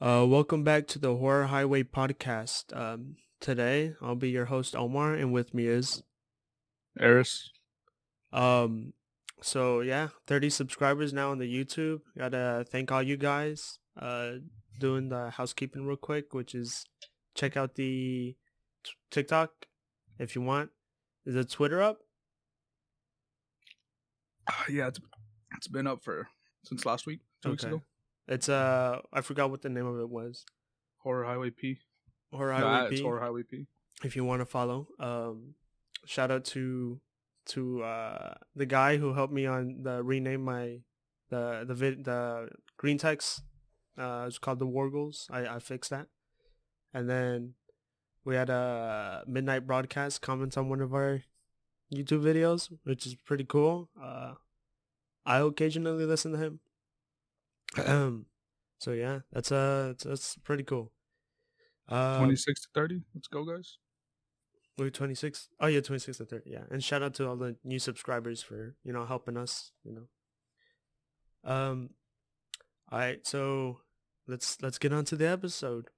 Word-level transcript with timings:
Uh, 0.00 0.24
welcome 0.28 0.64
back 0.64 0.86
to 0.88 0.98
the 0.98 1.16
Horror 1.16 1.46
Highway 1.46 1.82
podcast. 1.82 2.76
Um, 2.76 3.16
today 3.40 3.94
I'll 4.02 4.14
be 4.16 4.30
your 4.30 4.46
host 4.46 4.74
Omar, 4.76 5.14
and 5.14 5.32
with 5.32 5.54
me 5.54 5.66
is 5.66 6.02
Eris. 6.98 7.50
um. 8.32 8.92
So 9.42 9.80
yeah, 9.80 10.08
30 10.26 10.48
subscribers 10.48 11.12
now 11.12 11.30
on 11.30 11.38
the 11.38 11.44
YouTube. 11.52 12.00
Gotta 12.16 12.64
thank 12.70 12.90
all 12.90 13.02
you 13.02 13.18
guys. 13.18 13.78
Uh, 14.00 14.36
doing 14.80 15.10
the 15.10 15.28
housekeeping 15.30 15.84
real 15.86 15.98
quick, 15.98 16.32
which 16.32 16.54
is 16.54 16.86
check 17.34 17.54
out 17.54 17.74
the 17.74 18.36
t- 18.84 18.92
TikTok 19.10 19.50
if 20.18 20.34
you 20.34 20.40
want. 20.40 20.70
Is 21.26 21.34
the 21.34 21.44
Twitter 21.44 21.82
up? 21.82 21.98
Yeah, 24.70 24.88
it's, 24.88 25.00
it's 25.56 25.68
been 25.68 25.86
up 25.86 26.02
for 26.02 26.28
since 26.64 26.86
last 26.86 27.06
week, 27.06 27.20
two 27.42 27.50
weeks 27.50 27.64
Okay. 27.64 27.74
ago. 27.74 27.82
It's 28.26 28.48
uh, 28.48 29.00
I 29.12 29.20
forgot 29.20 29.50
what 29.50 29.62
the 29.62 29.68
name 29.68 29.86
of 29.86 29.98
it 30.00 30.08
was. 30.08 30.44
Horror 30.98 31.24
Highway 31.24 31.50
P. 31.50 31.78
Horror 32.32 32.52
Highway 32.52 32.88
it's 32.90 33.00
P. 33.00 33.02
Horror 33.02 33.20
Highway 33.20 33.42
P. 33.42 33.66
if 34.02 34.16
you 34.16 34.24
want 34.24 34.40
to 34.40 34.46
follow. 34.46 34.88
Um, 34.98 35.54
shout 36.06 36.30
out 36.30 36.44
to 36.46 37.00
to 37.46 37.82
uh 37.82 38.34
the 38.56 38.64
guy 38.64 38.96
who 38.96 39.12
helped 39.12 39.32
me 39.32 39.44
on 39.44 39.82
the 39.82 40.02
rename 40.02 40.42
my 40.42 40.78
the 41.28 41.64
the 41.66 41.74
vid 41.74 42.04
the 42.04 42.48
green 42.76 42.98
text. 42.98 43.42
Uh, 43.96 44.24
it's 44.26 44.38
called 44.38 44.58
the 44.58 44.66
Wargles. 44.66 45.26
I 45.30 45.56
I 45.56 45.58
fixed 45.58 45.90
that, 45.90 46.08
and 46.92 47.08
then 47.08 47.54
we 48.24 48.34
had 48.34 48.48
a 48.48 49.22
midnight 49.26 49.66
broadcast 49.66 50.22
comment 50.22 50.56
on 50.56 50.68
one 50.70 50.80
of 50.80 50.94
our 50.94 51.22
YouTube 51.92 52.22
videos, 52.22 52.72
which 52.84 53.06
is 53.06 53.14
pretty 53.14 53.44
cool. 53.44 53.90
Uh, 54.02 54.34
I 55.26 55.38
occasionally 55.38 56.06
listen 56.06 56.32
to 56.32 56.38
him. 56.38 56.60
Um, 57.86 58.26
so 58.78 58.92
yeah, 58.92 59.20
that's 59.32 59.50
uh 59.50 59.88
that's, 59.88 60.04
that's 60.04 60.36
pretty 60.38 60.64
cool. 60.64 60.92
Um, 61.88 62.18
26 62.18 62.62
to 62.62 62.68
30. 62.74 63.02
Let's 63.14 63.28
go, 63.28 63.44
guys. 63.44 63.78
We're 64.76 64.90
26. 64.90 65.48
Oh 65.60 65.66
yeah, 65.66 65.80
26 65.80 66.18
to 66.18 66.24
30. 66.24 66.50
Yeah. 66.50 66.64
And 66.70 66.82
shout 66.82 67.02
out 67.02 67.14
to 67.14 67.28
all 67.28 67.36
the 67.36 67.56
new 67.62 67.78
subscribers 67.78 68.42
for, 68.42 68.74
you 68.82 68.92
know, 68.92 69.04
helping 69.04 69.36
us, 69.36 69.72
you 69.84 69.92
know. 69.92 71.50
Um 71.50 71.90
all 72.90 72.98
right, 72.98 73.26
so 73.26 73.80
let's 74.26 74.60
let's 74.62 74.78
get 74.78 74.92
on 74.92 75.04
to 75.06 75.16
the 75.16 75.28
episode. 75.28 75.90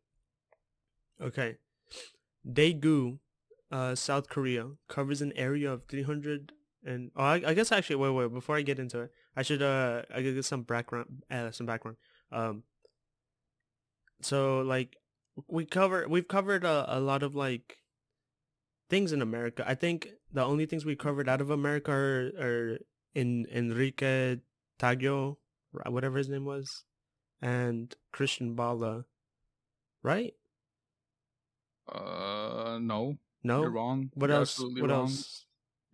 Okay. 1.21 1.57
Daegu, 2.47 3.19
uh 3.71 3.95
South 3.95 4.29
Korea 4.29 4.71
covers 4.89 5.23
an 5.23 5.33
area 5.37 5.73
of 5.73 5.85
300 5.89 6.53
and 6.85 7.11
oh, 7.17 7.23
I, 7.23 7.43
I 7.47 7.55
guess 7.55 7.73
actually 7.73 7.97
wait 7.97 8.11
wait 8.11 8.33
before 8.33 8.57
I 8.57 8.63
get 8.63 8.79
into 8.79 9.01
it, 9.01 9.11
I 9.37 9.43
should 9.43 9.63
uh 9.63 10.03
I 10.11 10.23
could 10.23 10.35
get 10.35 10.45
some 10.45 10.63
background 10.63 11.23
uh, 11.31 11.51
some 11.51 11.67
background. 11.67 11.99
Um 12.33 12.63
so 14.23 14.61
like 14.61 14.97
we 15.49 15.65
cover 15.65 16.07
we've 16.09 16.29
covered 16.29 16.65
a, 16.65 16.85
a 16.89 17.01
lot 17.01 17.23
of 17.23 17.35
like 17.35 17.79
things 18.89 19.13
in 19.13 19.23
America. 19.23 19.65
I 19.67 19.75
think 19.75 20.09
the 20.33 20.45
only 20.45 20.67
things 20.67 20.85
we 20.85 20.97
covered 20.97 21.29
out 21.29 21.41
of 21.41 21.51
America 21.51 21.93
are, 21.93 22.33
are 22.39 22.79
in 23.15 23.47
Enrique 23.53 24.37
Taggio, 24.79 25.37
whatever 25.87 26.19
his 26.19 26.29
name 26.29 26.45
was, 26.45 26.85
and 27.41 27.95
Christian 28.13 28.55
Bala, 28.55 29.05
right? 30.03 30.35
Uh, 31.89 32.79
no. 32.81 33.17
No, 33.43 33.63
You're 33.63 33.71
wrong. 33.71 34.11
What 34.15 34.31
You're 34.31 34.41
else? 34.41 34.59
What 34.59 34.91
wrong. 34.91 34.91
else? 34.91 35.46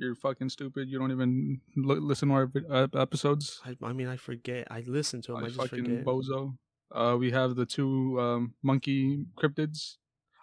You're 0.03 0.17
fucking 0.17 0.49
stupid. 0.49 0.89
You 0.89 0.99
don't 0.99 1.13
even 1.13 1.61
li- 1.77 2.01
listen 2.01 2.29
to 2.31 2.35
our 2.35 2.53
uh, 2.69 2.89
episodes. 2.99 3.61
I, 3.65 3.77
I 3.83 3.93
mean, 3.93 4.09
I 4.09 4.17
forget. 4.17 4.67
I 4.69 4.83
listen 4.85 5.23
to 5.23 5.33
him. 5.33 5.39
I 5.39 5.41
I 5.43 5.47
just 5.47 5.61
fucking 5.61 5.85
forget. 5.85 6.05
bozo. 6.05 6.57
Uh, 6.91 7.17
we 7.17 7.31
have 7.31 7.55
the 7.55 7.65
two 7.65 8.21
um, 8.21 8.55
monkey 8.63 9.25
cryptids. 9.41 9.99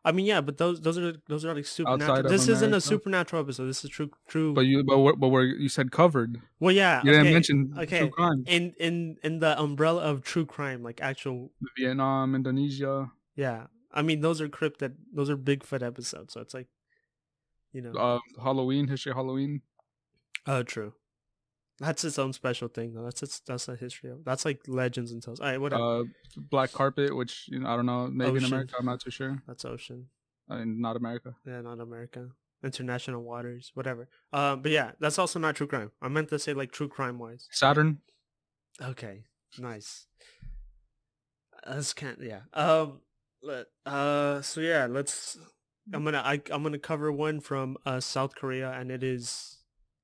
I 0.06 0.14
mean, 0.14 0.26
yeah, 0.26 0.40
but 0.40 0.58
those 0.58 0.80
those 0.80 0.98
are 0.98 1.14
those 1.28 1.44
are 1.44 1.54
like 1.54 1.66
supernatural. 1.66 2.30
This 2.30 2.48
isn't 2.48 2.74
a 2.74 2.80
supernatural 2.80 3.42
episode. 3.44 3.68
This 3.68 3.84
is 3.84 3.90
true 3.90 4.10
true. 4.30 4.54
But 4.54 4.62
you, 4.62 4.84
but 4.84 5.00
we're, 5.00 5.16
but 5.16 5.28
we're 5.28 5.44
you 5.44 5.68
said 5.68 5.92
covered. 5.92 6.40
well, 6.60 6.74
yeah. 6.74 7.02
You 7.04 7.12
didn't 7.12 7.34
mention 7.34 7.74
okay. 7.78 8.00
true 8.00 8.10
crime. 8.10 8.46
in 8.48 8.74
in 8.80 9.18
in 9.24 9.40
the 9.40 9.60
umbrella 9.60 10.02
of 10.04 10.24
true 10.24 10.46
crime, 10.46 10.84
like 10.84 11.02
actual 11.02 11.52
Vietnam, 11.78 12.34
Indonesia, 12.34 13.12
Yeah, 13.36 13.68
I 13.92 14.02
mean 14.02 14.22
those 14.22 14.40
are 14.40 14.48
cryptid, 14.48 14.96
those 15.14 15.30
are 15.30 15.36
Bigfoot 15.38 15.84
episodes, 15.84 16.34
so 16.34 16.40
it's 16.40 16.54
like, 16.54 16.68
you 17.74 17.82
know, 17.82 17.92
uh, 17.94 18.20
Halloween, 18.42 18.88
history 18.88 19.12
of 19.12 19.18
Halloween. 19.18 19.62
uh, 20.46 20.64
true. 20.64 20.94
That's 21.80 22.04
its 22.04 22.20
own 22.20 22.34
special 22.34 22.68
thing, 22.68 22.94
though. 22.94 23.04
That's 23.04 23.24
its 23.24 23.40
that's 23.40 23.70
a 23.70 23.76
history 23.76 24.10
of. 24.10 24.26
That's 24.26 24.44
like 24.44 24.62
legends 24.68 25.12
and 25.14 25.24
tales. 25.24 25.40
All 25.40 25.48
right, 25.48 25.62
whatever. 25.62 26.02
Uh, 26.02 26.04
Black 26.36 26.74
Carpet, 26.74 27.16
which 27.16 27.46
you 27.48 27.60
know, 27.60 27.70
I 27.70 27.78
don't 27.78 27.86
know, 27.86 28.08
maybe 28.08 28.32
Ocean. 28.32 28.46
in 28.46 28.52
America, 28.54 28.76
I'm 28.78 28.86
not 28.86 29.00
too 29.00 29.12
sure. 29.12 29.42
that's 29.48 29.64
ocean. 29.64 30.08
I 30.50 30.58
mean, 30.58 30.82
not 30.82 30.98
America. 30.98 31.36
Yeah, 31.46 31.62
not 31.62 31.80
America. 31.80 32.30
International 32.64 33.24
waters, 33.24 33.72
whatever. 33.76 34.10
Um, 34.34 34.62
but 34.62 34.72
yeah, 34.72 34.92
that's 35.00 35.18
also 35.18 35.40
not 35.40 35.56
true 35.56 35.68
crime. 35.68 35.92
I 36.02 36.10
meant 36.10 36.28
to 36.30 36.40
say 36.40 36.54
like 36.54 36.72
true 36.74 36.90
crime 36.90 37.18
wise. 37.18 37.48
Saturn. 37.52 38.00
Okay, 38.82 39.24
nice. 39.58 40.08
That's 41.66 41.94
can't 41.94 42.20
yeah. 42.22 42.42
Um, 42.54 43.00
let 43.42 43.68
uh, 43.86 44.42
so 44.42 44.60
yeah, 44.60 44.88
let's. 44.90 45.38
I'm 45.94 46.04
gonna 46.04 46.22
I 46.24 46.42
I'm 46.52 46.64
gonna 46.64 46.80
cover 46.80 47.12
one 47.12 47.40
from 47.40 47.78
uh 47.86 48.00
South 48.00 48.36
Korea, 48.36 48.72
and 48.72 48.92
it 48.92 49.04
is 49.04 49.58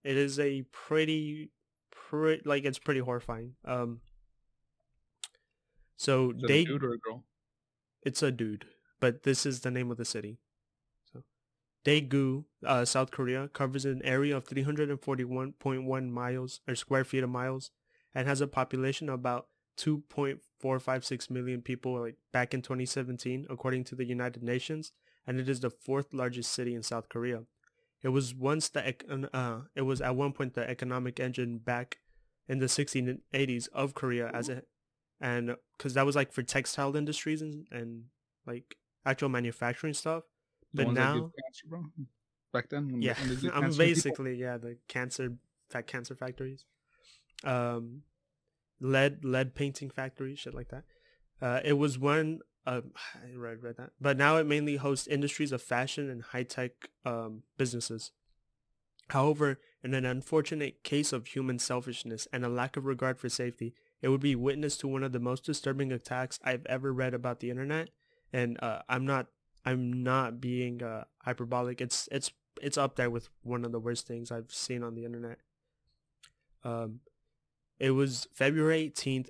it 0.03 0.17
is 0.17 0.39
a 0.39 0.63
pretty 0.71 1.51
pretty 1.91 2.41
like 2.45 2.65
it's 2.65 2.79
pretty 2.79 2.99
horrifying. 3.01 3.55
Um. 3.65 4.01
So 5.97 6.31
Is 6.31 6.41
they 6.47 6.61
a 6.61 6.65
dude 6.65 6.83
or 6.83 6.93
a 6.93 6.97
girl? 6.97 7.23
it's 8.03 8.21
a 8.23 8.31
dude, 8.31 8.65
but 8.99 9.23
this 9.23 9.45
is 9.45 9.61
the 9.61 9.71
name 9.71 9.91
of 9.91 9.97
the 9.97 10.05
city. 10.05 10.39
So, 11.11 11.23
Daegu, 11.85 12.45
uh, 12.65 12.85
South 12.85 13.11
Korea, 13.11 13.47
covers 13.49 13.85
an 13.85 14.01
area 14.03 14.35
of 14.37 14.45
341.1 14.45 16.09
miles 16.11 16.61
or 16.67 16.75
square 16.75 17.03
feet 17.03 17.23
of 17.23 17.29
miles, 17.29 17.71
and 18.13 18.27
has 18.27 18.41
a 18.41 18.47
population 18.47 19.09
of 19.09 19.15
about 19.15 19.47
2.456 19.77 21.29
million 21.29 21.61
people 21.61 21.99
like 21.99 22.17
back 22.31 22.53
in 22.53 22.61
2017, 22.61 23.47
according 23.49 23.83
to 23.85 23.95
the 23.95 24.05
United 24.05 24.43
Nations, 24.43 24.91
and 25.27 25.39
it 25.39 25.47
is 25.49 25.59
the 25.61 25.69
fourth 25.69 26.13
largest 26.13 26.51
city 26.51 26.73
in 26.75 26.83
South 26.83 27.09
Korea. 27.09 27.43
It 28.03 28.09
was 28.09 28.35
once 28.35 28.69
the 28.69 28.93
uh, 29.33 29.61
it 29.75 29.81
was 29.81 30.01
at 30.01 30.15
one 30.15 30.31
point 30.33 30.53
the 30.53 30.69
economic 30.69 31.19
engine 31.19 31.57
back 31.57 31.99
in 32.47 32.59
the 32.59 32.67
1680s 32.67 33.67
of 33.73 33.93
Korea 33.95 34.29
as 34.33 34.49
it 34.49 34.67
and 35.19 35.55
because 35.77 35.93
that 35.95 36.05
was 36.05 36.15
like 36.15 36.31
for 36.31 36.43
textile 36.43 36.95
industries 36.95 37.41
and, 37.41 37.65
and 37.71 38.03
like 38.45 38.75
actual 39.05 39.29
manufacturing 39.29 39.93
stuff. 39.95 40.23
The 40.73 40.85
But 40.85 40.93
now- 40.93 41.13
cancer, 41.13 41.67
bro. 41.67 41.83
Back 42.53 42.69
then, 42.69 42.87
when, 42.91 43.01
Yeah, 43.01 43.15
when 43.15 43.29
I'm 43.53 43.63
to 43.63 43.69
people. 43.69 43.77
basically 43.77 44.35
yeah 44.35 44.57
the 44.57 44.77
cancer 44.87 45.35
fat 45.69 45.87
cancer 45.87 46.15
factories, 46.15 46.63
um, 47.43 48.03
lead 48.79 49.25
lead 49.25 49.55
painting 49.55 49.89
factories, 49.89 50.39
shit 50.39 50.53
like 50.53 50.69
that. 50.69 50.83
Uh, 51.41 51.59
it 51.65 51.73
was 51.73 51.97
one. 51.99 52.39
Uh, 52.65 52.81
I 53.15 53.35
read 53.35 53.63
read 53.63 53.77
that, 53.77 53.91
but 53.99 54.17
now 54.17 54.37
it 54.37 54.45
mainly 54.45 54.77
hosts 54.77 55.07
industries 55.07 55.51
of 55.51 55.61
fashion 55.61 56.09
and 56.09 56.21
high 56.21 56.43
tech 56.43 56.89
um, 57.05 57.43
businesses. 57.57 58.11
However, 59.09 59.59
in 59.83 59.93
an 59.93 60.05
unfortunate 60.05 60.83
case 60.83 61.13
of 61.13 61.27
human 61.27 61.59
selfishness 61.59 62.27
and 62.33 62.43
a 62.43 62.49
lack 62.49 62.75
of 62.75 62.85
regard 62.85 63.19
for 63.19 63.29
safety, 63.29 63.75
it 64.01 64.09
would 64.09 64.21
be 64.21 64.35
witness 64.35 64.77
to 64.77 64.87
one 64.87 65.03
of 65.03 65.11
the 65.11 65.19
most 65.19 65.43
disturbing 65.45 65.91
attacks 65.91 66.39
I've 66.43 66.65
ever 66.65 66.91
read 66.91 67.13
about 67.13 67.39
the 67.39 67.51
internet. 67.51 67.89
And 68.33 68.61
uh, 68.63 68.81
I'm 68.89 69.05
not 69.05 69.27
I'm 69.65 70.03
not 70.03 70.41
being 70.41 70.83
uh, 70.83 71.05
hyperbolic. 71.23 71.81
It's 71.81 72.09
it's 72.11 72.31
it's 72.61 72.77
up 72.77 72.95
there 72.95 73.09
with 73.09 73.29
one 73.43 73.65
of 73.65 73.71
the 73.71 73.79
worst 73.79 74.07
things 74.07 74.31
I've 74.31 74.51
seen 74.51 74.83
on 74.83 74.95
the 74.95 75.05
internet. 75.05 75.39
Um, 76.63 77.01
it 77.79 77.91
was 77.91 78.27
February 78.33 78.91
18th, 78.95 79.29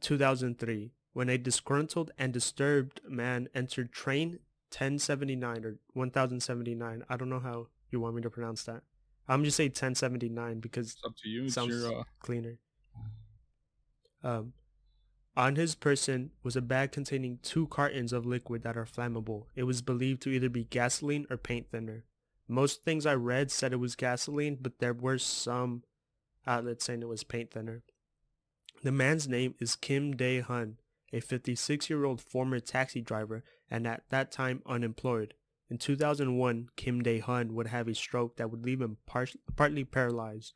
2003, 0.00 0.90
when 1.12 1.28
a 1.28 1.36
disgruntled 1.38 2.10
and 2.18 2.32
disturbed 2.32 3.00
man 3.08 3.48
entered 3.54 3.92
train 3.92 4.38
1079 4.70 5.64
or 5.64 5.78
1079. 5.92 7.04
I 7.08 7.16
don't 7.16 7.28
know 7.28 7.40
how 7.40 7.68
you 7.90 8.00
want 8.00 8.14
me 8.16 8.22
to 8.22 8.30
pronounce 8.30 8.62
that. 8.64 8.82
I'm 9.28 9.44
just 9.44 9.56
say 9.56 9.66
1079 9.66 10.60
because 10.60 10.92
It's 10.92 11.04
up 11.04 11.16
to 11.22 11.28
you. 11.28 11.44
It's 11.44 11.54
Sounds- 11.54 11.74
your, 11.74 12.00
uh, 12.00 12.04
cleaner. 12.20 12.58
Um, 14.22 14.52
on 15.36 15.56
his 15.56 15.74
person 15.74 16.30
was 16.42 16.56
a 16.56 16.62
bag 16.62 16.92
containing 16.92 17.38
two 17.42 17.66
cartons 17.68 18.12
of 18.12 18.26
liquid 18.26 18.62
that 18.62 18.76
are 18.76 18.84
flammable. 18.84 19.46
It 19.54 19.64
was 19.64 19.82
believed 19.82 20.22
to 20.22 20.30
either 20.30 20.48
be 20.48 20.64
gasoline 20.64 21.26
or 21.30 21.36
paint 21.36 21.70
thinner. 21.70 22.04
Most 22.48 22.82
things 22.84 23.06
I 23.06 23.14
read 23.14 23.50
said 23.50 23.72
it 23.72 23.76
was 23.76 23.96
gasoline, 23.96 24.58
but 24.60 24.78
there 24.78 24.92
were 24.92 25.18
some 25.18 25.84
outlets 26.46 26.84
saying 26.84 27.02
it 27.02 27.08
was 27.08 27.24
paint 27.24 27.50
thinner. 27.52 27.82
The 28.82 28.92
man's 28.92 29.28
name 29.28 29.54
is 29.58 29.76
Kim 29.76 30.16
Dae 30.16 30.40
Hun, 30.40 30.78
a 31.12 31.20
56-year-old 31.20 32.20
former 32.20 32.60
taxi 32.60 33.00
driver 33.00 33.44
and 33.70 33.86
at 33.86 34.04
that 34.10 34.32
time 34.32 34.62
unemployed. 34.66 35.34
In 35.70 35.78
2001, 35.78 36.68
Kim 36.76 37.02
Dae 37.02 37.18
Hun 37.18 37.54
would 37.54 37.68
have 37.68 37.88
a 37.88 37.94
stroke 37.94 38.36
that 38.36 38.50
would 38.50 38.64
leave 38.64 38.80
him 38.80 38.98
par- 39.06 39.26
partly 39.56 39.84
paralyzed. 39.84 40.52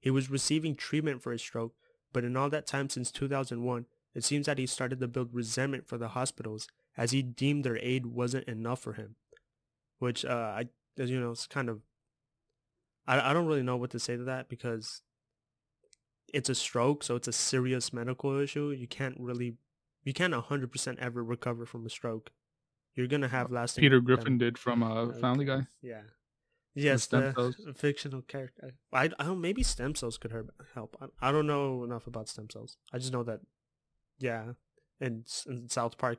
He 0.00 0.10
was 0.10 0.30
receiving 0.30 0.74
treatment 0.74 1.22
for 1.22 1.32
his 1.32 1.40
stroke, 1.40 1.74
but 2.12 2.24
in 2.24 2.36
all 2.36 2.50
that 2.50 2.66
time 2.66 2.88
since 2.88 3.10
2001, 3.10 3.86
it 4.14 4.24
seems 4.24 4.46
that 4.46 4.58
he 4.58 4.66
started 4.66 5.00
to 5.00 5.08
build 5.08 5.34
resentment 5.34 5.86
for 5.86 5.98
the 5.98 6.08
hospitals 6.08 6.68
as 6.96 7.10
he 7.10 7.22
deemed 7.22 7.64
their 7.64 7.78
aid 7.78 8.06
wasn't 8.06 8.48
enough 8.48 8.80
for 8.80 8.94
him. 8.94 9.16
Which 9.98 10.24
uh, 10.24 10.54
I, 10.56 10.64
as 10.98 11.10
you 11.10 11.20
know, 11.20 11.30
it's 11.30 11.46
kind 11.46 11.68
of 11.68 11.82
I 13.06 13.30
I 13.30 13.32
don't 13.32 13.46
really 13.46 13.62
know 13.62 13.76
what 13.76 13.90
to 13.90 13.98
say 13.98 14.16
to 14.16 14.24
that 14.24 14.48
because 14.48 15.02
it's 16.32 16.48
a 16.48 16.54
stroke, 16.54 17.02
so 17.02 17.16
it's 17.16 17.28
a 17.28 17.32
serious 17.32 17.92
medical 17.92 18.38
issue. 18.38 18.70
You 18.70 18.86
can't 18.86 19.16
really 19.18 19.54
you 20.06 20.14
can't 20.14 20.32
hundred 20.32 20.70
percent 20.70 21.00
ever 21.00 21.22
recover 21.22 21.66
from 21.66 21.84
a 21.84 21.90
stroke. 21.90 22.30
You're 22.94 23.08
gonna 23.08 23.28
have 23.28 23.50
lasting. 23.50 23.82
Peter. 23.82 24.00
Griffin 24.00 24.38
did 24.38 24.56
from 24.56 24.82
uh, 24.82 25.12
Family 25.20 25.44
Guy. 25.44 25.66
Yeah. 25.82 26.02
Yes, 26.74 27.06
the 27.06 27.32
cells. 27.34 27.56
fictional 27.76 28.22
character. 28.22 28.74
I, 28.92 29.10
I 29.18 29.24
don't. 29.24 29.40
Maybe 29.40 29.64
stem 29.64 29.96
cells 29.96 30.16
could 30.16 30.32
help. 30.74 30.96
I, 31.00 31.28
I 31.28 31.32
don't 31.32 31.48
know 31.48 31.82
enough 31.82 32.06
about 32.06 32.28
stem 32.28 32.48
cells. 32.50 32.76
I 32.92 32.98
just 32.98 33.12
know 33.12 33.24
that, 33.24 33.40
yeah, 34.18 34.52
in, 35.00 35.24
in 35.46 35.68
South 35.68 35.98
Park, 35.98 36.18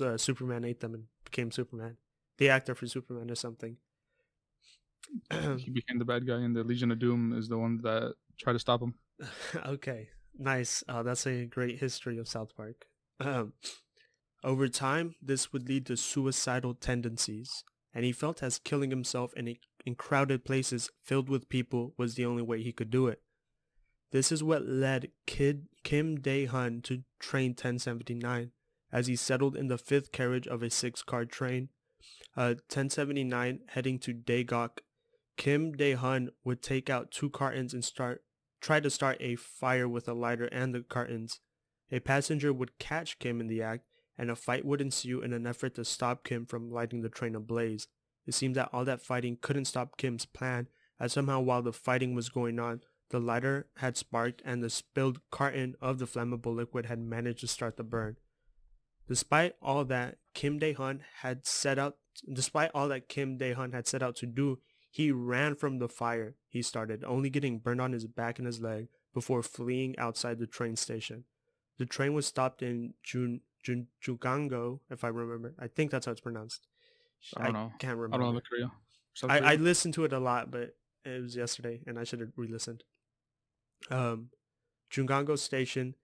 uh, 0.00 0.16
Superman 0.16 0.64
ate 0.64 0.80
them 0.80 0.94
and 0.94 1.04
became 1.24 1.52
Superman. 1.52 1.98
The 2.38 2.48
actor 2.48 2.74
for 2.74 2.86
Superman 2.86 3.30
or 3.30 3.34
something. 3.36 3.76
he 5.30 5.70
became 5.74 5.98
the 5.98 6.06
bad 6.06 6.26
guy, 6.26 6.40
and 6.40 6.56
the 6.56 6.64
Legion 6.64 6.90
of 6.90 6.98
Doom 6.98 7.38
is 7.38 7.48
the 7.48 7.58
one 7.58 7.78
that 7.82 8.14
tried 8.40 8.54
to 8.54 8.58
stop 8.58 8.82
him. 8.82 8.94
okay, 9.66 10.08
nice. 10.36 10.82
Uh, 10.88 11.04
that's 11.04 11.26
a 11.26 11.44
great 11.44 11.78
history 11.78 12.18
of 12.18 12.26
South 12.26 12.56
Park. 12.56 12.86
Um, 13.20 13.52
over 14.44 14.68
time, 14.68 15.14
this 15.22 15.52
would 15.52 15.68
lead 15.68 15.86
to 15.86 15.96
suicidal 15.96 16.74
tendencies, 16.74 17.64
and 17.94 18.04
he 18.04 18.12
felt 18.12 18.42
as 18.42 18.58
killing 18.58 18.90
himself 18.90 19.32
in, 19.34 19.48
a, 19.48 19.60
in 19.86 19.94
crowded 19.94 20.44
places 20.44 20.90
filled 21.02 21.28
with 21.28 21.48
people 21.48 21.94
was 21.96 22.14
the 22.14 22.26
only 22.26 22.42
way 22.42 22.62
he 22.62 22.72
could 22.72 22.90
do 22.90 23.06
it. 23.06 23.20
This 24.10 24.30
is 24.30 24.42
what 24.42 24.66
led 24.66 25.08
Kid 25.26 25.68
Kim 25.84 26.20
Dae-hun 26.20 26.82
to 26.82 27.02
train 27.18 27.50
1079, 27.50 28.50
as 28.92 29.06
he 29.06 29.16
settled 29.16 29.56
in 29.56 29.68
the 29.68 29.78
fifth 29.78 30.12
carriage 30.12 30.46
of 30.46 30.62
a 30.62 30.70
six-car 30.70 31.24
train. 31.24 31.68
Uh, 32.36 32.54
1079 32.68 33.60
heading 33.68 33.98
to 34.00 34.12
Daegok, 34.12 34.80
Kim 35.36 35.72
Dae-hun 35.72 36.30
would 36.44 36.62
take 36.62 36.90
out 36.90 37.10
two 37.10 37.30
cartons 37.30 37.72
and 37.72 37.84
start 37.84 38.22
try 38.60 38.78
to 38.78 38.90
start 38.90 39.16
a 39.20 39.34
fire 39.34 39.88
with 39.88 40.06
a 40.06 40.14
lighter 40.14 40.46
and 40.46 40.74
the 40.74 40.82
cartons. 40.82 41.40
A 41.92 42.00
passenger 42.00 42.52
would 42.52 42.78
catch 42.78 43.18
Kim 43.18 43.40
in 43.40 43.48
the 43.48 43.62
act, 43.62 43.84
and 44.16 44.30
a 44.30 44.36
fight 44.36 44.64
would 44.64 44.80
ensue 44.80 45.20
in 45.20 45.34
an 45.34 45.46
effort 45.46 45.74
to 45.74 45.84
stop 45.84 46.24
Kim 46.24 46.46
from 46.46 46.70
lighting 46.70 47.02
the 47.02 47.10
train 47.10 47.34
ablaze. 47.34 47.86
It 48.26 48.32
seemed 48.32 48.56
that 48.56 48.70
all 48.72 48.86
that 48.86 49.02
fighting 49.02 49.36
couldn't 49.40 49.66
stop 49.66 49.98
Kim's 49.98 50.24
plan, 50.24 50.68
as 50.98 51.12
somehow 51.12 51.40
while 51.40 51.60
the 51.60 51.72
fighting 51.72 52.14
was 52.14 52.30
going 52.30 52.58
on, 52.58 52.80
the 53.10 53.20
lighter 53.20 53.66
had 53.76 53.96
sparked 53.98 54.40
and 54.44 54.62
the 54.62 54.70
spilled 54.70 55.20
carton 55.30 55.74
of 55.82 55.98
the 55.98 56.06
flammable 56.06 56.54
liquid 56.54 56.86
had 56.86 56.98
managed 56.98 57.40
to 57.40 57.46
start 57.46 57.76
the 57.76 57.84
burn. 57.84 58.16
Despite 59.06 59.56
all 59.60 59.84
that 59.84 60.16
Kim 60.32 60.58
Dae-hun 60.58 61.04
had 61.20 61.46
set 61.46 61.78
out 61.78 61.98
despite 62.32 62.70
all 62.74 62.88
that 62.88 63.08
Kim 63.08 63.36
Dae-hun 63.36 63.72
had 63.72 63.86
set 63.86 64.02
out 64.02 64.16
to 64.16 64.26
do, 64.26 64.60
he 64.90 65.10
ran 65.10 65.56
from 65.56 65.78
the 65.78 65.88
fire 65.88 66.36
he 66.48 66.62
started, 66.62 67.04
only 67.04 67.28
getting 67.28 67.58
burned 67.58 67.80
on 67.80 67.92
his 67.92 68.06
back 68.06 68.38
and 68.38 68.46
his 68.46 68.60
leg 68.60 68.88
before 69.12 69.42
fleeing 69.42 69.98
outside 69.98 70.38
the 70.38 70.46
train 70.46 70.76
station. 70.76 71.24
The 71.78 71.86
train 71.86 72.14
was 72.14 72.26
stopped 72.26 72.62
in 72.62 72.94
Jun, 73.02 73.40
Jun, 73.62 73.86
Jugango, 74.04 74.80
if 74.90 75.04
I 75.04 75.08
remember. 75.08 75.54
I 75.58 75.68
think 75.68 75.90
that's 75.90 76.06
how 76.06 76.12
it's 76.12 76.20
pronounced. 76.20 76.66
I 77.36 77.44
don't 77.44 77.52
know. 77.54 77.72
can't 77.78 77.96
remember. 77.96 78.14
I 78.14 78.18
don't 78.26 78.34
know 78.34 78.40
the 78.40 78.46
Korea. 78.46 78.72
I, 79.28 79.52
I 79.52 79.54
listened 79.56 79.94
to 79.94 80.04
it 80.04 80.12
a 80.12 80.18
lot, 80.18 80.50
but 80.50 80.74
it 81.04 81.22
was 81.22 81.36
yesterday, 81.36 81.80
and 81.86 81.98
I 81.98 82.04
should 82.04 82.20
have 82.20 82.32
re-listened. 82.36 82.84
Um, 83.90 84.30
Jungango 84.90 85.38
Station, 85.38 85.94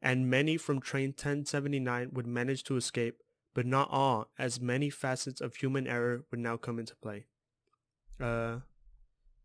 and 0.00 0.28
many 0.28 0.56
from 0.56 0.80
train 0.80 1.10
1079 1.10 2.10
would 2.12 2.26
manage 2.26 2.64
to 2.64 2.76
escape, 2.76 3.22
but 3.54 3.66
not 3.66 3.88
all, 3.90 4.30
as 4.38 4.60
many 4.60 4.90
facets 4.90 5.40
of 5.40 5.56
human 5.56 5.86
error 5.86 6.24
would 6.30 6.40
now 6.40 6.56
come 6.56 6.78
into 6.78 6.96
play. 6.96 7.26
Uh, 8.20 8.58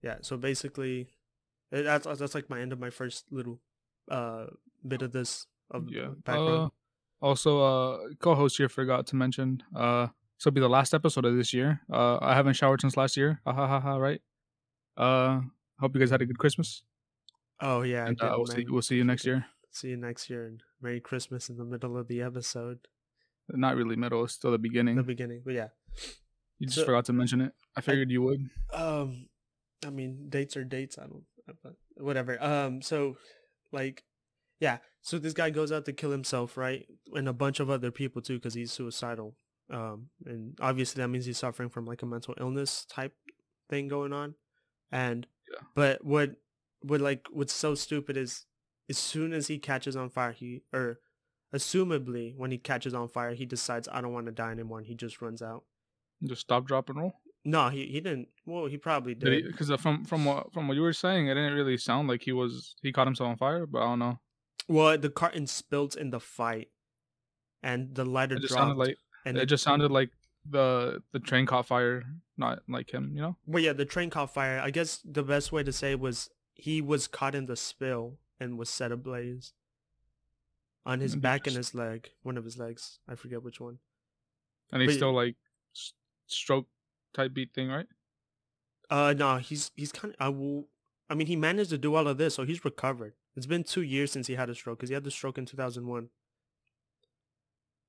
yeah. 0.01 0.17
So 0.21 0.37
basically, 0.37 1.09
eh, 1.71 1.81
that's 1.81 2.05
that's 2.05 2.35
like 2.35 2.49
my 2.49 2.59
end 2.59 2.73
of 2.73 2.79
my 2.79 2.89
first 2.89 3.25
little 3.31 3.59
uh 4.09 4.45
bit 4.87 5.01
of 5.01 5.11
this 5.11 5.47
of 5.71 5.85
yeah. 5.89 6.09
background. 6.23 6.71
Uh, 7.21 7.25
also, 7.25 7.59
uh, 7.61 7.97
co-host 8.19 8.57
here 8.57 8.69
forgot 8.69 9.07
to 9.07 9.15
mention. 9.15 9.63
Uh, 9.75 10.07
this 10.37 10.45
will 10.45 10.51
be 10.51 10.61
the 10.61 10.69
last 10.69 10.93
episode 10.93 11.25
of 11.25 11.35
this 11.35 11.53
year. 11.53 11.81
Uh, 11.91 12.17
I 12.21 12.35
haven't 12.35 12.53
showered 12.53 12.81
since 12.81 12.95
last 12.95 13.17
year. 13.17 13.41
Ha 13.45 13.53
ha 13.53 13.67
ha 13.67 13.79
ha. 13.79 13.95
Right. 13.97 14.21
Uh, 14.95 15.41
hope 15.79 15.93
you 15.95 15.99
guys 15.99 16.11
had 16.11 16.21
a 16.21 16.25
good 16.25 16.37
Christmas. 16.37 16.83
oh 17.61 17.81
yeah. 17.81 18.05
And 18.05 18.21
uh, 18.21 18.33
we'll 18.37 18.45
see. 18.45 18.65
We'll 18.69 18.81
see 18.81 18.95
you 18.97 19.03
next 19.03 19.25
year. 19.25 19.45
See 19.71 19.89
you 19.89 19.97
next 19.97 20.29
year, 20.29 20.45
and 20.45 20.61
Merry 20.81 20.99
Christmas 20.99 21.49
in 21.49 21.57
the 21.57 21.65
middle 21.65 21.97
of 21.97 22.07
the 22.07 22.21
episode, 22.21 22.79
Not 23.49 23.75
really 23.75 23.95
middle. 23.95 24.23
It's 24.23 24.33
still 24.33 24.51
the 24.51 24.57
beginning. 24.57 24.95
the 24.95 25.03
beginning. 25.03 25.41
But 25.45 25.53
yeah. 25.53 25.67
you 26.59 26.67
just 26.67 26.79
so- 26.79 26.85
forgot 26.85 27.05
to 27.05 27.13
mention 27.13 27.41
it. 27.41 27.53
I 27.75 27.81
figured 27.81 28.09
you 28.09 28.21
would. 28.23 28.49
um 28.73 29.27
i 29.85 29.91
mean 29.91 30.25
dates 30.29 30.57
are 30.57 30.63
dates 30.63 30.97
i 30.97 31.03
don't 31.03 31.21
but 31.63 31.73
whatever 31.97 32.41
um 32.43 32.81
so 32.81 33.15
like 33.71 34.03
yeah 34.59 34.79
so 35.07 35.17
this 35.17 35.33
guy 35.33 35.49
goes 35.49 35.71
out 35.71 35.85
to 35.85 35.93
kill 35.93 36.11
himself 36.11 36.57
right 36.57 36.85
and 37.13 37.27
a 37.29 37.33
bunch 37.33 37.59
of 37.59 37.69
other 37.69 37.91
people 37.91 38.21
too 38.21 38.35
because 38.35 38.53
he's 38.53 38.71
suicidal 38.71 39.35
um 39.71 40.09
and 40.25 40.57
obviously 40.61 41.01
that 41.01 41.07
means 41.07 41.25
he's 41.25 41.37
suffering 41.37 41.69
from 41.69 41.85
like 41.85 42.01
a 42.01 42.05
mental 42.05 42.33
illness 42.39 42.85
type 42.85 43.13
thing 43.69 43.87
going 43.87 44.13
on 44.13 44.35
and 44.91 45.27
Yeah. 45.51 45.61
but 45.75 46.03
what 46.03 46.31
what 46.81 47.01
like 47.01 47.25
what's 47.31 47.53
so 47.53 47.73
stupid 47.75 48.17
is 48.17 48.45
as 48.89 48.97
soon 48.97 49.33
as 49.33 49.47
he 49.47 49.57
catches 49.59 49.95
on 49.95 50.09
fire 50.09 50.31
he 50.33 50.61
or 50.73 50.99
assumably 51.53 52.35
when 52.35 52.51
he 52.51 52.57
catches 52.57 52.93
on 52.93 53.07
fire 53.07 53.33
he 53.33 53.45
decides 53.45 53.87
i 53.91 54.01
don't 54.01 54.13
want 54.13 54.25
to 54.25 54.31
die 54.31 54.51
anymore 54.51 54.79
and 54.79 54.87
he 54.87 54.95
just 54.95 55.21
runs 55.21 55.41
out 55.41 55.63
Just 56.23 56.41
stop, 56.41 56.65
drop, 56.65 56.89
and 56.89 56.99
roll. 56.99 57.13
no 57.45 57.69
he, 57.69 57.85
he 57.87 57.99
didn't 58.01 58.27
well 58.45 58.65
he 58.67 58.77
probably 58.77 59.15
did 59.15 59.45
Because 59.47 59.69
from 59.81 60.03
from 60.05 60.25
what 60.25 60.51
from 60.53 60.67
what 60.67 60.75
you 60.75 60.81
were 60.81 60.93
saying, 60.93 61.27
it 61.27 61.33
didn't 61.35 61.53
really 61.53 61.77
sound 61.77 62.07
like 62.07 62.21
he 62.23 62.31
was 62.33 62.75
he 62.81 62.91
caught 62.91 63.07
himself 63.07 63.29
on 63.29 63.37
fire. 63.37 63.65
But 63.65 63.79
I 63.81 63.85
don't 63.85 63.99
know. 63.99 64.19
Well, 64.67 64.97
the 64.97 65.09
carton 65.09 65.47
spilled 65.47 65.95
in 65.95 66.09
the 66.09 66.19
fight, 66.19 66.69
and 67.63 67.95
the 67.95 68.05
lighter 68.05 68.35
It 68.35 68.41
just 68.41 68.53
dropped. 68.53 68.61
sounded 68.69 68.77
like 68.77 68.97
and 69.25 69.37
it 69.37 69.45
just 69.47 69.63
sounded 69.63 69.91
like 69.91 70.09
the 70.49 71.01
the 71.11 71.19
train 71.19 71.45
caught 71.45 71.67
fire, 71.67 72.03
not 72.37 72.59
like 72.67 72.93
him. 72.93 73.11
You 73.15 73.21
know. 73.21 73.37
Well, 73.45 73.63
yeah, 73.63 73.73
the 73.73 73.85
train 73.85 74.09
caught 74.09 74.33
fire. 74.33 74.59
I 74.59 74.69
guess 74.71 74.99
the 75.03 75.23
best 75.23 75.51
way 75.51 75.63
to 75.63 75.71
say 75.73 75.95
was 75.95 76.29
he 76.55 76.81
was 76.81 77.07
caught 77.07 77.35
in 77.35 77.45
the 77.45 77.55
spill 77.55 78.17
and 78.39 78.57
was 78.57 78.69
set 78.69 78.91
ablaze 78.91 79.53
on 80.85 80.99
his 81.01 81.15
back 81.15 81.47
and 81.47 81.55
his 81.55 81.75
leg, 81.75 82.11
one 82.23 82.37
of 82.37 82.45
his 82.45 82.57
legs. 82.57 82.99
I 83.07 83.15
forget 83.15 83.43
which 83.43 83.59
one. 83.59 83.79
And 84.71 84.81
he's 84.81 84.91
But- 84.91 84.95
still 84.95 85.13
like 85.13 85.35
stroke 86.27 86.67
type 87.13 87.33
beat 87.33 87.53
thing, 87.53 87.69
right? 87.69 87.87
Uh, 88.89 89.13
no, 89.17 89.37
he's 89.37 89.71
he's 89.75 89.91
kind 89.91 90.13
of. 90.13 90.17
I 90.25 90.29
will. 90.29 90.67
I 91.09 91.15
mean, 91.15 91.27
he 91.27 91.35
managed 91.35 91.69
to 91.71 91.77
do 91.77 91.95
all 91.95 92.07
of 92.07 92.17
this, 92.17 92.35
so 92.35 92.43
he's 92.43 92.63
recovered. 92.65 93.13
It's 93.37 93.45
been 93.45 93.63
two 93.63 93.83
years 93.83 94.11
since 94.11 94.27
he 94.27 94.33
had 94.35 94.49
a 94.49 94.55
stroke 94.55 94.79
because 94.79 94.89
he 94.89 94.95
had 94.95 95.03
the 95.05 95.11
stroke 95.11 95.37
in 95.37 95.45
two 95.45 95.55
thousand 95.55 95.87
one. 95.87 96.09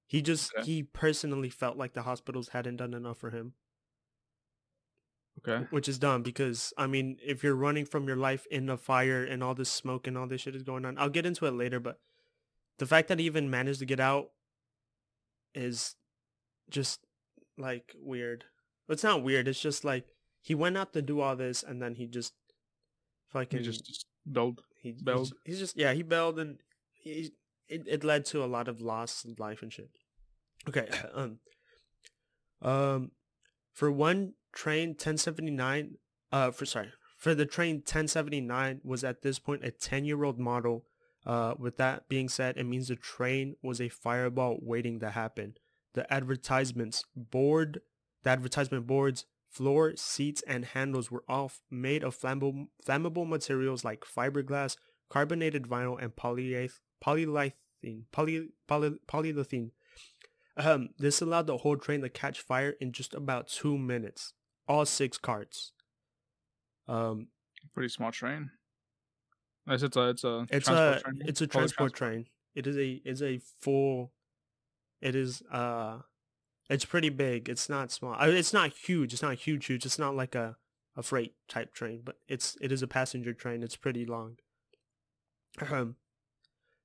He 0.07 0.23
just 0.23 0.55
Okay. 0.55 0.65
he 0.65 0.83
personally 0.83 1.49
felt 1.49 1.77
like 1.77 1.95
the 1.95 2.03
hospitals 2.03 2.51
hadn't 2.51 2.77
done 2.77 2.95
enough 2.95 3.19
for 3.19 3.31
him. 3.31 3.55
Okay. 5.39 5.67
which 5.71 5.89
is 5.89 6.01
dumb 6.01 6.23
because 6.25 6.73
I 6.77 6.89
mean, 6.89 7.19
if 7.25 7.45
you're 7.45 7.55
running 7.55 7.85
from 7.87 8.09
your 8.09 8.17
life 8.17 8.45
in 8.51 8.69
a 8.69 8.77
fire 8.77 9.25
and 9.25 9.43
all 9.43 9.55
this 9.55 9.71
smoke 9.71 10.07
and 10.09 10.19
all 10.19 10.27
this 10.27 10.41
shit 10.41 10.57
is 10.57 10.65
going 10.65 10.85
on, 10.85 10.99
I'll 10.99 11.09
get 11.09 11.27
into 11.27 11.47
it 11.47 11.53
later. 11.53 11.79
But 11.79 12.01
the 12.79 12.87
fact 12.87 13.07
that 13.09 13.21
he 13.21 13.27
even 13.27 13.49
managed 13.49 13.79
to 13.79 13.87
get 13.87 14.01
out 14.01 14.31
is 15.55 15.95
just 16.69 17.01
like 17.57 17.95
weird. 18.01 18.45
It's 18.89 19.05
not 19.05 19.23
weird. 19.23 19.47
It's 19.47 19.61
just 19.61 19.85
like 19.85 20.09
he 20.41 20.57
went 20.57 20.77
out 20.77 20.93
to 20.95 21.03
do 21.03 21.21
all 21.21 21.37
this 21.37 21.63
and 21.63 21.81
then 21.81 21.95
he 21.95 22.07
just 22.07 22.35
fucking 23.29 23.61
He 23.61 23.65
just, 23.65 23.87
just 23.87 24.07
build. 24.31 24.63
He 24.81 24.91
he's- 24.91 25.03
bailed. 25.03 25.33
He's, 25.45 25.59
just 25.59 25.77
yeah, 25.77 25.93
he 25.93 26.03
bailed 26.03 26.39
and 26.39 26.59
he 26.93 27.33
it, 27.69 27.83
it 27.87 28.05
led 28.05 28.25
to 28.27 28.43
a 28.43 28.47
lot 28.47 28.69
of 28.69 28.81
loss 28.81 29.25
in 29.25 29.35
life 29.39 29.63
and 29.63 29.73
shit. 29.73 29.91
Okay. 30.69 30.89
Um 31.15 31.39
um 32.61 33.11
for 33.73 33.91
one 33.93 34.35
train 34.53 34.89
1079 34.91 35.97
uh 36.33 36.51
for 36.51 36.67
sorry, 36.67 36.91
for 37.17 37.35
the 37.35 37.47
train 37.47 37.77
1079 37.77 38.81
was 38.83 39.05
at 39.05 39.23
this 39.23 39.39
point 39.39 39.65
a 39.65 39.71
10-year-old 39.71 40.39
model. 40.39 40.85
Uh 41.27 41.55
with 41.59 41.77
that 41.77 42.09
being 42.09 42.29
said, 42.29 42.57
it 42.57 42.65
means 42.65 42.89
the 42.89 42.97
train 42.97 43.55
was 43.63 43.81
a 43.81 43.89
fireball 43.89 44.59
waiting 44.63 44.99
to 45.01 45.11
happen. 45.11 45.55
The 45.95 46.11
advertisements 46.13 47.05
board 47.15 47.81
the 48.25 48.31
advertisement 48.31 48.87
boards 48.87 49.25
Floor, 49.51 49.95
seats, 49.97 50.43
and 50.47 50.65
handles 50.65 51.11
were 51.11 51.25
all 51.29 51.51
made 51.71 52.05
of 52.05 52.17
flammable, 52.19 52.69
flammable 52.87 53.27
materials 53.27 53.85
like 53.85 54.05
fiberglass, 54.05 54.77
carbonated 55.09 55.65
vinyl, 55.65 56.01
and 56.01 56.15
polyeth- 56.15 56.81
polyethylene. 57.05 58.05
Poly, 58.13 58.49
poly, 58.67 58.91
polyethylene. 59.07 59.71
Um, 60.57 60.91
this 60.99 61.21
allowed 61.23 61.47
the 61.47 61.59
whole 61.59 61.77
train 61.77 62.01
to 62.03 62.09
catch 62.09 62.41
fire 62.41 62.75
in 62.81 62.93
just 62.93 63.15
about 63.15 63.49
two 63.49 63.79
minutes. 63.79 64.33
All 64.67 64.85
six 64.85 65.17
carts. 65.17 65.73
Um, 66.87 67.29
Pretty 67.75 67.89
small 67.89 68.11
train. 68.13 68.51
Yes, 69.67 69.83
it's 69.83 69.97
a 69.97 70.09
it's 70.09 70.25
a 70.25 70.47
it's 70.51 70.67
transport 70.67 70.97
a 70.97 71.01
train, 71.01 71.23
it's 71.27 71.41
a 71.41 71.49
public 71.49 71.53
transport 71.53 71.93
train. 71.95 72.27
it 72.55 72.67
is 72.67 72.77
a 72.77 73.01
is 73.05 73.23
a 73.23 73.41
full. 73.61 74.13
It 75.01 75.15
is 75.15 75.43
uh, 75.53 75.99
it's 76.69 76.85
pretty 76.85 77.09
big. 77.11 77.49
It's 77.49 77.69
not 77.69 77.91
small. 77.91 78.15
I- 78.15 78.29
It's 78.29 78.53
not 78.53 78.73
huge. 78.73 79.13
It's 79.13 79.23
not 79.23 79.37
huge. 79.37 79.67
Huge. 79.67 79.85
It's 79.87 79.99
not 79.99 80.15
like 80.17 80.35
a 80.35 80.57
a 80.97 81.03
freight 81.03 81.35
type 81.49 81.73
train, 81.73 82.01
but 82.05 82.17
it's 82.27 82.57
it 82.61 82.73
is 82.73 82.83
a 82.83 82.89
passenger 82.89 83.33
train. 83.33 83.63
It's 83.63 83.77
pretty 83.77 84.05
long. 84.05 84.39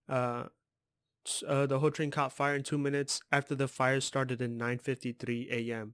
Uh, 0.08 0.44
uh, 1.48 1.66
the 1.66 1.80
whole 1.80 1.92
train 1.92 2.12
caught 2.12 2.34
fire 2.34 2.56
in 2.56 2.64
two 2.64 2.78
minutes 2.78 3.22
after 3.32 3.56
the 3.56 3.68
fire 3.68 4.00
started 4.02 4.42
at 4.42 4.50
9:53 4.52 5.50
a.m. 5.52 5.94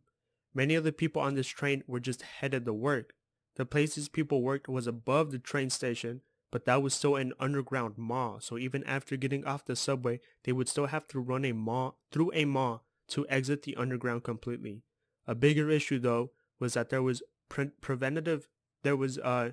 Many 0.53 0.75
of 0.75 0.83
the 0.83 0.91
people 0.91 1.21
on 1.21 1.35
this 1.35 1.47
train 1.47 1.83
were 1.87 1.99
just 1.99 2.21
headed 2.23 2.65
to 2.65 2.73
work. 2.73 3.13
The 3.55 3.65
places 3.65 4.09
people 4.09 4.41
worked 4.41 4.67
was 4.67 4.87
above 4.87 5.31
the 5.31 5.39
train 5.39 5.69
station, 5.69 6.21
but 6.51 6.65
that 6.65 6.81
was 6.81 6.93
still 6.93 7.15
an 7.15 7.33
underground 7.39 7.97
mall. 7.97 8.39
So 8.39 8.57
even 8.57 8.83
after 8.85 9.15
getting 9.17 9.45
off 9.45 9.65
the 9.65 9.75
subway, 9.75 10.19
they 10.43 10.51
would 10.51 10.67
still 10.67 10.87
have 10.87 11.07
to 11.09 11.19
run 11.19 11.45
a 11.45 11.51
mall 11.51 11.99
through 12.11 12.31
a 12.33 12.45
mall 12.45 12.85
to 13.09 13.25
exit 13.29 13.63
the 13.63 13.75
underground 13.75 14.23
completely. 14.23 14.83
A 15.27 15.35
bigger 15.35 15.69
issue 15.69 15.99
though 15.99 16.31
was 16.59 16.73
that 16.73 16.89
there 16.89 17.03
was 17.03 17.21
pre- 17.49 17.71
preventative. 17.81 18.47
There 18.83 18.95
was 18.95 19.17
uh, 19.17 19.51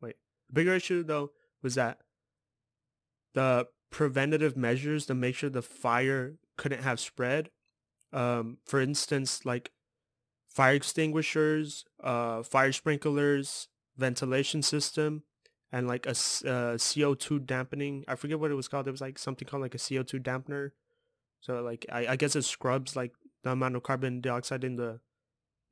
wait. 0.00 0.16
A 0.50 0.52
bigger 0.52 0.74
issue 0.74 1.02
though 1.02 1.30
was 1.62 1.74
that 1.76 2.00
the 3.34 3.68
preventative 3.90 4.56
measures 4.56 5.06
to 5.06 5.14
make 5.14 5.34
sure 5.34 5.50
the 5.50 5.62
fire 5.62 6.36
couldn't 6.56 6.82
have 6.82 7.00
spread. 7.00 7.50
Um, 8.12 8.58
for 8.64 8.80
instance, 8.80 9.44
like 9.44 9.72
fire 10.48 10.74
extinguishers, 10.74 11.84
uh, 12.02 12.42
fire 12.42 12.72
sprinklers, 12.72 13.68
ventilation 13.96 14.62
system, 14.62 15.22
and 15.72 15.86
like 15.86 16.06
a 16.06 16.10
uh, 16.10 16.76
CO2 16.76 17.44
dampening. 17.44 18.04
I 18.08 18.14
forget 18.14 18.40
what 18.40 18.50
it 18.50 18.54
was 18.54 18.68
called. 18.68 18.88
It 18.88 18.92
was 18.92 19.00
like 19.00 19.18
something 19.18 19.46
called 19.46 19.62
like 19.62 19.74
a 19.74 19.78
CO2 19.78 20.22
dampener. 20.22 20.70
So 21.46 21.62
like 21.62 21.86
I, 21.92 22.08
I 22.08 22.16
guess 22.16 22.34
it 22.34 22.42
scrubs 22.42 22.96
like 22.96 23.12
the 23.44 23.52
amount 23.52 23.76
of 23.76 23.84
carbon 23.84 24.20
dioxide 24.20 24.64
in 24.64 24.74
the 24.74 24.98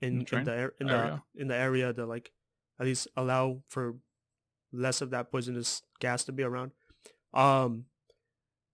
in, 0.00 0.25
in 0.31 0.45
the 0.45 0.52
air, 0.52 0.73
in 0.81 0.87
the 0.87 0.95
area. 0.95 1.23
in 1.35 1.49
the 1.49 1.57
area 1.57 1.93
to 1.93 2.07
like 2.07 2.31
at 2.78 2.87
least 2.87 3.09
allow 3.16 3.62
for 3.69 3.97
less 4.73 5.00
of 5.00 5.11
that 5.11 5.33
poisonous 5.33 5.83
gas 5.99 6.23
to 6.25 6.33
be 6.33 6.45
around. 6.45 6.71
Um, 7.33 7.87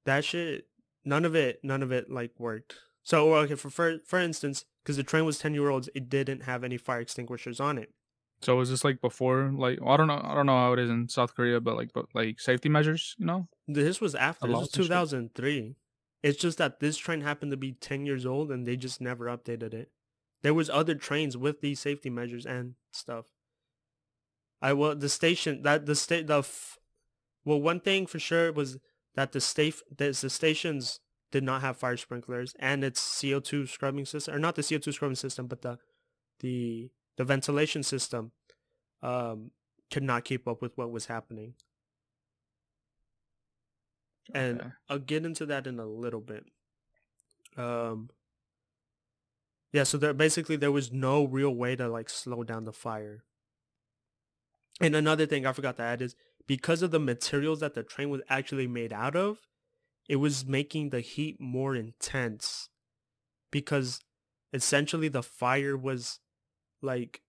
that 0.05 0.27
shit, 0.27 0.67
none 1.03 1.25
of 1.25 1.35
it, 1.35 1.61
none 1.63 1.83
of 1.83 1.91
it 1.91 2.11
like 2.11 2.33
worked. 2.39 2.75
So 3.03 3.35
okay, 3.37 3.55
for 3.55 3.71
for 3.71 3.99
for 4.05 4.19
instance, 4.19 4.67
because 4.83 4.99
the 4.99 5.03
train 5.03 5.25
was 5.25 5.39
ten 5.39 5.55
year 5.55 5.71
olds, 5.71 5.89
it 5.95 6.11
didn't 6.11 6.43
have 6.43 6.63
any 6.63 6.77
fire 6.77 7.01
extinguishers 7.01 7.61
on 7.61 7.79
it. 7.79 7.95
So 8.43 8.57
was 8.57 8.69
this 8.69 8.85
like 8.85 9.01
before? 9.01 9.51
Like 9.55 9.81
well, 9.81 9.95
I 9.95 9.97
don't 9.97 10.07
know. 10.07 10.21
I 10.23 10.35
don't 10.35 10.45
know 10.45 10.59
how 10.59 10.75
it 10.75 10.79
is 10.79 10.91
in 10.91 11.09
South 11.09 11.35
Korea, 11.35 11.61
but 11.61 11.77
like, 11.77 11.93
but 11.95 12.07
like 12.13 12.41
safety 12.41 12.69
measures, 12.69 13.17
you 13.19 13.25
know? 13.25 13.49
This 13.67 14.03
was 14.03 14.15
after. 14.15 14.49
This 14.49 14.57
was 14.59 14.71
two 14.71 14.85
thousand 14.85 15.35
three. 15.35 15.77
It's 16.23 16.39
just 16.39 16.59
that 16.59 16.81
this 16.81 16.99
train 16.99 17.23
happened 17.23 17.51
to 17.51 17.57
be 17.57 17.73
ten 17.73 18.05
years 18.05 18.27
old, 18.27 18.51
and 18.51 18.67
they 18.67 18.77
just 18.77 19.01
never 19.01 19.27
updated 19.27 19.73
it. 19.75 19.91
There 20.43 20.55
was 20.55 20.71
other 20.71 20.95
trains 20.95 21.37
with 21.37 21.61
these 21.61 21.81
safety 21.81 22.11
measures 22.11 22.47
and 22.47 22.75
stuff. 22.91 23.27
I 24.63 24.73
well 24.73 24.95
the 24.95 25.09
station 25.09 25.63
that 25.63 25.87
the 25.87 25.95
state 25.95 26.27
the 26.27 26.39
f- 26.39 26.79
well 27.45 27.61
one 27.61 27.81
thing 27.81 28.07
for 28.07 28.19
sure 28.19 28.53
was 28.53 28.79
that 29.15 29.33
the 29.33 29.41
state 29.41 29.77
the, 29.97 30.17
the 30.21 30.31
stations 30.31 31.01
did 31.31 31.45
not 31.45 31.63
have 31.63 31.77
fire 31.77 31.97
sprinklers 31.97 32.55
and 32.59 32.85
its 32.85 33.01
CO2 33.01 33.69
scrubbing 33.69 34.05
system 34.05 34.35
or 34.35 34.39
not 34.39 34.57
the 34.57 34.63
CO2 34.63 34.93
scrubbing 34.93 35.17
system 35.17 35.47
but 35.47 35.63
the 35.63 35.79
the 36.41 36.91
the 37.17 37.25
ventilation 37.25 37.83
system 37.83 38.33
um 39.03 39.51
could 39.91 40.03
not 40.03 40.25
keep 40.25 40.47
up 40.47 40.61
with 40.61 40.77
what 40.77 40.91
was 40.91 41.07
happening 41.07 41.55
and 44.35 44.61
Okay. 44.61 44.71
I'll 44.89 44.99
get 44.99 45.25
into 45.25 45.47
that 45.47 45.67
in 45.67 45.79
a 45.79 45.87
little 45.87 46.21
bit. 46.21 46.45
Um, 47.57 48.11
yeah, 49.73 49.85
so 49.85 49.99
there 49.99 50.13
basically 50.13 50.57
there 50.57 50.73
was 50.73 50.93
no 50.93 51.25
real 51.25 51.55
way 51.55 51.77
to 51.77 51.89
like 51.89 52.09
slow 52.09 52.43
down 52.43 52.65
the 52.65 52.73
fire. 52.73 53.25
And 54.81 54.97
another 54.97 55.27
thing 55.27 55.47
I 55.47 55.53
forgot 55.53 55.77
to 55.77 55.83
add 55.83 56.03
is 56.03 56.17
because 56.47 56.83
of 56.83 56.91
the 56.91 56.99
materials 56.99 57.61
that 57.61 57.75
the 57.75 57.83
train 57.83 58.11
was 58.11 58.23
actually 58.29 58.67
made 58.67 58.93
out 58.93 59.15
of, 59.15 59.39
it 60.09 60.17
was 60.17 60.45
making 60.47 60.91
the 60.91 61.01
heat 61.01 61.41
more 61.41 61.77
intense 61.77 62.69
because 63.53 64.01
essentially 64.53 65.09
the 65.09 65.23
fire 65.23 65.77
was 65.77 66.19
like 66.83 67.21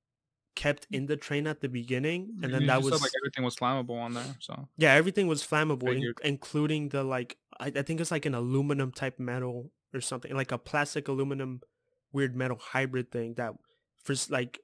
kept 0.55 0.86
in 0.91 1.05
the 1.05 1.15
train 1.15 1.48
at 1.48 1.62
the 1.62 1.70
beginning 1.70 2.29
and 2.43 2.53
then 2.53 2.62
You 2.62 2.67
that 2.67 2.81
was 2.81 2.93
said, 2.93 3.01
like 3.01 3.12
everything 3.22 3.43
was 3.43 3.55
flammable 3.55 4.00
on 4.01 4.13
there. 4.13 4.36
So 4.39 4.67
yeah, 4.77 4.93
everything 4.93 5.27
was 5.27 5.43
flammable, 5.43 5.96
in- 5.96 6.13
including 6.24 6.89
the 6.89 7.03
like. 7.03 7.38
I, 7.60 7.67
I 7.75 7.81
think 7.81 8.01
it's 8.01 8.12
like 8.12 8.25
an 8.25 8.36
aluminum 8.36 8.91
type 8.91 9.20
metal 9.20 9.72
or 9.93 10.01
something, 10.01 10.34
like 10.36 10.51
a 10.51 10.58
plastic 10.58 11.08
aluminum 11.08 11.62
weird 12.12 12.36
metal 12.36 12.58
hybrid 12.60 13.12
thing 13.12 13.36
that 13.36 13.53
first 14.03 14.31
like 14.31 14.60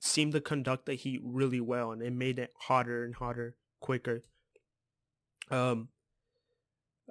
seemed 0.00 0.32
to 0.32 0.40
conduct 0.40 0.86
the 0.86 0.94
heat 0.94 1.20
really 1.24 1.60
well, 1.60 1.92
and 1.92 2.02
it 2.02 2.12
made 2.12 2.38
it 2.38 2.52
hotter 2.58 3.04
and 3.04 3.14
hotter 3.14 3.56
quicker. 3.80 4.22
Um. 5.50 5.88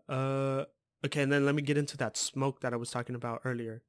Uh. 0.07 0.65
Okay, 1.05 1.21
and 1.21 1.31
then 1.31 1.45
let 1.45 1.55
me 1.55 1.61
get 1.61 1.77
into 1.77 1.95
that 1.97 2.17
smoke 2.17 2.59
that 2.59 2.73
I 2.73 2.75
was 2.75 2.91
talking 2.91 3.15
about 3.15 3.41
earlier. 3.45 3.81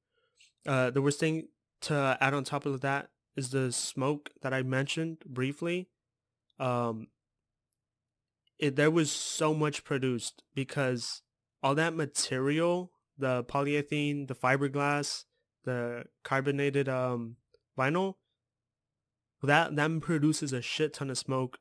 Uh, 0.64 0.90
the 0.90 1.02
worst 1.02 1.18
thing 1.18 1.48
to 1.82 2.16
add 2.20 2.34
on 2.34 2.44
top 2.44 2.66
of 2.66 2.82
that 2.82 3.08
is 3.36 3.50
the 3.50 3.72
smoke 3.72 4.30
that 4.42 4.52
I 4.52 4.62
mentioned 4.62 5.18
briefly. 5.26 5.88
Um, 6.58 7.08
it, 8.58 8.76
there 8.76 8.90
was 8.90 9.10
so 9.10 9.54
much 9.54 9.84
produced 9.84 10.42
because 10.54 11.22
all 11.62 11.74
that 11.74 11.94
material, 11.94 12.92
the 13.18 13.44
polyethylene, 13.44 14.28
the 14.28 14.34
fiberglass, 14.34 15.24
the 15.64 16.04
carbonated 16.24 16.88
um 16.88 17.36
vinyl, 17.78 18.14
that 19.42 19.76
that 19.76 20.00
produces 20.00 20.52
a 20.52 20.62
shit 20.62 20.94
ton 20.94 21.10
of 21.10 21.18
smoke, 21.18 21.58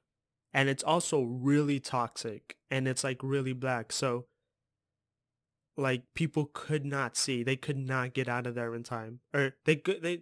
and 0.54 0.70
it's 0.70 0.84
also 0.84 1.22
really 1.22 1.80
toxic 1.80 2.58
and 2.70 2.88
it's 2.88 3.04
like 3.04 3.20
really 3.22 3.54
black. 3.54 3.92
So 3.92 4.26
like 5.78 6.04
people 6.14 6.50
could 6.54 6.86
not 6.86 7.16
see, 7.16 7.44
they 7.44 7.56
could 7.56 7.78
not 7.78 8.14
get 8.14 8.28
out 8.28 8.46
of 8.46 8.56
there 8.56 8.76
in 8.76 8.84
time, 8.84 9.20
or 9.34 9.56
they 9.66 9.78
could 9.78 10.02
they. 10.02 10.22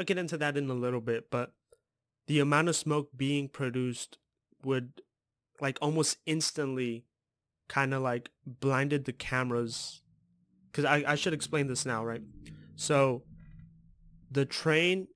I'll 0.00 0.06
get 0.06 0.16
into 0.16 0.38
that 0.38 0.56
in 0.56 0.70
a 0.70 0.74
little 0.74 1.02
bit, 1.02 1.30
but 1.30 1.52
the 2.26 2.40
amount 2.40 2.70
of 2.70 2.76
smoke 2.76 3.10
being 3.14 3.50
produced 3.50 4.16
would 4.64 5.02
like 5.60 5.76
almost 5.82 6.16
instantly 6.24 7.04
kind 7.68 7.92
of 7.92 8.00
like 8.00 8.30
blinded 8.46 9.04
the 9.04 9.12
cameras. 9.12 10.00
Because 10.72 10.86
I, 10.86 11.04
I 11.06 11.14
should 11.16 11.34
explain 11.34 11.66
this 11.66 11.84
now 11.84 12.02
right? 12.02 12.22
So 12.76 13.24
the 14.30 14.46
train 14.46 15.08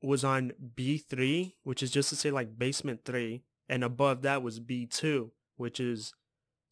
was 0.00 0.22
on 0.22 0.52
b3 0.76 1.54
which 1.64 1.82
is 1.82 1.90
just 1.90 2.10
to 2.10 2.14
say 2.14 2.30
like 2.30 2.56
basement 2.56 3.00
3 3.04 3.42
and 3.68 3.82
above 3.82 4.22
that 4.22 4.44
was 4.44 4.60
b2 4.60 5.30
which 5.56 5.80
is 5.80 6.14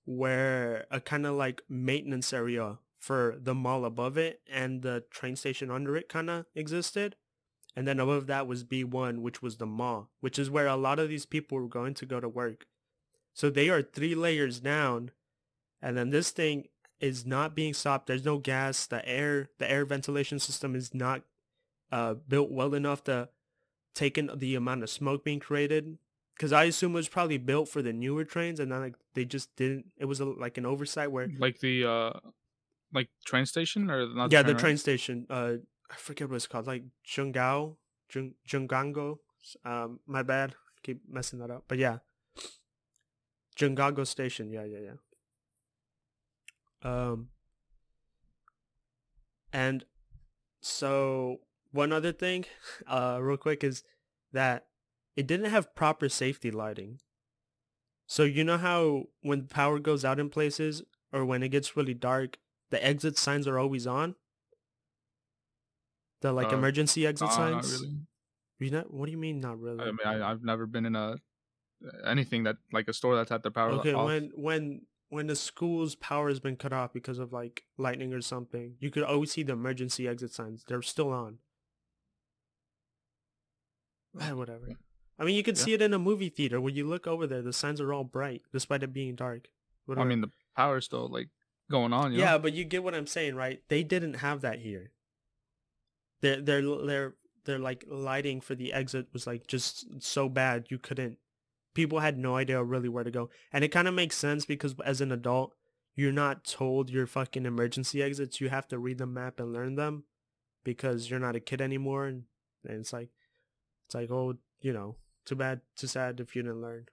where 0.05 0.87
a 0.93 1.01
kind 1.01 1.27
of 1.27 1.35
like 1.35 1.61
maintenance 1.69 2.33
area 2.33 2.79
for 3.07 3.37
the 3.41 3.55
mall 3.55 3.85
above 3.85 4.19
it 4.19 4.41
and 4.51 4.83
the 4.83 5.05
train 5.11 5.37
station 5.37 5.71
under 5.71 5.97
it 5.97 6.09
kind 6.09 6.29
of 6.29 6.45
existed 6.55 7.17
and 7.77 7.87
then 7.87 8.01
above 8.01 8.27
that 8.27 8.47
was 8.47 8.65
B1, 8.65 9.19
which 9.19 9.43
was 9.43 9.59
the 9.59 9.67
mall, 9.67 10.11
which 10.21 10.39
is 10.39 10.51
where 10.51 10.67
a 10.67 10.77
lot 10.77 10.99
of 10.99 11.11
these 11.11 11.27
people 11.27 11.59
were 11.59 11.69
going 11.69 11.93
to 11.95 12.07
go 12.07 12.19
to 12.19 12.29
work. 12.29 12.67
So 13.35 13.51
they 13.51 13.69
are 13.69 13.83
three 13.83 14.15
layers 14.15 14.61
down, 14.61 15.11
and 15.83 15.97
then 15.97 16.09
this 16.09 16.31
thing 16.31 16.69
is 17.01 17.27
not 17.27 17.55
being 17.55 17.75
stopped. 17.75 18.07
There's 18.07 18.25
no 18.25 18.39
gas. 18.39 18.87
The 18.87 19.07
air, 19.07 19.51
the 19.59 19.71
air 19.71 19.85
ventilation 19.85 20.39
system 20.39 20.75
is 20.75 20.95
not 20.95 21.21
uh, 21.93 22.15
built 22.15 22.51
well 22.51 22.73
enough 22.73 23.05
to 23.05 23.29
take 23.95 24.17
in 24.17 24.31
the 24.35 24.55
amount 24.55 24.83
of 24.83 24.89
smoke 24.89 25.23
being 25.23 25.41
created. 25.41 25.99
Because 26.35 26.53
I 26.53 26.65
assume 26.65 26.93
it 26.93 26.97
was 26.97 27.09
probably 27.09 27.39
built 27.39 27.69
for 27.69 27.83
the 27.83 27.93
newer 27.93 28.25
trains, 28.25 28.59
and 28.59 28.73
then 28.73 28.81
like 28.81 28.95
they 29.15 29.27
just 29.27 29.55
didn't. 29.57 29.87
It 29.99 30.07
was 30.07 30.21
a, 30.21 30.25
like 30.25 30.57
an 30.57 30.65
oversight 30.65 31.13
where 31.13 31.29
like 31.39 31.61
the 31.61 31.85
uh, 31.85 32.13
like 32.93 33.09
train 33.25 33.47
station 33.47 33.91
or 33.91 34.07
not? 34.09 34.33
yeah, 34.33 34.43
the 34.43 34.53
right? 34.53 34.61
train 34.61 34.77
station. 34.77 35.27
Uh, 35.29 35.55
I 35.91 35.95
forget 35.97 36.29
what 36.29 36.37
it's 36.37 36.47
called, 36.47 36.67
like 36.67 36.85
Jungao, 37.07 37.77
Jung 38.13 38.35
Jungango. 38.49 39.19
Um, 39.65 40.01
my 40.07 40.23
bad, 40.23 40.55
keep 40.83 41.03
messing 41.09 41.39
that 41.39 41.51
up. 41.51 41.65
But 41.69 41.79
yeah, 41.79 41.99
Jungago 43.57 44.07
Station. 44.07 44.51
Yeah, 44.51 44.65
yeah, 44.65 44.79
yeah. 44.79 44.93
Um, 46.83 47.29
and 49.53 49.85
so 50.61 51.41
one 51.73 51.93
other 51.93 52.13
thing, 52.13 52.45
uh, 52.87 53.19
real 53.21 53.37
quick 53.37 53.65
is 53.65 53.83
that 54.33 54.67
it 55.17 55.27
didn't 55.27 55.51
have 55.51 55.75
proper 55.75 56.09
safety 56.09 56.51
lighting. 56.51 57.01
So 58.07 58.23
you 58.23 58.45
know 58.45 58.59
how 58.59 59.05
when 59.23 59.47
power 59.47 59.79
goes 59.79 60.05
out 60.05 60.21
in 60.21 60.29
places 60.29 60.83
or 61.13 61.25
when 61.25 61.43
it 61.43 61.49
gets 61.49 61.77
really 61.77 61.95
dark, 61.95 62.39
the 62.71 62.85
exit 62.85 63.17
signs 63.19 63.47
are 63.47 63.59
always 63.59 63.87
on. 63.87 64.15
The 66.23 66.33
like 66.33 66.53
Uh, 66.53 66.57
emergency 66.57 67.07
exit 67.07 67.29
not 67.29 67.35
signs. 67.35 67.73
really. 67.83 68.01
You 68.59 68.71
not? 68.71 68.93
What 68.93 69.07
do 69.07 69.13
you 69.13 69.19
mean 69.19 69.41
not 69.41 69.61
really? 69.61 69.81
I 69.81 69.87
mean, 69.87 69.99
I, 70.07 70.31
I've 70.31 70.43
never 70.43 70.67
been 70.67 70.87
in 70.87 70.97
a 70.97 71.17
anything 72.05 72.45
that 72.45 72.57
like 72.73 72.89
a 72.89 72.93
store 72.93 73.15
that's 73.17 73.31
had 73.31 73.43
the 73.43 73.51
power 73.51 73.71
okay, 73.73 73.93
off. 73.93 74.07
when 74.07 74.31
when 74.35 74.87
when 75.09 75.27
the 75.27 75.37
school's 75.37 75.95
power 75.95 76.29
has 76.29 76.41
been 76.41 76.57
cut 76.57 76.73
off 76.73 76.93
because 76.93 77.19
of 77.19 77.33
like 77.33 77.65
lightning 77.77 78.13
or 78.15 78.21
something, 78.23 78.77
you 78.81 78.91
could 78.91 79.03
always 79.05 79.31
see 79.33 79.43
the 79.43 79.53
emergency 79.53 80.09
exit 80.09 80.33
signs. 80.33 80.65
They're 80.67 80.83
still 80.83 81.13
on. 81.13 81.39
Eh, 84.19 84.33
whatever. 84.33 84.69
I 85.19 85.25
mean, 85.25 85.35
you 85.37 85.43
could 85.43 85.57
Yeah. 85.59 85.65
see 85.65 85.73
it 85.75 85.83
in 85.83 85.93
a 85.95 85.99
movie 85.99 86.29
theater 86.29 86.61
When 86.61 86.75
you 86.75 86.87
look 86.87 87.07
over 87.07 87.27
there, 87.27 87.43
the 87.43 87.53
signs 87.53 87.81
are 87.81 87.93
all 87.93 88.05
bright 88.05 88.43
despite 88.53 88.83
it 88.83 88.93
being 88.93 89.15
dark. 89.15 89.49
I 89.95 90.05
mean, 90.05 90.21
the 90.21 90.31
power's 90.57 90.87
still 90.87 91.09
like 91.09 91.29
going 91.71 91.93
on. 91.93 92.13
Yeah, 92.13 92.33
know? 92.33 92.39
but 92.39 92.53
you 92.53 92.65
get 92.65 92.85
what 92.85 92.95
I'm 92.95 93.07
saying, 93.07 93.35
right? 93.35 93.63
They 93.69 93.83
didn't 93.83 94.15
have 94.15 94.41
that 94.43 94.61
here. 94.61 94.93
Their 96.21 96.41
their 96.41 96.63
their 96.63 97.15
their 97.45 97.59
like 97.59 97.85
lighting 97.89 98.41
for 98.41 98.55
the 98.55 98.73
exit 98.73 99.09
was 99.13 99.27
like 99.27 99.47
just 99.47 100.03
so 100.03 100.29
bad 100.29 100.67
you 100.69 100.79
couldn't. 100.79 101.19
People 101.75 102.01
had 102.01 102.19
no 102.19 102.37
idea 102.37 102.63
really 102.63 102.89
where 102.89 103.05
to 103.05 103.11
go, 103.11 103.31
and 103.53 103.63
it 103.65 103.69
kind 103.69 103.89
of 103.89 103.95
makes 103.95 104.17
sense 104.17 104.45
because 104.45 104.75
as 104.85 105.01
an 105.01 105.13
adult, 105.13 105.55
you're 105.95 106.13
not 106.13 106.45
told 106.45 106.91
your 106.91 107.07
fucking 107.07 107.47
emergency 107.47 108.03
exits. 108.03 108.41
You 108.41 108.49
have 108.49 108.69
to 108.69 108.79
read 108.79 108.99
the 108.99 109.07
map 109.07 109.41
and 109.41 109.53
learn 109.53 109.77
them, 109.77 110.05
because 110.65 111.11
you're 111.11 111.21
not 111.21 111.37
a 111.37 111.41
kid 111.41 111.61
anymore, 111.61 112.07
and, 112.07 112.25
and 112.67 112.81
it's 112.81 112.93
like, 112.93 113.11
it's 113.87 113.95
like 113.95 114.11
oh, 114.11 114.35
you 114.61 114.73
know, 114.73 114.97
too 115.25 115.37
bad, 115.37 115.61
too 115.77 115.87
sad 115.87 116.19
if 116.21 116.35
you 116.35 116.43
didn't 116.43 116.63
learn. 116.63 116.87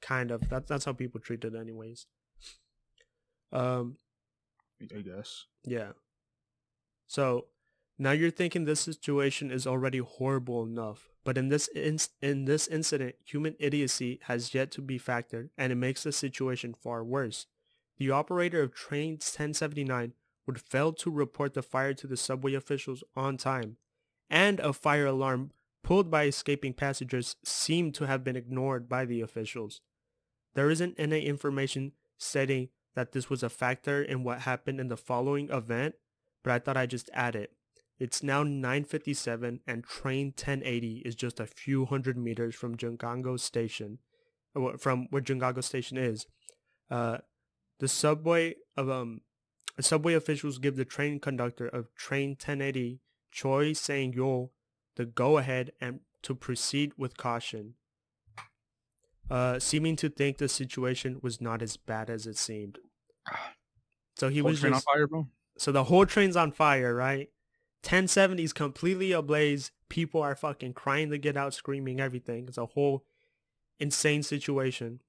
Kind 0.00 0.30
of. 0.30 0.48
That's 0.48 0.68
that's 0.68 0.84
how 0.84 0.92
people 0.92 1.20
treat 1.20 1.44
it, 1.44 1.54
anyways. 1.54 2.06
Um, 3.52 3.96
I 4.82 5.00
guess. 5.00 5.46
yeah. 5.64 5.92
So 7.06 7.46
now 7.98 8.12
you're 8.12 8.30
thinking 8.30 8.64
this 8.64 8.80
situation 8.80 9.50
is 9.50 9.66
already 9.66 9.98
horrible 9.98 10.62
enough, 10.62 11.10
but 11.24 11.36
in 11.36 11.48
this 11.48 11.68
in, 11.68 11.98
in 12.22 12.44
this 12.46 12.66
incident, 12.66 13.16
human 13.24 13.56
idiocy 13.58 14.20
has 14.24 14.54
yet 14.54 14.70
to 14.72 14.80
be 14.80 14.98
factored, 14.98 15.50
and 15.58 15.72
it 15.72 15.76
makes 15.76 16.04
the 16.04 16.12
situation 16.12 16.74
far 16.74 17.04
worse. 17.04 17.46
The 17.98 18.10
operator 18.10 18.62
of 18.62 18.72
train 18.72 19.12
1079 19.14 20.14
would 20.46 20.60
fail 20.60 20.92
to 20.94 21.10
report 21.10 21.52
the 21.52 21.62
fire 21.62 21.92
to 21.94 22.06
the 22.06 22.16
subway 22.16 22.54
officials 22.54 23.04
on 23.14 23.36
time, 23.36 23.76
and 24.30 24.60
a 24.60 24.72
fire 24.72 25.06
alarm 25.06 25.50
pulled 25.82 26.10
by 26.10 26.24
escaping 26.24 26.72
passengers 26.72 27.36
seemed 27.44 27.94
to 27.96 28.06
have 28.06 28.24
been 28.24 28.36
ignored 28.36 28.88
by 28.88 29.04
the 29.04 29.20
officials. 29.20 29.80
There 30.54 30.70
isn't 30.70 30.94
any 30.98 31.26
information 31.26 31.92
stating 32.18 32.68
that 32.94 33.12
this 33.12 33.30
was 33.30 33.42
a 33.42 33.48
factor 33.48 34.02
in 34.02 34.24
what 34.24 34.40
happened 34.40 34.80
in 34.80 34.88
the 34.88 34.96
following 34.96 35.50
event, 35.50 35.94
but 36.42 36.52
I 36.52 36.58
thought 36.58 36.76
I'd 36.76 36.90
just 36.90 37.10
add 37.12 37.36
it. 37.36 37.52
It's 37.98 38.22
now 38.22 38.42
9.57 38.42 39.60
and 39.66 39.84
train 39.84 40.28
1080 40.28 41.02
is 41.04 41.14
just 41.14 41.38
a 41.38 41.46
few 41.46 41.84
hundred 41.84 42.16
meters 42.16 42.54
from 42.54 42.76
Jungango 42.76 43.38
Station, 43.38 43.98
uh, 44.56 44.76
from 44.78 45.06
where 45.10 45.22
Jungango 45.22 45.62
Station 45.62 45.98
is. 45.98 46.26
Uh, 46.90 47.18
the 47.78 47.88
subway 47.88 48.56
of 48.76 48.88
um, 48.88 49.20
subway 49.78 50.14
officials 50.14 50.58
give 50.58 50.76
the 50.76 50.84
train 50.84 51.20
conductor 51.20 51.66
of 51.66 51.94
train 51.94 52.30
1080, 52.30 53.00
Choi 53.30 53.74
Sang-yo, 53.74 54.50
the 54.96 55.04
go-ahead 55.04 55.72
and 55.80 56.00
to 56.22 56.34
proceed 56.34 56.92
with 56.96 57.16
caution 57.16 57.74
uh, 59.30 59.58
seeming 59.58 59.96
to 59.96 60.08
think 60.08 60.38
the 60.38 60.48
situation 60.48 61.20
was 61.22 61.40
not 61.40 61.62
as 61.62 61.76
bad 61.76 62.10
as 62.10 62.26
it 62.26 62.36
seemed. 62.36 62.78
So 64.16 64.28
he 64.28 64.40
Whole 64.40 64.50
was 64.50 64.60
just 64.60 64.74
on 64.74 64.80
fire, 64.82 65.06
bro. 65.06 65.28
so 65.56 65.72
the 65.72 65.84
whole 65.84 66.04
train's 66.04 66.36
on 66.36 66.52
fire, 66.52 66.94
right? 66.94 67.30
1070 67.82 68.42
is 68.44 68.52
completely 68.52 69.12
ablaze. 69.12 69.70
People 69.88 70.20
are 70.20 70.34
fucking 70.36 70.74
crying 70.74 71.10
to 71.10 71.16
get 71.18 71.36
out, 71.38 71.54
screaming 71.54 72.00
everything. 72.00 72.46
It's 72.46 72.58
a 72.58 72.66
whole 72.66 73.06
insane 73.78 74.22
situation. 74.22 75.00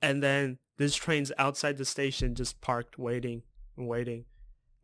And 0.00 0.22
then 0.22 0.58
this 0.76 0.94
train's 0.94 1.32
outside 1.38 1.76
the 1.78 1.84
station, 1.84 2.34
just 2.34 2.60
parked, 2.60 2.98
waiting 2.98 3.42
and 3.76 3.88
waiting. 3.88 4.26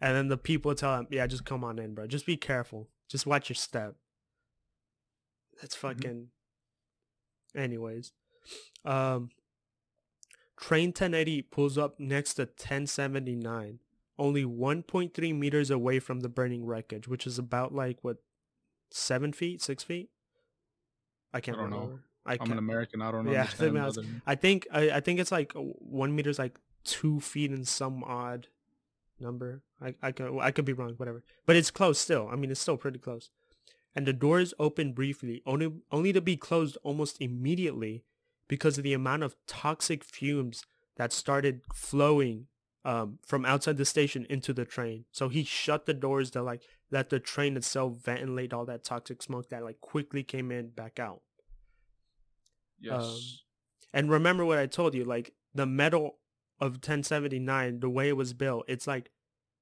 And 0.01 0.17
then 0.17 0.29
the 0.29 0.39
people 0.39 0.75
tell 0.75 0.99
him, 0.99 1.07
"Yeah, 1.11 1.27
just 1.27 1.45
come 1.45 1.63
on 1.63 1.79
in, 1.79 1.95
bro. 1.95 2.07
Just 2.07 2.27
be 2.27 2.37
careful. 2.37 2.89
Just 3.09 3.27
watch 3.27 3.49
your 3.49 3.55
step." 3.57 3.97
That's 5.61 5.77
fucking. 5.77 6.31
Anyways, 7.57 8.13
um, 8.85 9.31
train 10.57 10.89
1080 10.89 11.43
pulls 11.43 11.77
up 11.79 11.99
next 11.99 12.35
to 12.35 12.43
1079, 12.43 13.79
only 14.19 14.45
1.3 14.45 15.35
meters 15.39 15.71
away 15.71 15.99
from 15.99 16.21
the 16.21 16.29
burning 16.29 16.65
wreckage, 16.65 17.09
which 17.09 17.27
is 17.27 17.39
about 17.39 17.75
like 17.75 17.99
what, 18.03 18.19
seven 18.91 19.33
feet, 19.33 19.63
six 19.63 19.83
feet? 19.83 20.11
I 21.33 21.41
can't 21.41 21.57
I 21.59 21.61
don't 21.63 21.71
know. 21.71 21.77
remember. 21.77 22.03
I 22.27 22.33
I'm 22.33 22.39
can't. 22.39 22.51
an 22.53 22.59
American. 22.59 23.01
I 23.03 23.11
don't 23.11 23.25
know. 23.25 23.33
Yeah, 23.33 23.45
to 23.45 23.71
be 23.71 23.79
honest, 23.79 23.99
other- 23.99 24.09
I 24.27 24.35
think 24.35 24.67
I, 24.73 24.91
I 24.91 25.01
think 25.01 25.21
it's 25.21 25.33
like 25.33 25.53
one 25.55 26.15
meter's 26.15 26.39
like 26.39 26.59
two 26.85 27.21
feet 27.21 27.51
and 27.51 27.67
some 27.67 28.05
odd 28.05 28.49
number. 29.19 29.63
I 29.81 29.95
I 30.03 30.13
could 30.13 30.39
I 30.39 30.51
could 30.51 30.65
be 30.67 30.73
wrong, 30.75 30.95
whatever. 30.99 31.23
But 31.47 31.57
it's 31.57 31.71
close 31.71 31.99
still. 31.99 32.29
I 32.31 32.37
mean, 32.37 32.51
it's 32.51 32.61
still 32.61 32.77
pretty 32.77 32.99
close. 32.99 33.31
And 33.95 34.07
the 34.07 34.13
doors 34.13 34.55
opened 34.59 34.95
briefly, 34.95 35.43
only 35.45 35.73
only 35.91 36.13
to 36.13 36.21
be 36.21 36.37
closed 36.37 36.79
almost 36.83 37.21
immediately 37.21 38.05
because 38.49 38.79
of 38.79 38.85
the 38.85 38.95
amount 38.95 39.23
of 39.23 39.37
toxic 39.47 40.05
fumes 40.05 40.65
that 40.97 41.13
started 41.13 41.63
flowing 41.75 42.47
um, 42.85 43.19
from 43.27 43.45
outside 43.45 43.77
the 43.77 43.85
station 43.85 44.27
into 44.31 44.53
the 44.53 44.65
train. 44.65 45.05
So 45.13 45.29
he 45.29 45.45
shut 45.45 45.87
the 45.87 45.95
doors 45.95 46.31
to 46.33 46.43
like 46.43 46.63
let 46.91 47.11
the 47.11 47.21
train 47.21 47.57
itself 47.57 47.97
ventilate 48.05 48.53
all 48.53 48.65
that 48.67 48.85
toxic 48.85 49.23
smoke 49.23 49.49
that 49.51 49.65
like 49.65 49.81
quickly 49.81 50.23
came 50.23 50.51
in 50.51 50.71
back 50.71 50.99
out. 50.99 51.23
Yes. 52.81 53.43
And 53.93 54.11
remember 54.11 54.45
what 54.45 54.59
I 54.59 54.67
told 54.67 54.95
you, 54.95 55.05
like 55.05 55.33
the 55.55 55.67
metal 55.67 56.17
of 56.61 56.73
1079, 56.73 57.81
the 57.81 57.91
way 57.91 58.09
it 58.09 58.17
was 58.17 58.33
built, 58.33 58.65
it's 58.69 58.87
like 58.87 59.11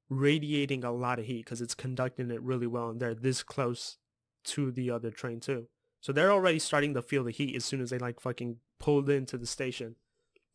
radiating 0.09 0.85
a 0.85 0.93
lot 0.93 1.19
of 1.19 1.27
heat 1.27 1.45
because 1.45 1.61
it's 1.61 1.75
conducting 1.75 2.31
it 2.31 2.43
really 2.43 2.67
well 2.67 2.89
and 2.89 3.01
they're 3.01 3.15
this 3.15 3.43
close 3.43 3.99
to 4.45 4.71
the 4.71 4.91
other 4.91 5.11
train 5.11 5.41
too. 5.41 5.69
So 6.01 6.13
they're 6.13 6.33
already 6.33 6.59
starting 6.59 6.95
to 6.95 7.03
feel 7.03 7.25
the 7.25 7.31
heat 7.31 7.57
as 7.57 7.65
soon 7.65 7.81
as 7.81 7.91
they 7.91 7.99
like 7.99 8.21
fucking 8.21 8.59
pulled 8.79 9.11
into 9.11 9.37
the 9.37 9.47
station. 9.47 9.97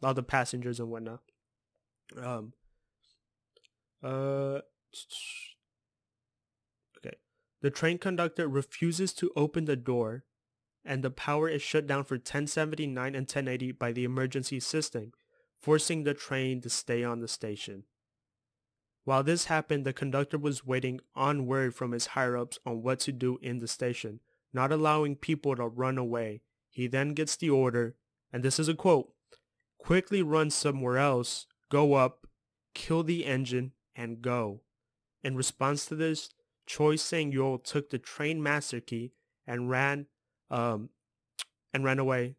All 0.01 0.13
the 0.13 0.23
passengers 0.23 0.79
and 0.79 0.89
whatnot. 0.89 1.21
Um 2.21 2.53
uh 4.03 4.59
Okay. 6.97 7.17
The 7.61 7.69
train 7.69 7.97
conductor 7.97 8.47
refuses 8.47 9.13
to 9.13 9.31
open 9.35 9.65
the 9.65 9.75
door 9.75 10.23
and 10.85 11.03
the 11.03 11.11
power 11.11 11.47
is 11.47 11.61
shut 11.61 11.87
down 11.87 12.03
for 12.03 12.15
1079 12.15 13.15
and 13.15 13.15
1080 13.15 13.71
by 13.73 13.91
the 13.91 14.03
emergency 14.03 14.59
system, 14.59 15.13
forcing 15.61 16.03
the 16.03 16.13
train 16.13 16.61
to 16.61 16.69
stay 16.69 17.03
on 17.03 17.21
the 17.21 17.27
station. 17.27 17.83
While 19.05 19.23
this 19.23 19.45
happened, 19.45 19.85
the 19.85 19.93
conductor 19.93 20.37
was 20.37 20.65
waiting 20.65 21.01
on 21.15 21.45
word 21.45 21.75
from 21.75 21.91
his 21.91 22.07
higher-ups 22.07 22.59
on 22.65 22.83
what 22.83 22.99
to 23.01 23.11
do 23.11 23.37
in 23.41 23.59
the 23.59 23.67
station, 23.67 24.21
not 24.53 24.71
allowing 24.71 25.15
people 25.15 25.55
to 25.55 25.67
run 25.67 25.97
away. 25.97 26.41
He 26.69 26.87
then 26.87 27.13
gets 27.13 27.35
the 27.35 27.49
order, 27.49 27.95
and 28.31 28.43
this 28.43 28.59
is 28.59 28.69
a 28.69 28.73
quote, 28.73 29.11
quickly 29.77 30.21
run 30.21 30.49
somewhere 30.49 30.97
else, 30.97 31.47
go 31.69 31.95
up, 31.95 32.27
kill 32.73 33.03
the 33.03 33.25
engine, 33.25 33.73
and 33.95 34.21
go. 34.21 34.61
In 35.23 35.35
response 35.35 35.85
to 35.87 35.95
this, 35.95 36.29
Choi 36.65 36.95
Sang-yo 36.95 37.57
took 37.57 37.89
the 37.89 37.97
train 37.99 38.41
master 38.41 38.79
key 38.79 39.11
and 39.45 39.69
ran 39.69 40.07
um, 40.49 40.89
and 41.73 41.83
ran 41.83 41.99
away. 41.99 42.35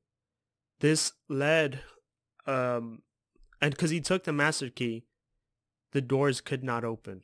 This 0.81 1.13
led, 1.29 1.81
um, 2.47 3.03
and 3.61 3.73
because 3.73 3.91
he 3.91 4.01
took 4.01 4.25
the 4.25 4.33
master 4.33 4.71
key, 4.71 5.05
the 5.95 6.03
doors 6.03 6.43
could 6.43 6.63
not 6.63 6.85
open. 6.85 7.23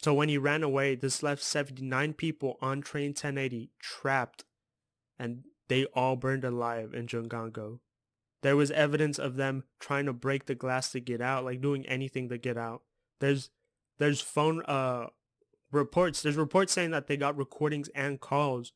So 0.00 0.14
when 0.14 0.28
he 0.28 0.38
ran 0.38 0.62
away, 0.62 0.94
this 0.94 1.22
left 1.22 1.42
79 1.42 2.14
people 2.14 2.56
on 2.62 2.80
train 2.80 3.08
1080 3.08 3.70
trapped, 3.80 4.44
and 5.18 5.42
they 5.68 5.84
all 5.86 6.14
burned 6.14 6.44
alive 6.44 6.94
in 6.94 7.06
Jungango. 7.08 7.80
There 8.42 8.56
was 8.56 8.70
evidence 8.70 9.18
of 9.18 9.34
them 9.36 9.64
trying 9.80 10.06
to 10.06 10.12
break 10.12 10.46
the 10.46 10.54
glass 10.54 10.92
to 10.92 11.00
get 11.00 11.20
out, 11.20 11.44
like 11.44 11.60
doing 11.60 11.84
anything 11.86 12.28
to 12.28 12.38
get 12.38 12.56
out. 12.56 12.82
There's 13.20 13.50
there's 13.98 14.20
phone 14.20 14.62
uh 14.66 15.06
reports. 15.72 16.22
There's 16.22 16.36
reports 16.36 16.72
saying 16.72 16.92
that 16.92 17.08
they 17.08 17.16
got 17.16 17.36
recordings 17.36 17.88
and 17.94 18.20
calls 18.20 18.72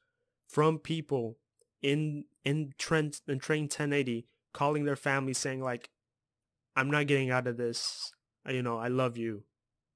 from 0.48 0.78
people 0.78 1.38
in 1.82 2.24
in 2.44 2.72
Trent 2.78 3.20
in 3.28 3.38
train 3.38 3.64
1080 3.64 4.26
calling 4.54 4.84
their 4.84 4.96
family 4.96 5.34
saying 5.34 5.62
like 5.62 5.90
I'm 6.74 6.90
not 6.90 7.06
getting 7.06 7.30
out 7.30 7.46
of 7.46 7.56
this. 7.56 8.12
You 8.48 8.62
know, 8.62 8.78
I 8.78 8.88
love 8.88 9.16
you. 9.16 9.44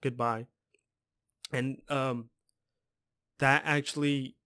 Goodbye. 0.02 0.46
And 1.52 1.80
um 1.88 2.30
that 3.38 3.62
actually 3.64 4.36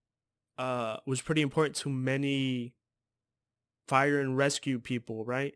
uh 0.58 0.98
was 1.06 1.20
pretty 1.20 1.42
important 1.42 1.76
to 1.76 1.88
many 1.90 2.74
fire 3.88 4.20
and 4.20 4.36
rescue 4.36 4.78
people, 4.78 5.24
right? 5.24 5.54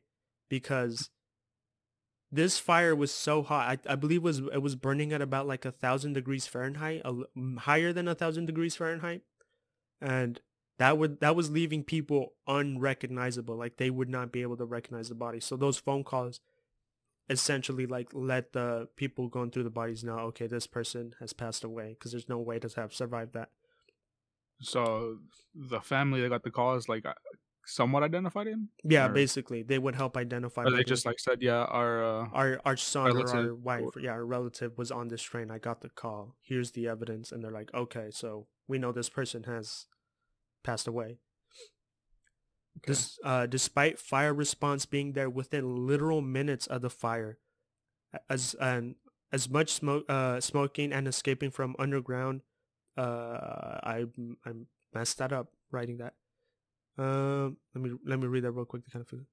Because 0.49 1.11
this 2.33 2.59
fire 2.59 2.95
was 2.95 3.11
so 3.13 3.43
hot. 3.43 3.81
I, 3.87 3.93
I 3.93 3.97
believe 3.97 4.23
was 4.23 4.39
it 4.39 4.63
was 4.63 4.77
burning 4.77 5.13
at 5.13 5.21
about 5.23 5.47
like 5.47 5.65
a 5.65 5.73
thousand 5.73 6.13
degrees 6.13 6.47
Fahrenheit, 6.47 7.03
a, 7.05 7.15
higher 7.59 7.93
than 7.93 8.07
a 8.07 8.15
thousand 8.15 8.47
degrees 8.47 8.77
Fahrenheit 8.77 9.23
and 10.01 10.41
that 10.79 10.99
would 10.99 11.21
that 11.21 11.37
was 11.37 11.51
leaving 11.51 11.85
people 11.85 12.35
unrecognizable. 12.47 13.57
Like 13.57 13.77
they 13.77 13.91
would 13.91 14.09
not 14.09 14.33
be 14.33 14.43
able 14.43 14.57
to 14.57 14.65
recognize 14.65 15.09
the 15.09 15.15
body. 15.15 15.41
So 15.41 15.57
those 15.57 15.79
phone 15.79 16.05
calls 16.05 16.41
essentially 17.31 17.87
like 17.87 18.09
let 18.13 18.53
the 18.53 18.89
people 18.97 19.29
going 19.29 19.51
through 19.51 19.63
the 19.63 19.71
bodies 19.71 20.05
know, 20.05 20.19
okay, 20.19 20.47
this 20.47 20.67
person 20.67 21.15
has 21.21 21.33
passed 21.33 21.65
away 21.65 21.91
because 21.91 22.11
there's 22.11 22.29
no 22.29 22.39
way 22.39 22.59
to 22.59 22.69
have 22.77 22.93
survived 22.93 23.33
that. 23.35 23.51
So 24.61 25.19
the 25.55 25.81
family 25.81 26.21
that 26.21 26.29
got 26.29 26.43
the 26.43 26.51
call 26.51 26.75
is 26.75 26.89
like 26.89 27.07
uh, 27.07 27.15
somewhat 27.65 28.03
identified 28.03 28.49
him. 28.49 28.69
Yeah, 28.85 29.07
Or- 29.07 29.11
basically 29.11 29.63
they 29.63 29.79
would 29.79 29.95
help 29.95 30.17
identify. 30.17 30.65
Or 30.65 30.71
they 30.71 30.85
just 30.85 31.07
like 31.07 31.19
said, 31.21 31.41
yeah, 31.41 31.65
our 31.65 32.05
uh, 32.05 32.29
our 32.33 32.61
our 32.65 32.77
son 32.77 33.17
or 33.17 33.29
our 33.35 33.55
wife, 33.55 33.97
or- 33.97 34.01
yeah, 34.01 34.11
our 34.11 34.27
relative 34.27 34.77
was 34.77 34.91
on 34.91 35.09
this 35.09 35.23
train. 35.23 35.51
I 35.51 35.59
got 35.59 35.81
the 35.81 35.89
call. 35.89 36.37
Here's 36.43 36.73
the 36.73 36.89
evidence, 36.89 37.33
and 37.33 37.43
they're 37.43 37.51
like, 37.51 37.73
okay, 37.73 38.09
so 38.11 38.49
we 38.69 38.79
know 38.79 38.93
this 38.93 39.09
person 39.09 39.45
has 39.45 39.87
passed 40.63 40.87
away. 40.87 41.19
Okay. 42.79 42.93
This, 42.93 43.19
uh, 43.25 43.47
despite 43.47 43.99
fire 43.99 44.35
response 44.35 44.87
being 44.87 45.13
there 45.13 45.31
within 45.31 45.87
literal 45.87 46.21
minutes 46.21 46.67
of 46.67 46.83
the 46.83 46.91
fire, 46.91 47.39
as 48.29 48.55
and 48.61 48.97
as 49.33 49.49
much 49.49 49.73
smoke, 49.73 50.05
uh, 50.09 50.41
smoking 50.41 50.93
and 50.93 51.07
escaping 51.07 51.51
from 51.51 51.77
underground, 51.79 52.43
uh, 52.97 53.79
I 53.83 54.07
I 54.45 54.53
messed 54.95 55.19
that 55.19 55.33
up 55.33 55.49
writing 55.71 55.99
that. 55.99 56.15
Um, 56.99 57.57
let 57.75 57.83
me 57.85 57.97
let 58.05 58.19
me 58.19 58.27
read 58.27 58.45
that 58.45 58.53
real 58.53 58.65
quick 58.65 58.85
to 58.85 58.91
kind 58.91 59.03
of 59.03 59.09
figure. 59.09 59.27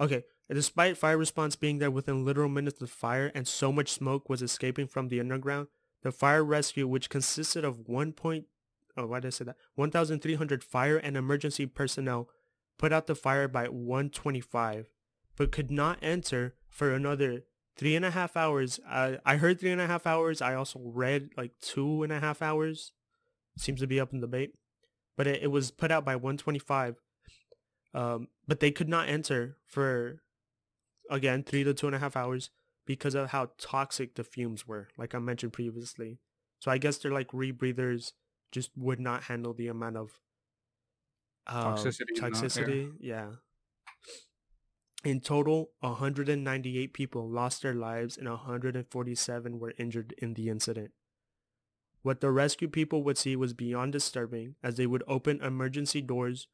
Okay, 0.00 0.24
despite 0.52 0.96
fire 0.96 1.18
response 1.18 1.56
being 1.56 1.78
there 1.78 1.90
within 1.90 2.24
literal 2.24 2.48
minutes 2.48 2.80
of 2.80 2.88
the 2.88 2.94
fire 2.94 3.32
and 3.34 3.48
so 3.48 3.72
much 3.72 3.90
smoke 3.90 4.28
was 4.28 4.42
escaping 4.42 4.86
from 4.86 5.08
the 5.08 5.18
underground, 5.18 5.66
the 6.02 6.12
fire 6.12 6.44
rescue, 6.44 6.86
which 6.86 7.10
consisted 7.10 7.64
of 7.64 7.88
one 7.88 8.12
point, 8.12 8.44
oh, 8.96 9.06
why 9.06 9.20
did 9.20 9.28
I 9.28 9.30
say 9.30 9.44
that? 9.46 9.56
1,300 9.74 10.62
fire 10.62 10.96
and 10.96 11.16
emergency 11.16 11.66
personnel, 11.66 12.28
put 12.78 12.92
out 12.92 13.06
the 13.06 13.14
fire 13.14 13.48
by 13.48 13.68
125, 13.68 14.86
but 15.36 15.52
could 15.52 15.70
not 15.70 15.98
enter 16.00 16.54
for 16.68 16.92
another 16.92 17.44
three 17.76 17.94
and 17.94 18.04
a 18.04 18.10
half 18.10 18.36
hours. 18.36 18.80
I 18.88 19.18
I 19.24 19.36
heard 19.36 19.60
three 19.60 19.70
and 19.70 19.80
a 19.80 19.86
half 19.86 20.06
hours. 20.06 20.40
I 20.40 20.54
also 20.54 20.80
read 20.82 21.30
like 21.36 21.52
two 21.60 22.02
and 22.02 22.12
a 22.12 22.20
half 22.20 22.40
hours. 22.40 22.92
Seems 23.56 23.80
to 23.80 23.86
be 23.86 24.00
up 24.00 24.12
in 24.12 24.20
debate, 24.20 24.54
but 25.16 25.26
it, 25.26 25.42
it 25.42 25.48
was 25.48 25.70
put 25.70 25.90
out 25.90 26.04
by 26.04 26.14
125. 26.14 26.96
Um, 27.94 28.28
but 28.46 28.60
they 28.60 28.70
could 28.70 28.88
not 28.88 29.08
enter 29.08 29.56
for 29.66 30.22
again 31.10 31.42
three 31.42 31.64
to 31.64 31.74
two 31.74 31.86
and 31.86 31.96
a 31.96 31.98
half 31.98 32.16
hours 32.16 32.50
because 32.86 33.14
of 33.14 33.30
how 33.30 33.50
toxic 33.58 34.14
the 34.14 34.24
fumes 34.24 34.66
were, 34.66 34.88
like 34.96 35.14
I 35.14 35.18
mentioned 35.18 35.52
previously. 35.52 36.18
So 36.60 36.70
I 36.70 36.78
guess 36.78 36.98
they're 36.98 37.12
like 37.12 37.28
rebreathers 37.28 38.12
just 38.50 38.70
would 38.76 38.98
not 38.98 39.24
handle 39.24 39.52
the 39.52 39.68
amount 39.68 39.96
of 39.96 40.20
um, 41.48 41.74
Toxicity 41.74 42.92
yeah. 43.00 43.30
In 45.04 45.20
total, 45.20 45.70
198 45.80 46.92
people 46.92 47.30
lost 47.30 47.62
their 47.62 47.74
lives 47.74 48.16
and 48.16 48.28
147 48.28 49.58
were 49.58 49.72
injured 49.78 50.14
in 50.18 50.34
the 50.34 50.48
incident. 50.48 50.90
What 52.02 52.20
the 52.20 52.30
rescue 52.30 52.68
people 52.68 53.04
would 53.04 53.16
see 53.16 53.36
was 53.36 53.52
beyond 53.52 53.92
disturbing 53.92 54.56
as 54.62 54.76
they 54.76 54.86
would 54.86 55.04
open 55.06 55.40
emergency 55.40 56.00
doors 56.00 56.48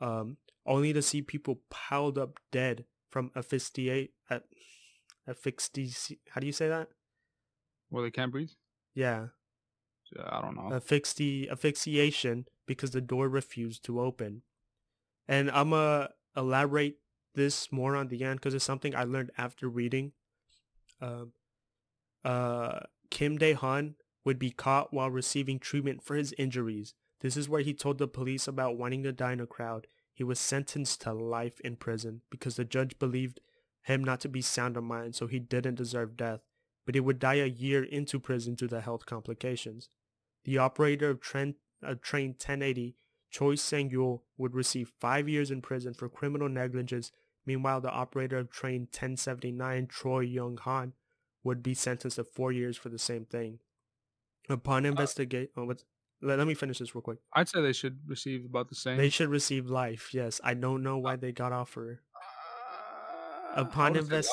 um, 0.00 0.38
only 0.66 0.92
to 0.92 1.02
see 1.02 1.22
people 1.22 1.60
piled 1.70 2.18
up 2.18 2.38
dead 2.50 2.84
from 3.10 3.30
asphyxiate, 3.36 4.10
asphyxi- 5.28 6.18
how 6.30 6.40
do 6.40 6.46
you 6.46 6.52
say 6.52 6.68
that? 6.68 6.88
Well, 7.90 8.02
they 8.02 8.10
can't 8.10 8.32
breathe. 8.32 8.50
Yeah, 8.94 9.28
I 10.22 10.40
don't 10.40 10.56
know. 10.56 10.70
asphyxi- 10.70 11.50
asphyxiation 11.50 12.46
because 12.66 12.90
the 12.90 13.00
door 13.00 13.28
refused 13.28 13.84
to 13.84 14.00
open. 14.00 14.42
And 15.26 15.50
I'm 15.50 15.70
going 15.70 16.08
to 16.08 16.10
elaborate 16.36 16.98
this 17.34 17.72
more 17.72 17.96
on 17.96 18.08
the 18.08 18.22
end 18.24 18.40
because 18.40 18.54
it's 18.54 18.64
something 18.64 18.94
I 18.94 19.04
learned 19.04 19.30
after 19.36 19.68
reading. 19.68 20.12
Um, 21.00 21.32
uh, 22.24 22.80
Kim 23.10 23.38
Dae-han 23.38 23.96
would 24.24 24.38
be 24.38 24.50
caught 24.50 24.92
while 24.92 25.10
receiving 25.10 25.58
treatment 25.58 26.02
for 26.02 26.16
his 26.16 26.34
injuries. 26.38 26.94
This 27.20 27.36
is 27.36 27.48
where 27.48 27.60
he 27.60 27.74
told 27.74 27.98
the 27.98 28.08
police 28.08 28.46
about 28.48 28.76
wanting 28.76 29.02
to 29.02 29.12
die 29.12 29.32
in 29.32 29.40
a 29.40 29.46
crowd. 29.46 29.86
He 30.12 30.24
was 30.24 30.38
sentenced 30.38 31.00
to 31.02 31.12
life 31.12 31.60
in 31.60 31.76
prison 31.76 32.22
because 32.30 32.56
the 32.56 32.64
judge 32.64 32.98
believed 32.98 33.40
him 33.82 34.02
not 34.02 34.20
to 34.20 34.28
be 34.28 34.40
sound 34.40 34.76
of 34.76 34.84
mind, 34.84 35.14
so 35.14 35.26
he 35.26 35.38
didn't 35.38 35.74
deserve 35.74 36.16
death. 36.16 36.40
But 36.86 36.94
he 36.94 37.00
would 37.00 37.18
die 37.18 37.34
a 37.34 37.46
year 37.46 37.82
into 37.82 38.20
prison 38.20 38.54
due 38.54 38.68
to 38.68 38.80
health 38.80 39.06
complications. 39.06 39.88
The 40.44 40.58
operator 40.58 41.10
of 41.10 41.20
train, 41.20 41.54
of 41.82 42.02
train 42.02 42.30
1080, 42.30 42.96
Choi 43.30 43.54
Sang-yul, 43.54 44.20
would 44.36 44.54
receive 44.54 44.92
five 45.00 45.28
years 45.28 45.50
in 45.50 45.62
prison 45.62 45.94
for 45.94 46.08
criminal 46.08 46.48
negligence. 46.48 47.10
Meanwhile, 47.46 47.80
the 47.80 47.90
operator 47.90 48.38
of 48.38 48.50
train 48.50 48.82
1079, 48.82 49.86
Troy 49.86 50.20
Young-han, 50.20 50.92
would 51.42 51.62
be 51.62 51.74
sentenced 51.74 52.16
to 52.16 52.24
four 52.24 52.52
years 52.52 52.76
for 52.76 52.88
the 52.88 52.98
same 52.98 53.24
thing. 53.24 53.60
Upon 54.48 54.84
investigate, 54.84 55.50
oh, 55.56 55.64
what's, 55.64 55.84
let, 56.20 56.38
let 56.38 56.46
me 56.46 56.54
finish 56.54 56.78
this 56.78 56.94
real 56.94 57.02
quick. 57.02 57.18
I'd 57.32 57.48
say 57.48 57.62
they 57.62 57.72
should 57.72 57.98
receive 58.06 58.44
about 58.44 58.68
the 58.68 58.74
same. 58.74 58.96
They 58.96 59.08
should 59.10 59.28
receive 59.28 59.66
life. 59.66 60.12
Yes, 60.12 60.40
I 60.42 60.54
don't 60.54 60.82
know 60.82 60.98
why 60.98 61.16
they 61.16 61.32
got 61.32 61.52
off 61.52 61.70
for. 61.70 62.00
Uh, 63.56 63.60
Upon 63.62 63.96
invest-. 63.96 64.30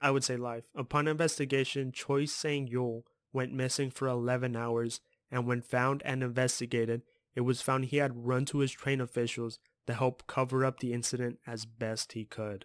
I 0.00 0.10
would 0.10 0.24
say 0.24 0.36
life. 0.36 0.64
Upon 0.74 1.08
investigation, 1.08 1.92
Choi 1.92 2.24
Sang-yul 2.24 3.02
went 3.32 3.52
missing 3.52 3.90
for 3.90 4.08
11 4.08 4.56
hours, 4.56 5.00
and 5.30 5.46
when 5.46 5.60
found 5.62 6.02
and 6.04 6.22
investigated, 6.22 7.02
it 7.34 7.42
was 7.42 7.62
found 7.62 7.86
he 7.86 7.98
had 7.98 8.26
run 8.26 8.44
to 8.46 8.58
his 8.58 8.72
train 8.72 9.00
officials 9.00 9.58
to 9.86 9.94
help 9.94 10.26
cover 10.26 10.64
up 10.64 10.80
the 10.80 10.92
incident 10.92 11.38
as 11.46 11.64
best 11.64 12.12
he 12.12 12.24
could. 12.24 12.64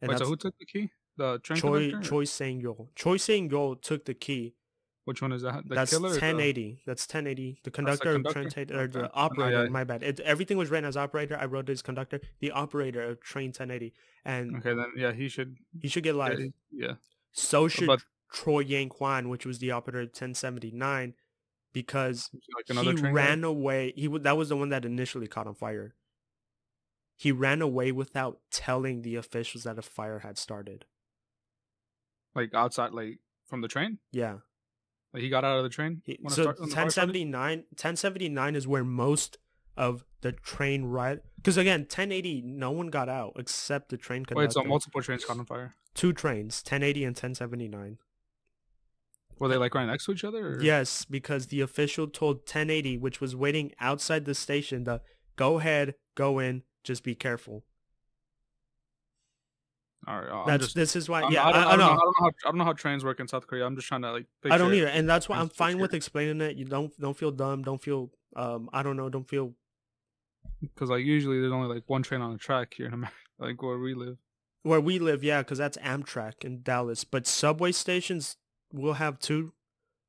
And 0.00 0.10
Wait, 0.10 0.18
so 0.18 0.26
who 0.26 0.36
took 0.36 0.58
the 0.58 0.66
key? 0.66 0.90
The 1.16 1.38
train 1.38 1.60
Choi 1.60 1.80
conductor? 1.90 2.08
Choi 2.08 2.24
Sang-yul. 2.24 2.88
Choi 2.94 3.16
Sang-yul 3.16 3.80
took 3.80 4.04
the 4.04 4.14
key. 4.14 4.54
Which 5.04 5.20
one 5.20 5.32
is 5.32 5.42
that? 5.42 5.68
The 5.68 5.74
That's 5.74 5.90
killer? 5.90 6.10
or 6.10 6.12
the- 6.12 6.20
1080. 6.20 6.82
That's 6.86 7.04
1080. 7.06 7.58
The 7.64 7.70
conductor, 7.72 8.10
of 8.10 8.14
conductor? 8.22 8.48
train 8.50 8.66
10, 8.68 8.76
or 8.76 8.86
the 8.86 9.06
Oh, 9.08 9.10
operator. 9.14 9.64
yeah. 9.64 9.68
My 9.68 9.82
bad. 9.82 10.02
It, 10.04 10.20
everything 10.20 10.58
was 10.58 10.70
written 10.70 10.84
as 10.84 10.96
operator. 10.96 11.36
I 11.36 11.46
wrote 11.46 11.68
it 11.68 11.72
as 11.72 11.82
conductor. 11.82 12.20
The 12.38 12.52
operator 12.52 13.02
of 13.02 13.20
train 13.20 13.48
1080, 13.52 13.92
and 14.24 14.56
Okay, 14.58 14.74
then 14.74 14.86
yeah, 14.96 15.10
he 15.12 15.28
should. 15.28 15.56
he 15.80 15.88
should 15.88 16.04
get 16.04 16.14
life. 16.14 16.38
Yeah, 16.38 16.46
yeah. 16.70 16.94
So 17.32 17.64
uh, 17.64 17.68
should 17.68 17.86
But 17.88 18.04
Troy 18.32 18.60
Yang 18.60 18.90
Kwan, 18.90 19.28
which 19.28 19.44
was 19.44 19.58
the 19.58 19.72
operator 19.72 20.02
of 20.02 20.08
1079, 20.10 21.14
because 21.72 22.30
like 22.54 22.66
another 22.70 22.92
he 22.92 22.96
train 22.98 23.14
guy? 23.14 23.22
ran 23.22 23.42
away. 23.44 23.92
He 23.96 24.06
that 24.06 24.36
was 24.36 24.50
the 24.50 24.56
one 24.56 24.68
that 24.68 24.84
initially 24.84 25.26
caught 25.26 25.48
on 25.48 25.54
fire. 25.54 25.94
He 27.16 27.32
ran 27.32 27.60
away 27.60 27.90
without 27.92 28.38
telling 28.52 29.02
the 29.02 29.16
officials 29.16 29.64
that 29.64 29.78
a 29.78 29.82
fire 29.82 30.20
had 30.20 30.38
started. 30.38 30.84
like 32.34 32.54
outside, 32.54 32.92
like 32.92 33.18
from 33.46 33.60
the 33.62 33.68
train. 33.68 33.98
Yeah. 34.12 34.38
Like 35.12 35.22
he 35.22 35.28
got 35.28 35.44
out 35.44 35.58
of 35.58 35.62
the 35.64 35.68
train. 35.68 36.02
He, 36.04 36.18
so 36.28 36.42
start- 36.42 36.60
when 36.60 36.68
the 36.70 36.74
fire 36.74 36.90
started? 36.90 37.10
1079, 37.10 37.58
1079 37.70 38.56
is 38.56 38.66
where 38.66 38.84
most 38.84 39.38
of 39.76 40.04
the 40.22 40.32
train 40.32 40.84
ride. 40.84 41.20
Because 41.36 41.56
again, 41.56 41.80
1080, 41.80 42.42
no 42.44 42.70
one 42.70 42.88
got 42.88 43.08
out 43.08 43.34
except 43.36 43.90
the 43.90 43.96
train 43.96 44.24
conductor. 44.24 44.46
Wait, 44.46 44.52
so 44.52 44.64
multiple 44.64 45.02
trains 45.02 45.24
caught 45.24 45.38
on 45.38 45.44
fire. 45.44 45.74
Two 45.94 46.12
trains, 46.12 46.62
1080 46.64 47.04
and 47.04 47.14
1079. 47.16 47.98
Were 49.38 49.48
they 49.48 49.56
like 49.56 49.74
right 49.74 49.86
next 49.86 50.06
to 50.06 50.12
each 50.12 50.24
other? 50.24 50.54
Or? 50.54 50.62
Yes, 50.62 51.04
because 51.04 51.48
the 51.48 51.60
official 51.60 52.06
told 52.06 52.38
1080, 52.38 52.96
which 52.98 53.20
was 53.20 53.34
waiting 53.34 53.72
outside 53.80 54.24
the 54.24 54.34
station, 54.34 54.84
to 54.84 55.00
go 55.36 55.58
ahead, 55.58 55.94
go 56.14 56.38
in, 56.38 56.62
just 56.84 57.02
be 57.02 57.14
careful. 57.14 57.64
All 60.06 60.20
right. 60.20 60.30
I'm 60.32 60.46
That's 60.46 60.64
just. 60.64 60.74
this 60.74 60.96
is 60.96 61.08
why. 61.08 61.22
I'm- 61.22 61.32
yeah, 61.32 61.44
I, 61.46 61.52
don't, 61.52 61.62
I, 61.62 61.64
I, 61.64 61.72
I 61.72 61.76
don't 61.76 61.78
know. 61.78 61.84
I 61.84 61.88
don't 61.88 61.98
know 61.98 62.12
how 62.20 62.26
I 62.26 62.48
don't 62.50 62.58
know 62.58 62.64
how 62.64 62.72
trains 62.72 63.04
work 63.04 63.20
in 63.20 63.28
South 63.28 63.46
Korea. 63.46 63.64
I'm 63.66 63.76
just 63.76 63.86
trying 63.88 64.02
to 64.02 64.12
like. 64.12 64.26
I 64.50 64.58
don't 64.58 64.74
either, 64.74 64.88
and 64.88 65.08
that's 65.08 65.28
why 65.28 65.38
I'm 65.38 65.48
fine 65.48 65.78
with 65.78 65.94
explaining 65.94 66.40
it. 66.40 66.56
You 66.56 66.64
don't 66.64 66.92
don't 66.98 67.16
feel 67.16 67.30
dumb. 67.30 67.62
Don't 67.62 67.80
feel 67.82 68.10
um. 68.34 68.68
I 68.72 68.82
don't 68.82 68.96
know. 68.96 69.08
Don't 69.08 69.28
feel 69.28 69.54
Because 70.60 70.90
like 70.90 71.04
usually 71.04 71.40
there's 71.40 71.52
only 71.52 71.72
like 71.72 71.84
one 71.86 72.02
train 72.02 72.20
on 72.20 72.32
a 72.34 72.38
track 72.38 72.74
here 72.76 72.86
in 72.86 72.94
America, 72.94 73.16
like 73.38 73.62
where 73.62 73.78
we 73.78 73.94
live. 73.94 74.16
where 74.62 74.80
we 74.80 74.98
live. 74.98 75.22
Yeah, 75.22 75.42
because 75.42 75.58
that's 75.58 75.76
Amtrak 75.78 76.44
in 76.44 76.62
Dallas. 76.62 77.04
But 77.04 77.26
subway 77.26 77.70
stations 77.72 78.36
will 78.72 78.94
have 78.94 79.18
two, 79.20 79.52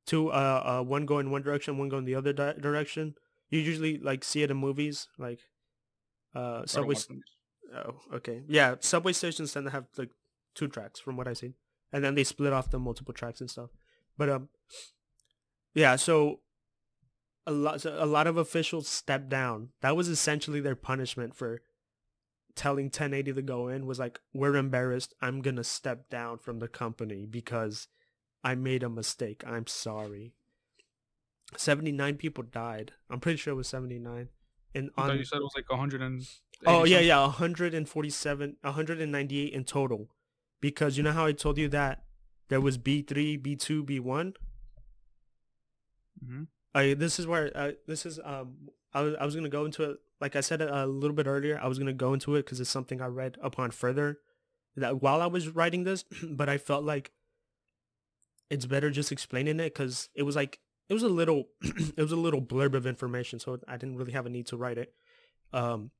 two. 0.06 0.30
Uh, 0.30 0.80
uh, 0.80 0.82
one 0.82 1.06
going 1.06 1.30
one 1.30 1.42
direction, 1.42 1.78
one 1.78 1.88
going 1.88 2.04
the 2.04 2.16
other 2.16 2.32
di- 2.32 2.54
direction. 2.54 3.14
You 3.50 3.60
usually 3.60 3.98
like 3.98 4.24
see 4.24 4.42
it 4.42 4.50
in 4.50 4.56
movies, 4.56 5.06
like 5.18 5.38
uh, 6.34 6.62
I 6.62 6.66
subway. 6.66 6.94
them. 6.96 7.20
Oh, 7.74 7.94
okay. 8.14 8.42
Yeah, 8.46 8.76
subway 8.80 9.12
stations 9.12 9.52
tend 9.52 9.66
to 9.66 9.72
have 9.72 9.86
like 9.96 10.10
two 10.54 10.68
tracks 10.68 11.00
from 11.00 11.16
what 11.16 11.26
I've 11.26 11.38
seen. 11.38 11.54
And 11.92 12.02
then 12.02 12.14
they 12.14 12.24
split 12.24 12.52
off 12.52 12.70
the 12.70 12.78
multiple 12.78 13.14
tracks 13.14 13.40
and 13.40 13.50
stuff. 13.50 13.70
But 14.16 14.28
um 14.28 14.48
yeah, 15.74 15.96
so 15.96 16.40
a 17.46 17.52
lot 17.52 17.80
so 17.80 17.96
a 17.98 18.06
lot 18.06 18.26
of 18.26 18.36
officials 18.36 18.88
stepped 18.88 19.28
down. 19.28 19.70
That 19.80 19.96
was 19.96 20.08
essentially 20.08 20.60
their 20.60 20.76
punishment 20.76 21.34
for 21.34 21.62
telling 22.54 22.86
1080 22.86 23.32
to 23.32 23.42
go 23.42 23.68
in 23.68 23.86
was 23.86 23.98
like 23.98 24.20
we're 24.32 24.56
embarrassed. 24.56 25.14
I'm 25.20 25.42
to 25.42 25.64
step 25.64 26.08
down 26.08 26.38
from 26.38 26.60
the 26.60 26.68
company 26.68 27.26
because 27.26 27.88
I 28.42 28.54
made 28.54 28.82
a 28.82 28.88
mistake. 28.88 29.42
I'm 29.46 29.66
sorry. 29.66 30.34
79 31.56 32.16
people 32.16 32.44
died. 32.44 32.92
I'm 33.10 33.20
pretty 33.20 33.38
sure 33.38 33.52
it 33.52 33.56
was 33.56 33.68
79. 33.68 34.28
And 34.74 34.90
I 34.96 35.02
thought 35.02 35.10
on 35.12 35.18
you 35.18 35.24
said 35.24 35.36
it 35.38 35.42
was 35.42 35.52
like 35.54 35.70
100 35.70 36.02
and. 36.02 36.26
Oh 36.66 36.84
yeah, 36.84 37.00
yeah, 37.00 37.20
147 37.20 38.56
198 38.62 39.52
in 39.52 39.64
total. 39.64 40.08
Because 40.60 40.96
you 40.96 41.02
know 41.02 41.12
how 41.12 41.26
I 41.26 41.32
told 41.32 41.58
you 41.58 41.68
that 41.68 42.04
there 42.48 42.60
was 42.60 42.78
B3, 42.78 43.36
B2, 43.38 43.84
B1? 43.84 44.34
hmm 46.24 46.44
I 46.74 46.94
this 46.94 47.18
is 47.18 47.26
where 47.26 47.52
uh, 47.56 47.72
this 47.86 48.04
is 48.06 48.18
um 48.24 48.68
I 48.92 49.02
was 49.02 49.14
I 49.20 49.24
was 49.24 49.34
going 49.34 49.44
to 49.44 49.50
go 49.50 49.64
into 49.64 49.82
it 49.84 49.98
like 50.20 50.36
I 50.36 50.40
said 50.40 50.62
a 50.62 50.86
little 50.86 51.14
bit 51.14 51.26
earlier. 51.26 51.58
I 51.62 51.66
was 51.68 51.78
going 51.78 51.86
to 51.86 51.92
go 51.92 52.14
into 52.14 52.34
it 52.36 52.46
cuz 52.46 52.60
it's 52.60 52.70
something 52.70 53.00
I 53.00 53.06
read 53.06 53.36
upon 53.42 53.70
further 53.70 54.18
that 54.76 55.02
while 55.02 55.20
I 55.20 55.26
was 55.26 55.48
writing 55.48 55.84
this, 55.84 56.04
but 56.22 56.48
I 56.48 56.58
felt 56.58 56.84
like 56.84 57.12
it's 58.50 58.66
better 58.66 58.90
just 58.90 59.12
explaining 59.12 59.60
it 59.60 59.74
cuz 59.74 60.08
it 60.14 60.22
was 60.22 60.36
like 60.36 60.60
it 60.88 60.94
was 60.94 61.02
a 61.02 61.08
little 61.08 61.48
it 61.62 61.98
was 61.98 62.12
a 62.12 62.16
little 62.16 62.42
blurb 62.42 62.74
of 62.74 62.86
information 62.86 63.38
so 63.38 63.58
I 63.66 63.76
didn't 63.76 63.96
really 63.96 64.12
have 64.12 64.26
a 64.26 64.30
need 64.30 64.46
to 64.48 64.56
write 64.56 64.78
it. 64.78 64.94
Um 65.52 65.90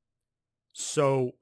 so 0.73 1.35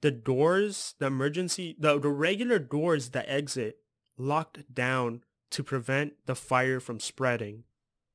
the 0.00 0.10
doors, 0.10 0.94
the 0.98 1.06
emergency, 1.06 1.76
the, 1.78 1.98
the 1.98 2.08
regular 2.08 2.58
doors 2.58 3.10
that 3.10 3.28
exit 3.28 3.78
locked 4.16 4.72
down 4.72 5.22
to 5.50 5.62
prevent 5.62 6.14
the 6.26 6.34
fire 6.34 6.80
from 6.80 7.00
spreading. 7.00 7.64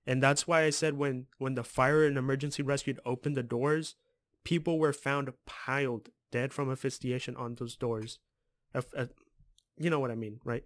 And 0.07 0.21
that's 0.21 0.47
why 0.47 0.63
I 0.63 0.69
said 0.69 0.97
when, 0.97 1.27
when 1.37 1.55
the 1.55 1.63
fire 1.63 2.05
and 2.05 2.17
emergency 2.17 2.63
rescue 2.63 2.95
opened 3.05 3.35
the 3.35 3.43
doors, 3.43 3.95
people 4.43 4.79
were 4.79 4.93
found 4.93 5.31
piled 5.45 6.09
dead 6.31 6.53
from 6.53 6.71
asphyxiation 6.71 7.35
on 7.35 7.55
those 7.55 7.75
doors. 7.75 8.19
You 9.77 9.89
know 9.89 9.99
what 9.99 10.11
I 10.11 10.15
mean, 10.15 10.39
right? 10.43 10.63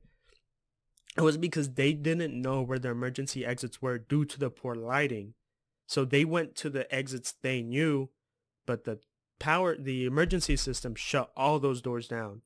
It 1.17 1.21
was 1.21 1.37
because 1.37 1.73
they 1.73 1.93
didn't 1.93 2.39
know 2.39 2.61
where 2.61 2.79
the 2.79 2.89
emergency 2.89 3.45
exits 3.45 3.81
were 3.81 3.97
due 3.97 4.25
to 4.25 4.39
the 4.39 4.49
poor 4.49 4.75
lighting. 4.75 5.33
So 5.87 6.05
they 6.05 6.23
went 6.23 6.55
to 6.57 6.69
the 6.69 6.93
exits 6.93 7.33
they 7.41 7.61
knew, 7.61 8.09
but 8.65 8.83
the 8.83 8.99
power 9.39 9.75
the 9.75 10.05
emergency 10.05 10.55
system 10.55 10.93
shut 10.95 11.31
all 11.35 11.59
those 11.59 11.81
doors 11.81 12.07
down 12.07 12.41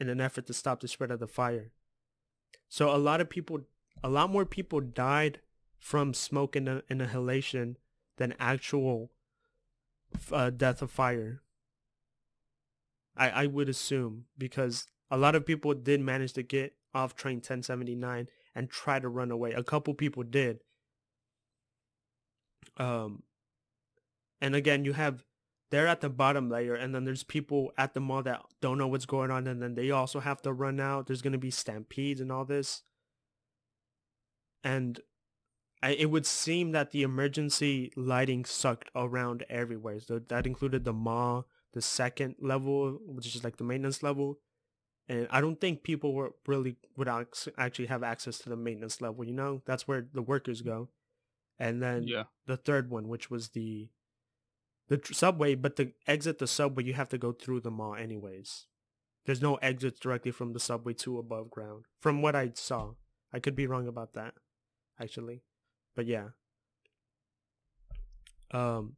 in 0.00 0.08
an 0.08 0.20
effort 0.20 0.46
to 0.46 0.54
stop 0.54 0.80
the 0.80 0.88
spread 0.88 1.10
of 1.10 1.20
the 1.20 1.26
fire. 1.26 1.72
So 2.68 2.94
a 2.94 2.96
lot 2.96 3.20
of 3.20 3.28
people 3.28 3.62
a 4.02 4.08
lot 4.08 4.30
more 4.30 4.46
people 4.46 4.80
died 4.80 5.40
from 5.78 6.14
smoke 6.14 6.56
and 6.56 6.68
in, 6.68 6.82
inhalation 6.88 7.76
than 8.16 8.34
actual 8.38 9.12
uh, 10.32 10.50
death 10.50 10.80
of 10.80 10.90
fire. 10.90 11.42
I 13.16 13.30
I 13.30 13.46
would 13.46 13.68
assume 13.68 14.24
because 14.38 14.86
a 15.12 15.18
lot 15.18 15.34
of 15.34 15.44
people 15.44 15.74
did 15.74 16.00
manage 16.00 16.32
to 16.32 16.42
get 16.42 16.74
off 16.94 17.14
train 17.14 17.36
1079 17.36 18.28
and 18.54 18.70
try 18.70 18.98
to 18.98 19.08
run 19.08 19.30
away. 19.30 19.52
A 19.52 19.62
couple 19.62 19.92
people 19.92 20.22
did. 20.22 20.60
Um 22.78 23.22
and 24.40 24.56
again, 24.56 24.84
you 24.84 24.94
have 24.94 25.24
they're 25.70 25.86
at 25.86 26.00
the 26.00 26.08
bottom 26.10 26.48
layer 26.48 26.74
and 26.74 26.94
then 26.94 27.04
there's 27.04 27.24
people 27.24 27.72
at 27.76 27.94
the 27.94 28.00
mall 28.00 28.22
that 28.22 28.42
don't 28.60 28.78
know 28.78 28.88
what's 28.88 29.06
going 29.06 29.30
on 29.30 29.46
and 29.46 29.62
then 29.62 29.74
they 29.74 29.90
also 29.90 30.20
have 30.20 30.40
to 30.42 30.52
run 30.52 30.78
out 30.78 31.06
there's 31.06 31.22
going 31.22 31.32
to 31.32 31.38
be 31.38 31.50
stampedes 31.50 32.20
and 32.20 32.30
all 32.30 32.44
this 32.44 32.82
and 34.62 35.00
I, 35.82 35.92
it 35.92 36.10
would 36.10 36.26
seem 36.26 36.72
that 36.72 36.90
the 36.90 37.02
emergency 37.02 37.90
lighting 37.96 38.44
sucked 38.44 38.90
around 38.94 39.44
everywhere 39.48 39.98
so 40.00 40.18
that 40.18 40.46
included 40.46 40.84
the 40.84 40.92
mall 40.92 41.46
the 41.72 41.80
second 41.80 42.34
level 42.38 42.98
which 43.06 43.34
is 43.34 43.42
like 43.42 43.56
the 43.56 43.64
maintenance 43.64 44.02
level 44.02 44.38
and 45.08 45.26
i 45.30 45.40
don't 45.40 45.60
think 45.60 45.82
people 45.82 46.12
were 46.14 46.32
really 46.46 46.76
would 46.96 47.08
actually 47.58 47.86
have 47.86 48.02
access 48.02 48.38
to 48.38 48.48
the 48.48 48.56
maintenance 48.56 49.00
level 49.00 49.24
you 49.24 49.32
know 49.32 49.62
that's 49.66 49.86
where 49.88 50.06
the 50.12 50.22
workers 50.22 50.62
go 50.62 50.88
and 51.58 51.82
then 51.82 52.04
Yeah. 52.04 52.24
the 52.46 52.56
third 52.56 52.90
one 52.90 53.08
which 53.08 53.30
was 53.30 53.50
the 53.50 53.88
the 54.88 54.98
tr- 54.98 55.12
subway, 55.14 55.54
but 55.54 55.76
to 55.76 55.92
exit 56.06 56.38
the 56.38 56.46
subway, 56.46 56.84
you 56.84 56.92
have 56.92 57.08
to 57.10 57.16
go 57.16 57.32
through 57.32 57.60
the 57.60 57.70
mall 57.70 57.94
anyways. 57.94 58.66
There's 59.24 59.40
no 59.40 59.54
exits 59.56 60.00
directly 60.00 60.32
from 60.32 60.52
the 60.52 60.60
subway 60.60 60.92
to 60.94 61.18
above 61.18 61.50
ground, 61.50 61.84
from 62.00 62.20
what 62.20 62.34
I 62.36 62.50
saw. 62.54 62.94
I 63.32 63.38
could 63.38 63.54
be 63.56 63.66
wrong 63.66 63.86
about 63.88 64.12
that, 64.14 64.34
actually, 65.00 65.44
but 65.94 66.06
yeah. 66.06 66.30
Um, 68.50 68.96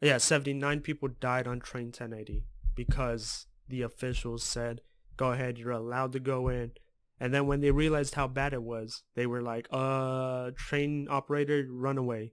yeah, 0.00 0.18
79 0.18 0.80
people 0.80 1.08
died 1.20 1.46
on 1.46 1.60
train 1.60 1.86
1080 1.86 2.44
because 2.74 3.46
the 3.68 3.82
officials 3.82 4.42
said, 4.42 4.80
"Go 5.16 5.32
ahead, 5.32 5.58
you're 5.58 5.70
allowed 5.70 6.12
to 6.12 6.20
go 6.20 6.48
in." 6.48 6.72
And 7.18 7.32
then 7.32 7.46
when 7.46 7.60
they 7.60 7.70
realized 7.70 8.14
how 8.14 8.28
bad 8.28 8.52
it 8.52 8.62
was, 8.62 9.02
they 9.14 9.26
were 9.26 9.42
like, 9.42 9.66
"Uh, 9.70 10.50
train 10.56 11.06
operator, 11.10 11.66
run 11.70 11.96
away." 11.98 12.32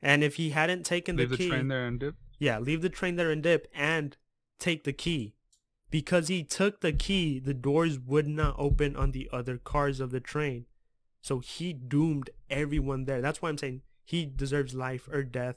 And 0.00 0.22
if 0.22 0.36
he 0.36 0.50
hadn't 0.50 0.86
taken 0.86 1.16
Leave 1.16 1.30
the 1.30 1.36
key, 1.36 1.42
leave 1.44 1.50
the 1.50 1.56
train 1.56 1.68
there 1.68 1.86
and 1.86 1.98
dip. 1.98 2.14
yeah, 2.38 2.58
leave 2.60 2.82
the 2.82 2.88
train 2.88 3.16
there 3.16 3.30
and 3.32 3.42
dip 3.42 3.66
and 3.74 4.16
take 4.58 4.84
the 4.84 4.92
key. 4.92 5.34
Because 5.90 6.28
he 6.28 6.44
took 6.44 6.80
the 6.80 6.92
key, 6.92 7.40
the 7.40 7.54
doors 7.54 7.98
would 7.98 8.28
not 8.28 8.54
open 8.58 8.94
on 8.94 9.12
the 9.12 9.28
other 9.32 9.56
cars 9.58 10.00
of 10.00 10.10
the 10.10 10.20
train. 10.20 10.66
So 11.20 11.40
he 11.40 11.72
doomed 11.72 12.30
everyone 12.50 13.06
there. 13.06 13.20
That's 13.20 13.42
why 13.42 13.48
I'm 13.48 13.58
saying 13.58 13.82
he 14.04 14.26
deserves 14.26 14.74
life 14.74 15.08
or 15.10 15.22
death. 15.24 15.56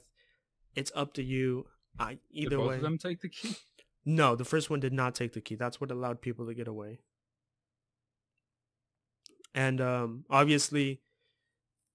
It's 0.74 0.90
up 0.94 1.12
to 1.14 1.22
you. 1.22 1.66
I 1.98 2.14
Did 2.14 2.20
either 2.32 2.56
both 2.56 2.68
way. 2.70 2.76
of 2.76 2.82
them 2.82 2.98
take 2.98 3.20
the 3.20 3.28
key? 3.28 3.54
No, 4.04 4.34
the 4.34 4.44
first 4.44 4.70
one 4.70 4.80
did 4.80 4.92
not 4.92 5.14
take 5.14 5.32
the 5.32 5.40
key. 5.40 5.54
That's 5.54 5.80
what 5.80 5.90
allowed 5.90 6.20
people 6.20 6.46
to 6.46 6.54
get 6.54 6.68
away. 6.68 6.98
And 9.54 9.80
um, 9.80 10.24
obviously, 10.30 11.00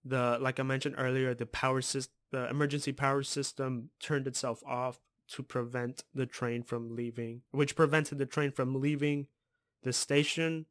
the 0.06 0.38
like 0.40 0.60
I 0.60 0.64
mentioned 0.64 0.96
earlier, 0.98 1.34
the 1.34 1.46
power 1.46 1.82
system, 1.82 2.14
the 2.32 2.50
emergency 2.50 2.92
power 2.92 3.24
system 3.24 3.90
turned 4.00 4.28
itself 4.28 4.62
off 4.66 5.00
to 5.30 5.44
prevent 5.44 6.04
the 6.14 6.26
train 6.26 6.64
from 6.64 6.96
leaving, 6.96 7.42
which 7.52 7.76
prevented 7.76 8.18
the 8.18 8.26
train 8.26 8.52
from 8.52 8.80
leaving 8.80 9.28
the 9.84 9.92
station. 9.94 10.66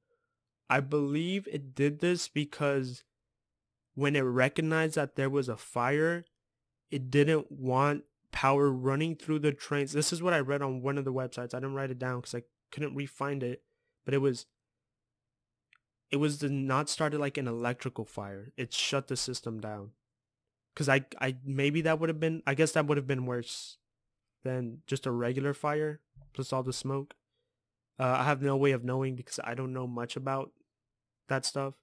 I 0.69 0.81
believe 0.81 1.47
it 1.51 1.75
did 1.75 2.01
this 2.01 2.29
because 2.29 3.05
when 3.95 4.17
it 4.17 4.21
recognized 4.21 4.95
that 4.95 5.17
there 5.17 5.31
was 5.31 5.49
a 5.49 5.57
fire, 5.57 6.25
it 6.91 7.11
didn't 7.11 7.51
want 7.51 8.05
power 8.33 8.71
running 8.71 9.17
through 9.17 9.41
the 9.41 9.53
trains. 9.53 9.93
This 9.93 10.13
is 10.13 10.23
what 10.23 10.35
I 10.35 10.41
read 10.41 10.63
on 10.63 10.83
one 10.83 10.99
of 10.99 11.05
the 11.05 11.13
websites. 11.13 11.55
I 11.55 11.59
didn't 11.59 11.75
write 11.75 11.91
it 11.91 11.99
down 11.99 12.21
because 12.21 12.35
I 12.35 12.43
couldn't 12.71 12.95
re-find 12.95 13.43
it, 13.43 13.63
but 14.05 14.15
it 14.15 14.19
was 14.19 14.47
it 16.11 16.17
was 16.17 16.39
the 16.39 16.49
not 16.49 16.89
started 16.89 17.19
like 17.19 17.37
an 17.37 17.49
electrical 17.49 18.05
fire. 18.05 18.53
It 18.57 18.73
shut 18.73 19.09
the 19.09 19.17
system 19.17 19.61
down. 19.61 19.91
Cause 20.75 20.89
I 20.89 21.05
I 21.21 21.37
maybe 21.45 21.81
that 21.83 21.99
would 21.99 22.11
have 22.11 22.21
been 22.21 22.43
I 22.47 22.55
guess 22.55 22.73
that 22.73 22.87
would 22.87 22.99
have 22.99 23.07
been 23.07 23.27
worse 23.27 23.79
than 24.45 24.83
just 24.87 25.07
a 25.07 25.11
regular 25.11 25.55
fire 25.55 26.01
plus 26.35 26.53
all 26.53 26.63
the 26.63 26.73
smoke. 26.73 27.15
Uh, 27.99 28.17
I 28.19 28.25
have 28.25 28.43
no 28.43 28.57
way 28.57 28.73
of 28.73 28.85
knowing 28.85 29.17
because 29.17 29.41
I 29.43 29.55
don't 29.55 29.73
know 29.73 29.87
much 29.87 30.17
about 30.17 30.53
that 31.29 31.47
stuff. 31.47 31.75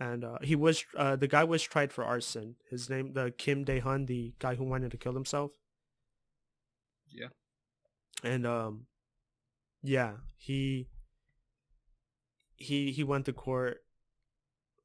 And 0.00 0.24
uh, 0.24 0.38
he 0.42 0.56
was 0.56 0.84
uh, 0.96 1.16
the 1.16 1.28
guy 1.28 1.44
was 1.44 1.62
tried 1.62 1.92
for 1.92 2.04
arson. 2.04 2.56
His 2.68 2.90
name, 2.90 3.12
the 3.12 3.32
Kim 3.36 3.64
Dae 3.64 3.78
Hun, 3.78 4.06
the 4.06 4.34
guy 4.38 4.56
who 4.56 4.64
wanted 4.64 4.90
to 4.90 4.96
kill 4.96 5.14
himself. 5.14 5.52
Yeah. 7.08 7.28
And 8.24 8.44
um, 8.46 8.86
yeah, 9.82 10.14
he 10.36 10.88
he 12.56 12.90
he 12.90 13.04
went 13.04 13.26
to 13.26 13.32
court. 13.32 13.78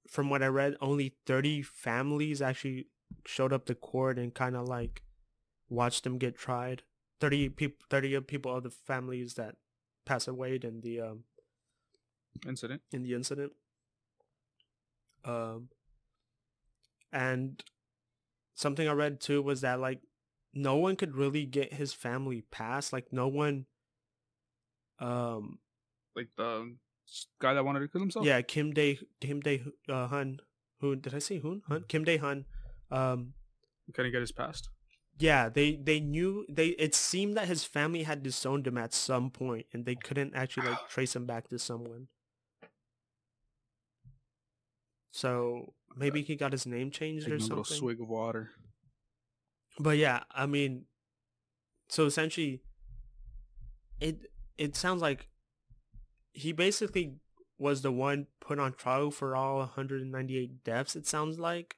From 0.07 0.29
what 0.29 0.43
I 0.43 0.47
read, 0.47 0.75
only 0.81 1.15
thirty 1.25 1.61
families 1.61 2.41
actually 2.41 2.87
showed 3.25 3.53
up 3.53 3.65
to 3.65 3.75
court 3.75 4.19
and 4.19 4.33
kind 4.33 4.55
of 4.55 4.67
like 4.67 5.03
watched 5.69 6.05
him 6.05 6.17
get 6.17 6.37
tried. 6.37 6.83
Thirty 7.19 7.49
people, 7.49 7.85
thirty 7.89 8.13
of 8.13 8.27
people 8.27 8.55
of 8.55 8.63
the 8.63 8.69
families 8.69 9.33
that 9.35 9.55
passed 10.05 10.27
away 10.27 10.59
in 10.61 10.81
the 10.81 10.99
um 10.99 11.23
Incident. 12.47 12.81
in 12.91 13.03
the 13.03 13.13
incident. 13.13 13.53
Um, 15.25 15.69
and 17.12 17.63
something 18.55 18.88
I 18.88 18.93
read 18.93 19.19
too 19.19 19.41
was 19.41 19.62
that 19.62 19.79
like 19.79 20.01
no 20.53 20.75
one 20.75 20.95
could 20.95 21.15
really 21.15 21.45
get 21.45 21.73
his 21.73 21.93
family 21.93 22.43
past. 22.51 22.93
Like 22.93 23.12
no 23.12 23.27
one. 23.27 23.65
Um. 24.99 25.60
Like 26.15 26.29
the 26.38 26.75
guy 27.39 27.53
that 27.53 27.63
wanted 27.63 27.79
to 27.79 27.88
kill 27.88 28.01
himself? 28.01 28.25
Yeah, 28.25 28.41
Kim 28.41 28.73
day 28.73 28.99
Kim 29.21 29.39
day 29.39 29.63
uh, 29.88 30.08
Hun. 30.08 30.39
Who 30.82 30.95
did 30.95 31.13
I 31.13 31.19
say? 31.19 31.39
Hun 31.39 31.62
Hun 31.67 31.86
Kim 31.88 32.03
day 32.03 32.17
Hun. 32.17 32.45
Um. 32.91 33.34
Couldn't 33.93 34.12
get 34.12 34.21
his 34.21 34.32
past. 34.32 34.69
Yeah, 35.17 35.49
they 35.49 35.75
they 35.75 35.99
knew 35.99 36.45
they. 36.49 36.67
It 36.67 36.95
seemed 36.95 37.36
that 37.36 37.47
his 37.47 37.63
family 37.63 38.03
had 38.03 38.23
disowned 38.23 38.67
him 38.67 38.77
at 38.77 38.93
some 38.93 39.29
point, 39.29 39.65
and 39.73 39.86
they 39.86 39.95
couldn't 39.95 40.36
actually 40.36 40.67
like 40.69 40.88
trace 40.89 41.15
him 41.15 41.25
back 41.25 41.49
to 41.49 41.60
someone. 41.60 42.08
So 45.11 45.73
maybe 45.95 46.21
he 46.21 46.35
got 46.35 46.51
his 46.51 46.65
name 46.65 46.91
changed 46.91 47.25
Taking 47.25 47.33
or 47.33 47.37
a 47.37 47.39
little 47.39 47.63
something. 47.63 47.77
swig 47.77 48.01
of 48.01 48.07
water. 48.07 48.51
But 49.79 49.97
yeah, 49.97 50.23
I 50.31 50.45
mean, 50.45 50.85
so 51.89 52.05
essentially, 52.05 52.61
it 53.99 54.19
it 54.57 54.75
sounds 54.75 55.01
like 55.01 55.27
he 56.33 56.51
basically 56.51 57.15
was 57.57 57.81
the 57.81 57.91
one 57.91 58.27
put 58.39 58.59
on 58.59 58.73
trial 58.73 59.11
for 59.11 59.35
all 59.35 59.57
198 59.59 60.63
deaths. 60.63 60.95
It 60.95 61.07
sounds 61.07 61.39
like, 61.39 61.75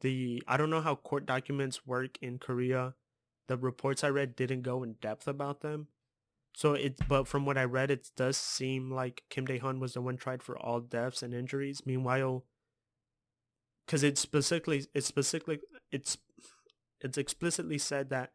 the 0.00 0.42
I 0.48 0.56
don't 0.56 0.70
know 0.70 0.80
how 0.80 0.94
court 0.96 1.26
documents 1.26 1.86
work 1.86 2.18
in 2.20 2.38
Korea. 2.38 2.94
The 3.48 3.56
reports 3.56 4.02
I 4.04 4.08
read 4.08 4.36
didn't 4.36 4.62
go 4.62 4.82
in 4.82 4.94
depth 5.00 5.26
about 5.28 5.60
them. 5.60 5.88
So 6.54 6.74
it 6.74 6.96
but 7.08 7.26
from 7.26 7.46
what 7.46 7.58
I 7.58 7.64
read 7.64 7.90
it 7.90 8.10
does 8.16 8.36
seem 8.36 8.90
like 8.90 9.22
Kim 9.30 9.46
Dae-hun 9.46 9.80
was 9.80 9.94
the 9.94 10.00
one 10.02 10.16
tried 10.16 10.42
for 10.42 10.56
all 10.58 10.80
deaths 10.80 11.22
and 11.22 11.34
injuries. 11.34 11.82
Meanwhile 11.86 12.44
cuz 13.86 14.02
it 14.02 14.18
specifically 14.18 14.84
it's 14.94 15.06
specifically 15.06 15.60
it's 15.90 16.18
it's 17.00 17.18
explicitly 17.18 17.78
said 17.78 18.10
that 18.10 18.32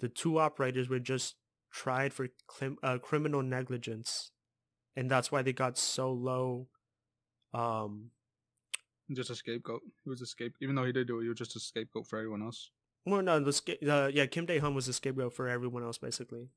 the 0.00 0.08
two 0.08 0.38
operators 0.38 0.88
were 0.88 0.98
just 0.98 1.36
tried 1.70 2.12
for 2.12 2.28
clim- 2.46 2.78
uh, 2.82 2.98
criminal 2.98 3.42
negligence 3.42 4.32
and 4.96 5.10
that's 5.10 5.30
why 5.30 5.42
they 5.42 5.52
got 5.52 5.78
so 5.78 6.12
low 6.12 6.68
um 7.54 8.10
Just 9.10 9.30
a 9.30 9.34
scapegoat. 9.34 9.82
He 10.04 10.10
was 10.10 10.20
a 10.20 10.26
scape. 10.26 10.54
Even 10.60 10.74
though 10.74 10.84
he 10.84 10.92
did 10.92 11.06
do 11.08 11.18
it, 11.20 11.22
he 11.24 11.28
was 11.28 11.38
just 11.38 11.56
a 11.56 11.60
scapegoat 11.60 12.06
for 12.06 12.18
everyone 12.18 12.42
else. 12.42 12.70
Well, 13.06 13.22
no, 13.22 13.40
the 13.40 13.52
sca- 13.52 13.80
uh, 13.90 14.08
yeah, 14.12 14.26
Kim 14.26 14.44
Dae 14.46 14.58
Hun 14.58 14.74
was 14.74 14.86
a 14.88 14.92
scapegoat 14.92 15.32
for 15.34 15.48
everyone 15.48 15.82
else, 15.82 15.96
basically. 15.98 16.50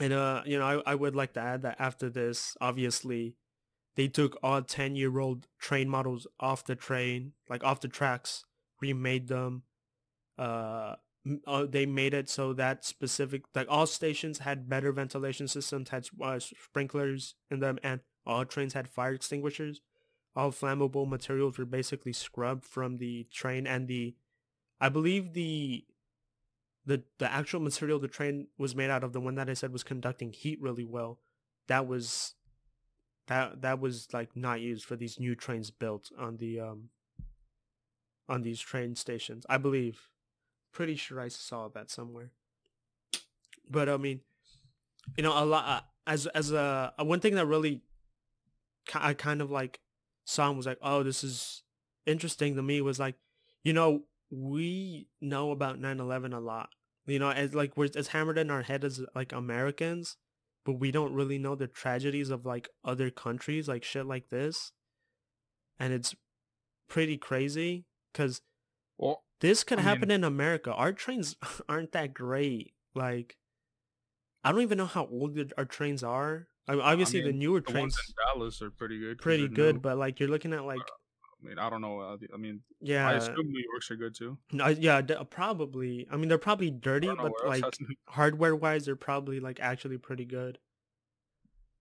And 0.00 0.12
uh, 0.12 0.42
you 0.44 0.58
know, 0.58 0.82
I, 0.84 0.92
I 0.92 0.94
would 0.94 1.14
like 1.14 1.34
to 1.34 1.40
add 1.40 1.62
that 1.62 1.76
after 1.78 2.10
this, 2.10 2.56
obviously, 2.60 3.36
they 3.96 4.08
took 4.08 4.36
all 4.42 4.62
ten 4.62 4.96
year 4.96 5.18
old 5.18 5.46
train 5.58 5.88
models 5.88 6.26
off 6.40 6.64
the 6.64 6.74
train, 6.74 7.32
like 7.48 7.62
off 7.62 7.80
the 7.80 7.88
tracks, 7.88 8.44
remade 8.80 9.28
them. 9.28 9.62
Uh, 10.38 10.96
uh, 11.46 11.64
they 11.64 11.86
made 11.86 12.12
it 12.12 12.28
so 12.28 12.52
that 12.52 12.84
specific, 12.84 13.44
like 13.54 13.66
all 13.70 13.86
stations 13.86 14.40
had 14.40 14.68
better 14.68 14.92
ventilation 14.92 15.48
systems, 15.48 15.88
had 15.88 16.06
uh, 16.22 16.38
sprinklers 16.38 17.34
in 17.50 17.60
them, 17.60 17.78
and 17.82 18.00
all 18.26 18.44
trains 18.44 18.74
had 18.74 18.88
fire 18.88 19.14
extinguishers 19.14 19.80
all 20.36 20.50
flammable 20.50 21.08
materials 21.08 21.58
were 21.58 21.64
basically 21.64 22.12
scrubbed 22.12 22.64
from 22.64 22.96
the 22.96 23.26
train 23.30 23.66
and 23.66 23.88
the 23.88 24.14
I 24.80 24.88
believe 24.88 25.32
the 25.32 25.84
the 26.86 27.02
the 27.18 27.30
actual 27.32 27.60
material 27.60 27.98
the 27.98 28.08
train 28.08 28.48
was 28.58 28.74
made 28.74 28.90
out 28.90 29.04
of 29.04 29.12
the 29.12 29.20
one 29.20 29.34
that 29.36 29.48
I 29.48 29.54
said 29.54 29.72
was 29.72 29.82
conducting 29.82 30.32
heat 30.32 30.60
really 30.60 30.84
well 30.84 31.18
that 31.68 31.86
was 31.86 32.34
that 33.26 33.62
that 33.62 33.80
was 33.80 34.08
like 34.12 34.36
not 34.36 34.60
used 34.60 34.84
for 34.84 34.96
these 34.96 35.18
new 35.18 35.34
trains 35.34 35.70
built 35.70 36.10
on 36.18 36.36
the 36.36 36.60
um 36.60 36.90
on 38.28 38.42
these 38.42 38.60
train 38.60 38.96
stations. 38.96 39.44
I 39.48 39.58
believe 39.58 40.08
pretty 40.72 40.96
sure 40.96 41.20
I 41.20 41.28
saw 41.28 41.68
that 41.68 41.90
somewhere. 41.90 42.30
But 43.68 43.88
I 43.88 43.96
mean 43.96 44.20
you 45.16 45.22
know 45.22 45.32
a 45.32 45.44
lot 45.44 45.64
uh, 45.66 45.80
as 46.06 46.26
as 46.28 46.52
a, 46.52 46.92
a 46.98 47.04
one 47.04 47.20
thing 47.20 47.34
that 47.34 47.46
really 47.46 47.82
I 48.94 49.14
kind 49.14 49.40
of 49.40 49.50
like 49.50 49.80
saw 50.24 50.48
and 50.48 50.56
was 50.56 50.66
like, 50.66 50.78
oh, 50.82 51.02
this 51.02 51.24
is 51.24 51.62
interesting 52.06 52.56
to 52.56 52.62
me 52.62 52.80
was 52.80 52.98
like, 52.98 53.14
you 53.62 53.72
know, 53.72 54.02
we 54.34 55.08
know 55.20 55.50
about 55.50 55.80
9-11 55.80 56.34
a 56.34 56.40
lot. 56.40 56.70
You 57.06 57.18
know, 57.18 57.30
as 57.30 57.54
like 57.54 57.76
we're 57.76 57.84
it's 57.86 58.08
hammered 58.08 58.38
in 58.38 58.50
our 58.50 58.62
head 58.62 58.82
as 58.84 59.00
like 59.14 59.32
Americans, 59.32 60.16
but 60.64 60.74
we 60.80 60.90
don't 60.90 61.12
really 61.12 61.38
know 61.38 61.54
the 61.54 61.66
tragedies 61.66 62.30
of 62.30 62.46
like 62.46 62.68
other 62.84 63.10
countries, 63.10 63.68
like 63.68 63.84
shit 63.84 64.06
like 64.06 64.30
this. 64.30 64.72
And 65.78 65.92
it's 65.92 66.14
pretty 66.88 67.18
crazy 67.18 67.84
because 68.12 68.40
Well, 68.96 69.22
this 69.40 69.64
could 69.64 69.80
I 69.80 69.82
happen 69.82 70.08
mean- 70.08 70.16
in 70.20 70.24
America. 70.24 70.72
Our 70.72 70.92
trains 70.92 71.36
aren't 71.68 71.92
that 71.92 72.14
great. 72.14 72.72
Like, 72.94 73.36
I 74.42 74.52
don't 74.52 74.62
even 74.62 74.78
know 74.78 74.86
how 74.86 75.06
old 75.06 75.38
our 75.58 75.64
trains 75.66 76.02
are. 76.02 76.46
I 76.66 76.72
mean, 76.72 76.80
obviously, 76.80 77.20
the 77.20 77.28
mean, 77.28 77.40
newer 77.40 77.60
the 77.60 77.70
trains 77.72 77.96
ones 77.96 77.98
in 78.08 78.14
Dallas 78.40 78.62
are 78.62 78.70
pretty 78.70 78.98
good 78.98 79.18
pretty 79.18 79.48
good, 79.48 79.74
new. 79.74 79.80
but 79.82 79.98
like 79.98 80.18
you're 80.20 80.30
looking 80.30 80.54
at 80.54 80.64
like 80.64 80.80
I 80.80 80.84
mean, 81.48 81.58
I 81.58 81.68
don't 81.70 81.80
know. 81.80 82.00
uh, 82.00 82.16
I 82.32 82.36
mean, 82.36 82.60
yeah, 82.80 83.08
I 83.08 83.14
assume 83.14 83.36
New 83.36 83.62
York's 83.72 83.90
are 83.90 83.96
good 83.96 84.14
too. 84.14 84.38
no, 84.52 84.68
yeah, 84.68 85.00
d- 85.00 85.16
probably. 85.30 86.06
I 86.10 86.16
mean, 86.16 86.28
they're 86.28 86.38
probably 86.38 86.70
dirty, 86.70 87.08
but 87.08 87.32
like 87.46 87.64
hardware 88.08 88.56
wise, 88.56 88.86
they're 88.86 88.96
probably 88.96 89.40
like 89.40 89.60
actually 89.60 89.98
pretty 89.98 90.24
good. 90.24 90.58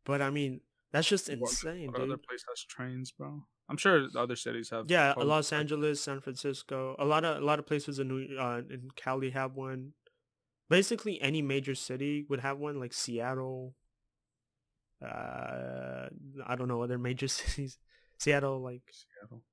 But 0.06 0.22
I 0.22 0.30
mean, 0.30 0.62
that's 0.92 1.08
just 1.08 1.30
insane, 1.30 1.92
what 1.92 2.02
other 2.02 2.16
dude. 2.16 2.24
place 2.24 2.44
has 2.50 2.64
trains, 2.64 3.12
bro? 3.12 3.44
I'm 3.70 3.78
sure 3.78 4.10
the 4.10 4.20
other 4.20 4.36
cities 4.36 4.70
have. 4.72 4.92
Yeah, 4.92 5.14
Los 5.18 5.54
Angeles, 5.54 6.02
San 6.02 6.20
Francisco, 6.20 6.96
a 7.00 7.06
lot 7.06 7.24
of 7.24 7.42
a 7.42 7.46
lot 7.46 7.60
of 7.60 7.66
places 7.66 8.00
in 8.00 8.10
New 8.10 8.38
uh, 8.38 8.62
in 8.70 8.90
Cali 8.96 9.30
have 9.32 9.56
one. 9.56 9.94
Basically, 10.70 11.22
any 11.22 11.42
major 11.42 11.76
city 11.76 12.26
would 12.30 12.42
have 12.42 12.58
one, 12.58 12.80
like 12.80 12.94
Seattle. 12.94 13.76
Uh, 15.02 16.08
I 16.46 16.56
don't 16.56 16.68
know 16.68 16.82
other 16.82 16.98
major 16.98 17.28
cities. 17.30 17.78
Seattle, 18.20 18.62
like 18.62 18.82
Seattle. 18.92 19.44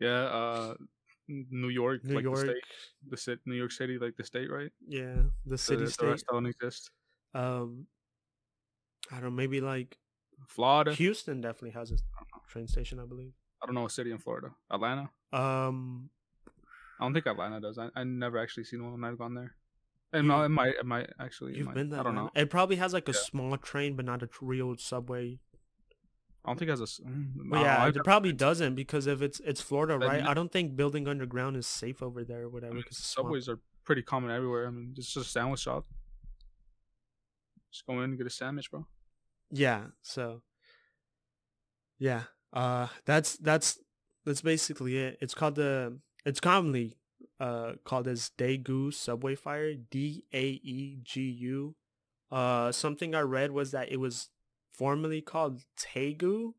Yeah, 0.00 0.24
uh, 0.24 0.74
New 1.28 1.68
York, 1.68 2.04
New 2.04 2.14
like 2.14 2.22
York. 2.24 2.36
the 2.38 2.46
state, 2.46 2.62
the 3.10 3.16
city, 3.16 3.40
New 3.46 3.54
York 3.56 3.72
City, 3.72 3.98
like 3.98 4.16
the 4.16 4.24
state, 4.24 4.50
right? 4.50 4.70
Yeah, 4.86 5.14
the 5.44 5.50
The- 5.50 5.58
city 5.58 5.84
the, 5.84 5.90
state. 5.90 6.06
rest 6.06 6.24
don't 6.30 6.46
exist. 6.46 6.90
Um, 7.34 7.86
I 9.10 9.14
don't 9.16 9.24
know. 9.24 9.30
Maybe 9.30 9.60
like 9.60 9.98
Florida. 10.46 10.94
Houston 10.94 11.40
definitely 11.40 11.70
has 11.70 11.90
a 11.92 11.96
train 12.48 12.66
station, 12.68 12.98
I 13.00 13.04
believe. 13.06 13.32
I 13.62 13.66
don't 13.66 13.74
know 13.74 13.86
a 13.86 13.90
city 13.90 14.10
in 14.12 14.18
Florida. 14.18 14.54
Atlanta. 14.70 15.10
Um, 15.32 16.10
I 17.00 17.04
don't 17.04 17.12
think 17.12 17.26
Atlanta 17.26 17.60
does. 17.60 17.78
I 17.78 17.88
I 17.94 18.04
never 18.04 18.38
actually 18.38 18.64
seen 18.64 18.82
one 18.82 18.92
when 18.92 19.04
I've 19.04 19.18
gone 19.18 19.34
there. 19.34 19.54
And 20.12 20.26
You- 20.28 20.42
it 20.44 20.48
might, 20.48 20.74
it 20.76 20.86
might 20.86 21.10
actually. 21.20 21.56
you've 21.56 21.66
might. 21.66 21.74
been 21.74 21.90
there. 21.90 22.00
I 22.00 22.02
don't 22.02 22.14
know. 22.14 22.30
It 22.34 22.48
probably 22.50 22.76
has 22.76 22.92
like 22.94 23.08
a 23.08 23.12
Yeah. 23.12 23.18
small 23.18 23.56
train, 23.58 23.94
but 23.96 24.04
not 24.06 24.22
a 24.22 24.28
real 24.40 24.76
subway. 24.78 25.40
I 26.48 26.50
don't 26.50 26.58
think 26.58 26.68
it 26.70 26.78
has 26.78 26.80
a. 26.80 27.02
mm, 27.02 27.26
no, 27.36 27.60
yeah, 27.60 27.86
it 27.86 28.04
probably 28.04 28.32
doesn't 28.32 28.74
because 28.74 29.06
if 29.06 29.20
it's 29.20 29.38
it's 29.40 29.60
Florida, 29.60 29.98
right? 29.98 30.22
I 30.26 30.32
don't 30.32 30.50
think 30.50 30.76
building 30.76 31.06
underground 31.06 31.56
is 31.56 31.66
safe 31.66 32.02
over 32.02 32.24
there 32.24 32.44
or 32.44 32.48
whatever. 32.48 32.72
mean, 32.74 32.84
it's 32.86 32.96
swamp. 32.96 33.26
subways 33.26 33.48
are 33.50 33.60
pretty 33.84 34.00
common 34.00 34.30
everywhere. 34.30 34.66
I 34.66 34.70
mean, 34.70 34.94
it's 34.96 35.12
just 35.12 35.26
a 35.26 35.28
sandwich 35.28 35.60
shop. 35.60 35.84
Just 37.70 37.86
go 37.86 37.94
in 37.98 38.04
and 38.04 38.16
get 38.16 38.26
a 38.26 38.30
sandwich, 38.30 38.70
bro. 38.70 38.86
Yeah. 39.50 39.82
So. 40.00 40.40
Yeah. 41.98 42.22
Uh, 42.50 42.86
that's 43.04 43.36
that's 43.36 43.78
that's 44.24 44.40
basically 44.40 44.96
it. 44.96 45.18
It's 45.20 45.34
called 45.34 45.56
the. 45.56 45.98
It's 46.24 46.40
commonly 46.40 46.96
uh 47.40 47.74
called 47.84 48.08
as 48.08 48.30
Daegu 48.38 48.94
subway 48.94 49.34
fire. 49.34 49.74
D 49.74 50.24
A 50.32 50.44
E 50.44 50.98
G 51.02 51.20
U. 51.20 51.74
Uh, 52.30 52.72
something 52.72 53.14
I 53.14 53.20
read 53.20 53.50
was 53.50 53.72
that 53.72 53.92
it 53.92 53.98
was 53.98 54.30
formerly 54.78 55.20
called 55.20 55.62
Taegu. 55.78 56.54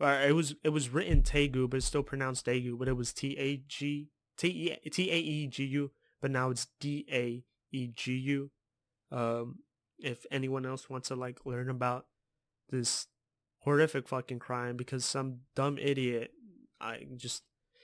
Or 0.00 0.12
it 0.12 0.34
was 0.34 0.54
it 0.62 0.70
was 0.70 0.88
written 0.90 1.22
Taegu, 1.22 1.68
but 1.68 1.78
it's 1.78 1.86
still 1.86 2.04
pronounced 2.04 2.46
Daegu. 2.46 2.78
But 2.78 2.88
it 2.88 2.96
was 2.96 3.12
T 3.12 3.36
A 3.36 3.56
G 3.66 4.10
T 4.36 4.48
E 4.48 4.90
T 4.90 5.10
A 5.10 5.18
E 5.18 5.46
G 5.48 5.64
U. 5.64 5.90
But 6.22 6.30
now 6.30 6.50
it's 6.50 6.68
D 6.80 7.04
A 7.10 7.44
E 7.72 7.88
G 7.88 8.14
U. 8.14 8.50
Um, 9.10 9.60
if 9.98 10.24
anyone 10.30 10.64
else 10.64 10.88
wants 10.88 11.08
to 11.08 11.16
like 11.16 11.44
learn 11.44 11.68
about 11.68 12.06
this 12.70 13.06
horrific 13.60 14.06
fucking 14.06 14.38
crime 14.38 14.76
because 14.76 15.04
some 15.04 15.40
dumb 15.56 15.78
idiot 15.78 16.30
I 16.80 17.06
just 17.16 17.42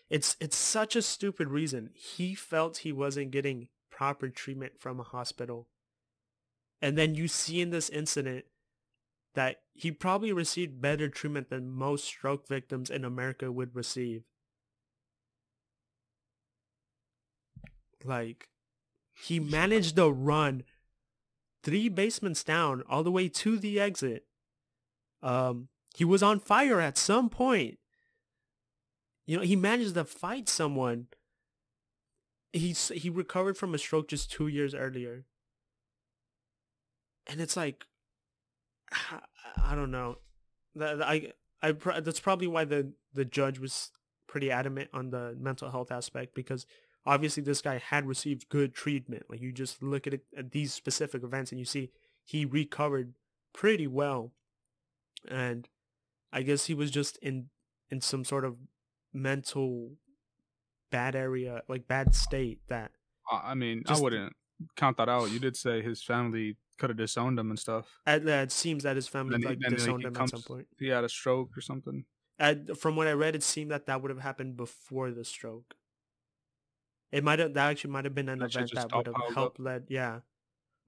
it's 0.08 0.36
it's 0.40 0.56
such 0.56 0.94
a 0.94 1.02
stupid 1.02 1.48
reason. 1.48 1.90
He 1.94 2.34
felt 2.34 2.78
he 2.78 2.92
wasn't 2.92 3.30
getting 3.30 3.68
proper 3.90 4.28
treatment 4.28 4.74
from 4.78 5.00
a 5.00 5.04
hospital. 5.04 5.68
And 6.80 6.98
then 6.98 7.14
you 7.14 7.28
see 7.28 7.60
in 7.60 7.70
this 7.70 7.88
incident 7.88 8.44
that 9.34 9.62
he 9.72 9.90
probably 9.90 10.32
received 10.32 10.80
better 10.80 11.08
treatment 11.08 11.50
than 11.50 11.70
most 11.70 12.04
stroke 12.04 12.46
victims 12.46 12.90
in 12.90 13.04
America 13.04 13.50
would 13.50 13.74
receive. 13.74 14.22
Like 18.04 18.48
he 19.14 19.40
managed 19.40 19.96
to 19.96 20.10
run 20.10 20.64
three 21.62 21.88
basements 21.88 22.44
down 22.44 22.82
all 22.88 23.02
the 23.02 23.10
way 23.10 23.28
to 23.28 23.58
the 23.58 23.80
exit. 23.80 24.26
Um, 25.22 25.68
he 25.96 26.04
was 26.04 26.22
on 26.22 26.40
fire 26.40 26.80
at 26.80 26.98
some 26.98 27.30
point. 27.30 27.78
You 29.26 29.38
know, 29.38 29.42
he 29.42 29.56
managed 29.56 29.94
to 29.94 30.04
fight 30.04 30.48
someone. 30.48 31.06
He's 32.52 32.88
he 32.88 33.08
recovered 33.08 33.56
from 33.56 33.74
a 33.74 33.78
stroke 33.78 34.08
just 34.08 34.30
two 34.30 34.46
years 34.46 34.74
earlier, 34.74 35.24
and 37.26 37.40
it's 37.40 37.56
like, 37.56 37.86
I 39.56 39.74
don't 39.74 39.90
know, 39.90 40.18
I 40.80 41.32
I 41.62 41.72
that's 42.00 42.20
probably 42.20 42.46
why 42.46 42.64
the 42.64 42.92
the 43.12 43.24
judge 43.24 43.58
was 43.58 43.90
pretty 44.26 44.50
adamant 44.50 44.90
on 44.92 45.10
the 45.10 45.36
mental 45.38 45.70
health 45.70 45.92
aspect 45.92 46.34
because 46.34 46.66
obviously 47.06 47.42
this 47.42 47.60
guy 47.62 47.78
had 47.78 48.06
received 48.06 48.48
good 48.48 48.74
treatment. 48.74 49.24
Like 49.28 49.40
you 49.40 49.52
just 49.52 49.82
look 49.82 50.06
at 50.06 50.14
it 50.14 50.24
at 50.36 50.50
these 50.52 50.72
specific 50.72 51.22
events 51.22 51.52
and 51.52 51.58
you 51.58 51.64
see 51.64 51.90
he 52.24 52.44
recovered 52.44 53.14
pretty 53.52 53.86
well. 53.86 54.32
And 55.28 55.68
I 56.32 56.42
guess 56.42 56.66
he 56.66 56.74
was 56.74 56.90
just 56.90 57.16
in 57.18 57.46
in 57.90 58.00
some 58.00 58.24
sort 58.24 58.44
of 58.44 58.56
mental 59.12 59.92
bad 60.90 61.14
area, 61.14 61.62
like 61.68 61.86
bad 61.86 62.14
state 62.14 62.60
that 62.68 62.90
I 63.30 63.54
mean, 63.54 63.82
I 63.86 63.98
wouldn't 63.98 64.32
count 64.76 64.96
that 64.98 65.08
out. 65.08 65.30
You 65.30 65.38
did 65.38 65.56
say 65.56 65.82
his 65.82 66.02
family 66.02 66.56
could 66.78 66.90
have 66.90 66.96
disowned 66.96 67.38
him 67.38 67.50
and 67.50 67.58
stuff. 67.58 67.86
at, 68.06 68.24
that 68.24 68.42
it 68.44 68.52
seems 68.52 68.82
that 68.82 68.96
his 68.96 69.08
family 69.08 69.32
Then 69.38 69.42
like 69.42 69.58
then, 69.60 69.70
like, 69.72 69.78
disowned 69.78 70.02
he 70.02 70.06
him 70.08 70.16
at 70.16 70.28
some 70.28 70.42
point. 70.42 70.66
He 70.78 70.88
had 70.88 71.04
a 71.04 71.08
stroke 71.08 71.56
or 71.56 71.60
something. 71.60 72.04
uh, 72.40 72.54
from 72.78 72.96
what 72.96 73.06
I 73.06 73.12
read, 73.12 73.34
it 73.36 73.42
seemed 73.42 73.70
that 73.70 73.86
that 73.86 74.02
would 74.02 74.10
have 74.10 74.20
happened 74.20 74.56
before 74.56 75.10
the 75.10 75.24
stroke. 75.24 75.74
It 77.12 77.22
might 77.22 77.38
have 77.38 77.54
that 77.54 77.70
actually 77.70 77.90
might 77.90 78.04
have 78.04 78.14
been 78.14 78.28
an 78.28 78.40
That 78.40 78.54
event 78.54 78.72
that 78.74 78.92
would 78.92 79.06
have 79.06 79.34
helped 79.34 79.60
led. 79.60 79.84
Yeah. 79.88 80.20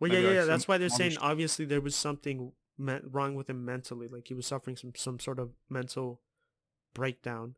Well, 0.01 0.11
Maybe 0.11 0.23
yeah, 0.23 0.29
like 0.29 0.35
yeah. 0.37 0.45
That's 0.45 0.67
why 0.69 0.77
they're 0.79 0.89
saying 0.89 1.13
shit. 1.13 1.23
obviously 1.23 1.65
there 1.65 1.81
was 1.81 1.95
something 1.95 2.53
me- 2.77 2.99
wrong 3.05 3.35
with 3.37 3.49
him 3.49 3.65
mentally, 3.65 4.09
like 4.09 4.27
he 4.29 4.35
was 4.35 4.47
suffering 4.47 4.77
some 4.77 4.93
some 4.97 5.21
sort 5.21 5.39
of 5.39 5.53
mental 5.71 6.21
breakdown, 6.95 7.55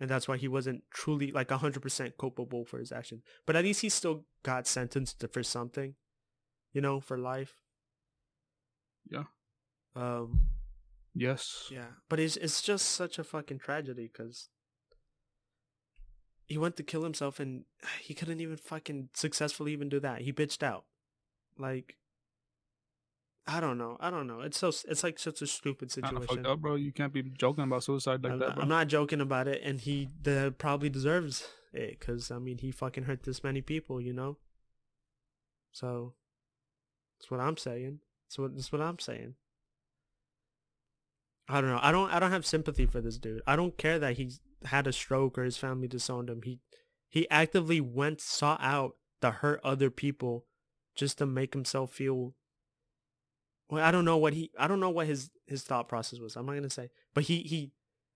and 0.00 0.08
that's 0.08 0.28
why 0.28 0.36
he 0.36 0.46
wasn't 0.48 0.84
truly 0.94 1.32
like 1.32 1.50
hundred 1.50 1.80
percent 1.82 2.16
culpable 2.18 2.64
for 2.64 2.78
his 2.78 2.92
action. 2.92 3.22
But 3.46 3.56
at 3.56 3.64
least 3.64 3.80
he 3.82 3.88
still 3.88 4.24
got 4.44 4.66
sentenced 4.68 5.24
for 5.32 5.42
something, 5.42 5.94
you 6.72 6.80
know, 6.80 7.00
for 7.00 7.18
life. 7.18 7.54
Yeah. 9.10 9.24
Um. 9.96 10.40
Yes. 11.14 11.68
Yeah, 11.70 11.98
but 12.08 12.20
it's 12.20 12.36
it's 12.36 12.62
just 12.62 12.86
such 12.88 13.18
a 13.18 13.24
fucking 13.24 13.58
tragedy 13.58 14.10
because 14.12 14.48
he 16.48 16.56
went 16.56 16.76
to 16.76 16.82
kill 16.82 17.04
himself 17.04 17.38
and 17.38 17.64
he 18.00 18.14
couldn't 18.14 18.40
even 18.40 18.56
fucking 18.56 19.10
successfully 19.14 19.72
even 19.72 19.88
do 19.88 20.00
that. 20.00 20.22
He 20.22 20.32
bitched 20.32 20.62
out. 20.62 20.84
Like, 21.58 21.96
I 23.46 23.60
don't 23.60 23.78
know. 23.78 23.96
I 24.00 24.10
don't 24.10 24.26
know. 24.26 24.40
It's 24.40 24.58
so 24.58 24.68
it's 24.68 25.02
like 25.02 25.18
such 25.18 25.42
a 25.42 25.46
stupid 25.46 25.90
situation. 25.90 26.26
fucked 26.26 26.46
up, 26.46 26.60
bro. 26.60 26.76
You 26.76 26.92
can't 26.92 27.12
be 27.12 27.22
joking 27.22 27.64
about 27.64 27.84
suicide 27.84 28.22
like 28.22 28.32
I'm, 28.32 28.38
that, 28.38 28.46
not, 28.46 28.54
bro. 28.54 28.62
I'm 28.62 28.68
not 28.68 28.88
joking 28.88 29.20
about 29.20 29.48
it, 29.48 29.60
and 29.64 29.80
he 29.80 30.08
the, 30.22 30.54
probably 30.56 30.88
deserves 30.88 31.48
it 31.72 31.98
because 31.98 32.30
I 32.30 32.38
mean 32.38 32.58
he 32.58 32.70
fucking 32.70 33.04
hurt 33.04 33.24
this 33.24 33.42
many 33.42 33.60
people, 33.60 34.00
you 34.00 34.12
know. 34.12 34.36
So 35.72 36.14
that's 37.18 37.30
what 37.30 37.40
I'm 37.40 37.56
saying. 37.56 38.00
That's 38.26 38.38
what 38.38 38.54
that's 38.54 38.72
what 38.72 38.80
I'm 38.80 38.98
saying. 38.98 39.34
I 41.48 41.60
don't 41.60 41.70
know. 41.70 41.80
I 41.80 41.92
don't 41.92 42.12
I 42.12 42.18
don't 42.18 42.30
have 42.30 42.46
sympathy 42.46 42.86
for 42.86 43.00
this 43.00 43.18
dude. 43.18 43.42
I 43.46 43.56
don't 43.56 43.78
care 43.78 43.98
that 43.98 44.16
he 44.16 44.32
had 44.64 44.86
a 44.86 44.92
stroke 44.92 45.38
or 45.38 45.44
his 45.44 45.56
family 45.56 45.88
disowned 45.88 46.28
him. 46.28 46.42
He 46.42 46.60
he 47.08 47.28
actively 47.30 47.80
went 47.80 48.20
sought 48.20 48.60
out 48.62 48.96
to 49.22 49.30
hurt 49.30 49.60
other 49.64 49.90
people 49.90 50.44
just 50.94 51.18
to 51.18 51.26
make 51.26 51.54
himself 51.54 51.92
feel 51.92 52.34
well, 53.70 53.84
I 53.84 53.90
don't 53.90 54.04
know 54.04 54.16
what 54.16 54.34
he 54.34 54.50
I 54.58 54.66
don't 54.66 54.80
know 54.80 54.90
what 54.90 55.06
his 55.06 55.30
his 55.46 55.62
thought 55.62 55.88
process 55.88 56.20
was. 56.20 56.36
I'm 56.36 56.46
not 56.46 56.60
to 56.62 56.70
say. 56.70 56.90
But 57.14 57.24
he 57.24 57.40
he 57.40 57.72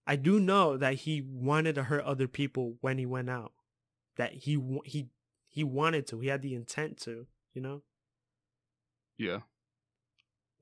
I 0.07 0.17
do 0.17 0.41
know 0.41 0.77
that 0.77 0.95
he 0.95 1.23
wanted 1.23 1.75
to 1.77 1.85
hurt 1.85 2.05
other 2.05 2.29
people 2.29 2.77
when 2.81 2.99
he 2.99 3.07
went 3.07 3.31
out. 3.31 3.53
That 4.17 4.33
he 4.33 4.63
he 4.85 5.09
he 5.49 5.65
wanted 5.65 6.07
to. 6.09 6.21
He 6.21 6.29
had 6.29 6.43
the 6.43 6.55
intent 6.55 6.99
to, 7.03 7.27
you 7.55 7.61
know? 7.61 7.83
Yeah. 9.23 9.41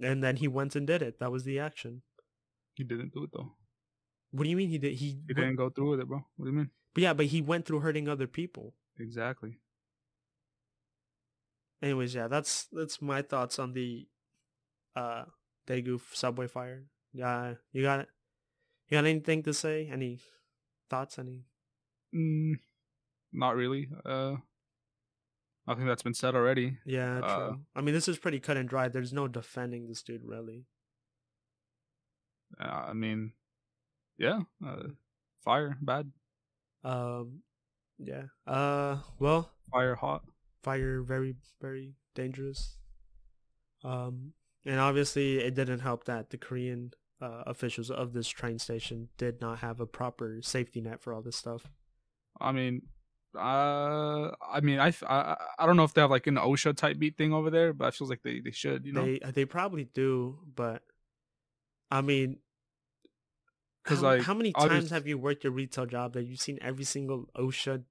And 0.00 0.22
then 0.24 0.36
he 0.36 0.48
went 0.48 0.76
and 0.76 0.86
did 0.86 1.02
it. 1.02 1.18
That 1.20 1.32
was 1.32 1.44
the 1.44 1.58
action. 1.58 2.02
He 2.74 2.84
didn't 2.84 3.12
do 3.14 3.24
it 3.24 3.30
though. 3.32 3.52
What 4.32 4.44
do 4.44 4.50
you 4.50 4.56
mean 4.56 4.68
he 4.68 4.78
did? 4.78 4.94
He, 4.94 5.06
He 5.06 5.16
went- 5.28 5.36
didn't 5.36 5.56
go 5.56 5.70
through 5.70 5.90
with 5.90 6.00
it, 6.00 6.08
bro. 6.08 6.24
What 6.36 6.44
do 6.46 6.50
you 6.52 6.56
mean? 6.56 6.70
But 6.94 7.02
yeah, 7.02 7.12
but 7.14 7.26
he 7.26 7.40
went 7.42 7.66
through 7.66 7.80
hurting 7.80 8.08
other 8.08 8.26
people. 8.26 8.74
Exactly. 8.98 9.58
Anyways, 11.82 12.14
yeah, 12.14 12.28
that's 12.28 12.66
that's 12.72 13.00
my 13.00 13.22
thoughts 13.22 13.58
on 13.58 13.72
the 13.72 14.06
uh 14.94 15.24
Daegu 15.66 16.00
subway 16.12 16.46
fire. 16.46 16.84
Yeah, 17.12 17.54
you 17.72 17.82
got 17.82 18.00
it. 18.00 18.08
You 18.88 18.96
got 18.98 19.06
anything 19.06 19.42
to 19.44 19.54
say? 19.54 19.88
Any 19.90 20.20
thoughts? 20.90 21.18
Any? 21.18 21.44
Mm, 22.14 22.54
not 23.32 23.56
really. 23.56 23.88
Uh, 24.04 24.36
I 25.70 25.74
think 25.74 25.86
that's 25.86 26.02
been 26.02 26.14
said 26.14 26.34
already. 26.34 26.78
Yeah, 26.84 27.20
true. 27.20 27.28
Uh, 27.28 27.52
I 27.76 27.80
mean, 27.80 27.94
this 27.94 28.08
is 28.08 28.18
pretty 28.18 28.40
cut 28.40 28.56
and 28.56 28.68
dry. 28.68 28.88
There's 28.88 29.12
no 29.12 29.28
defending 29.28 29.86
this 29.86 30.02
dude, 30.02 30.24
really. 30.24 30.64
Uh, 32.60 32.86
I 32.88 32.92
mean, 32.92 33.32
yeah. 34.18 34.40
Uh, 34.66 34.88
fire, 35.44 35.76
bad. 35.80 36.10
Um, 36.82 37.42
yeah. 37.98 38.24
Uh, 38.46 38.98
well, 39.18 39.50
Fire, 39.70 39.94
hot. 39.94 40.22
fire 40.62 41.02
very 41.02 41.36
very 41.60 41.94
dangerous. 42.14 42.76
Um, 43.84 44.32
and 44.66 44.80
obviously 44.80 45.38
it 45.38 45.54
didn't 45.54 45.80
help 45.80 46.04
that 46.04 46.30
the 46.30 46.36
Korean 46.36 46.92
uh, 47.20 47.44
officials 47.46 47.90
of 47.90 48.12
this 48.12 48.28
train 48.28 48.58
station 48.58 49.08
did 49.16 49.40
not 49.40 49.58
have 49.60 49.80
a 49.80 49.86
proper 49.86 50.40
safety 50.42 50.80
net 50.80 51.00
for 51.00 51.12
all 51.14 51.22
this 51.22 51.36
stuff. 51.36 51.70
I 52.40 52.52
mean, 52.52 52.82
uh, 53.36 54.30
I 54.40 54.60
mean, 54.62 54.78
I 54.80 54.92
don't 55.64 55.76
know 55.76 55.84
if 55.84 55.94
they 55.94 56.00
have 56.00 56.10
like 56.10 56.26
an 56.26 56.36
OSHA 56.36 56.76
type 56.76 56.98
beat 56.98 57.16
thing 57.16 57.32
over 57.32 57.50
there, 57.50 57.72
but 57.72 57.86
I 57.86 57.90
feels 57.90 58.10
like 58.10 58.22
they, 58.22 58.40
they 58.40 58.50
should, 58.50 58.86
you 58.86 58.92
know, 58.92 59.04
They 59.04 59.20
they 59.32 59.44
probably 59.44 59.84
do, 59.84 60.38
but 60.54 60.82
I 61.90 62.00
mean, 62.00 62.38
because 63.84 64.02
like, 64.02 64.22
how 64.22 64.34
many 64.34 64.52
obvious- 64.54 64.72
times 64.84 64.90
have 64.90 65.06
you 65.06 65.18
worked 65.18 65.44
your 65.44 65.52
retail 65.52 65.86
job 65.86 66.14
that 66.14 66.24
you've 66.24 66.40
seen 66.40 66.58
every 66.60 66.84
single 66.84 67.28
OSHA? 67.36 67.84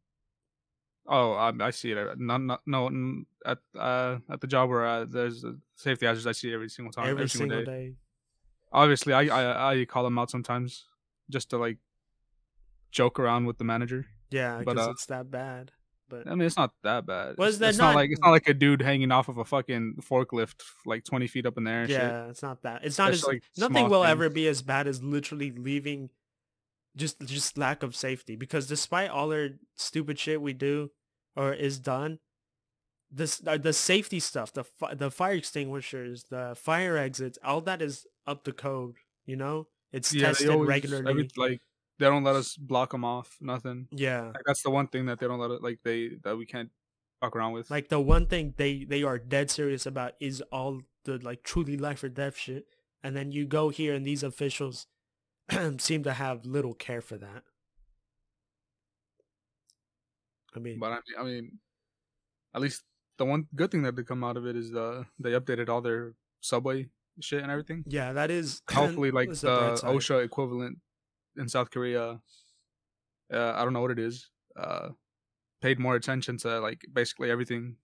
Oh, 1.07 1.33
I, 1.33 1.51
I 1.59 1.69
see 1.71 1.91
it. 1.91 1.97
at- 1.97 2.19
Not, 2.19 2.41
not, 2.41 2.61
no, 2.67 3.23
at 3.45 3.57
uh 3.77 4.19
at 4.29 4.41
the 4.41 4.47
job 4.47 4.69
where 4.69 4.85
uh, 4.85 5.05
there's 5.05 5.43
safety 5.75 6.05
hazards, 6.05 6.27
I 6.27 6.33
see 6.33 6.53
every 6.53 6.69
single 6.69 6.91
time, 6.91 7.05
every, 7.07 7.23
every, 7.23 7.29
single 7.29 7.59
day. 7.59 7.65
day. 7.65 7.93
Obviously, 8.71 9.13
I, 9.13 9.21
I 9.23 9.71
I 9.79 9.85
call 9.85 10.03
them 10.03 10.19
out 10.19 10.29
sometimes 10.29 10.85
just 11.29 11.49
to 11.49 11.57
like 11.57 11.77
joke 12.91 13.19
around 13.19 13.45
with 13.45 13.57
the 13.57 13.63
manager. 13.63 14.05
Yeah, 14.31 14.61
But, 14.63 14.73
because 14.75 14.87
uh, 14.87 14.91
it's 14.91 15.05
that 15.07 15.29
bad. 15.31 15.71
But 16.09 16.27
I 16.27 16.31
mean, 16.31 16.41
it's 16.41 16.57
not 16.57 16.73
that 16.83 17.05
bad. 17.05 17.37
Was 17.37 17.49
it's, 17.55 17.57
that 17.59 17.69
it's 17.69 17.77
not, 17.77 17.89
not- 17.89 17.95
like 17.95 18.09
it's 18.11 18.21
not 18.21 18.31
like 18.31 18.47
a 18.47 18.53
dude 18.53 18.81
hanging 18.81 19.11
off 19.11 19.29
of 19.29 19.37
a 19.37 19.45
fucking 19.45 19.97
forklift 20.01 20.55
like 20.85 21.03
twenty 21.03 21.27
feet 21.27 21.45
up 21.45 21.55
in 21.57 21.65
the 21.65 21.71
air. 21.71 21.81
And 21.81 21.89
shit. 21.89 22.01
yeah, 22.01 22.27
it's 22.29 22.41
not 22.41 22.63
that. 22.63 22.83
It's 22.83 22.97
not 22.97 23.11
That's 23.11 23.23
as 23.23 23.27
like 23.27 23.43
nothing 23.57 23.89
will 23.89 24.03
ever 24.03 24.27
be 24.29 24.47
as 24.47 24.61
bad 24.63 24.87
as 24.87 25.03
literally 25.03 25.51
leaving 25.51 26.09
just 26.95 27.19
just 27.21 27.57
lack 27.59 27.83
of 27.83 27.95
safety 27.95 28.35
because 28.35 28.65
despite 28.65 29.11
all 29.11 29.31
our 29.31 29.49
stupid 29.75 30.17
shit 30.17 30.41
we 30.41 30.53
do 30.53 30.89
or 31.35 31.53
is 31.53 31.77
done 31.79 32.17
this 33.11 33.41
uh, 33.45 33.57
the 33.57 33.71
safety 33.71 34.19
stuff 34.19 34.51
the 34.51 34.63
fi- 34.63 34.95
the 34.95 35.11
fire 35.11 35.33
extinguishers 35.33 36.25
the 36.31 36.55
fire 36.59 36.97
exits 36.97 37.37
all 37.43 37.61
that 37.61 37.81
is 37.81 38.07
up 38.25 38.43
to 38.43 38.51
code 38.51 38.95
you 39.27 39.35
know 39.35 39.67
it's 39.93 40.11
Yeah, 40.13 40.27
tested 40.27 40.49
always- 40.49 40.67
regularly 40.67 41.09
every- 41.11 41.29
like 41.37 41.61
they 41.99 42.05
don't 42.05 42.23
let 42.23 42.35
us 42.35 42.55
block 42.57 42.91
them 42.91 43.03
off. 43.05 43.37
Nothing. 43.41 43.87
yeah 43.91 44.27
Like 44.33 44.43
that's 44.45 44.63
the 44.63 44.69
one 44.71 44.87
thing 44.87 45.05
that 45.07 45.19
they 45.19 45.27
don't 45.27 45.39
let 45.39 45.51
it. 45.51 45.61
Like 45.61 45.79
they 45.83 46.11
that 46.23 46.37
we 46.37 46.45
can't 46.45 46.69
fuck 47.21 47.35
around 47.35 47.51
with. 47.53 47.69
like 47.69 47.89
the 47.89 47.99
one 47.99 48.25
thing 48.25 48.53
they 48.57 48.85
they 48.85 49.03
are 49.03 49.17
dead 49.19 49.51
serious 49.51 49.85
about 49.85 50.13
is 50.21 50.41
all 50.51 50.81
the 51.03 51.17
like 51.19 51.43
truly 51.43 51.75
life 51.77 52.01
or 52.03 52.07
death 52.09 52.37
shit 52.37 52.65
and 53.03 53.15
then 53.15 53.31
you 53.31 53.45
go 53.45 53.67
here 53.69 53.93
and 53.93 54.05
these 54.05 54.23
officials 54.23 54.87
seem 55.79 56.01
to 56.03 56.13
have 56.13 56.45
little 56.45 56.73
care 56.73 57.01
for 57.01 57.17
that 57.17 57.43
i 60.55 60.59
mean 60.59 60.79
But 60.79 60.91
I 60.91 60.95
mean, 60.95 61.01
I 61.19 61.23
mean, 61.23 61.59
at 62.55 62.61
least 62.61 62.83
the 63.17 63.25
one 63.25 63.47
good 63.55 63.71
thing 63.71 63.81
that 63.83 63.95
did 63.95 64.07
come 64.07 64.23
out 64.23 64.37
of 64.37 64.45
it 64.45 64.55
is 64.55 64.71
the 64.71 65.05
they 65.19 65.31
updated 65.31 65.67
all 65.69 65.81
their 65.81 66.13
subway 66.41 66.87
shit 67.19 67.41
and 67.43 67.51
everything. 67.51 67.83
yeah 67.87 68.13
that 68.13 68.31
is 68.31 68.61
Hopefully, 68.71 69.11
like 69.11 69.31
the 69.33 69.51
a 69.51 69.59
bright 69.59 69.79
side. 69.79 69.95
OSHA 69.95 70.23
equivalent 70.23 70.77
in 71.39 71.47
South 71.49 71.71
Korea. 71.71 72.19
Uh, 73.33 73.53
I 73.55 73.63
don't 73.63 73.73
know 73.73 73.81
what 73.81 73.91
it 73.91 73.99
is. 73.99 74.29
Uh, 74.59 74.89
paid 75.61 75.79
more 75.79 75.95
attention 75.95 76.37
to 76.37 76.59
like 76.59 76.85
basically 76.91 77.31
everything. 77.31 77.77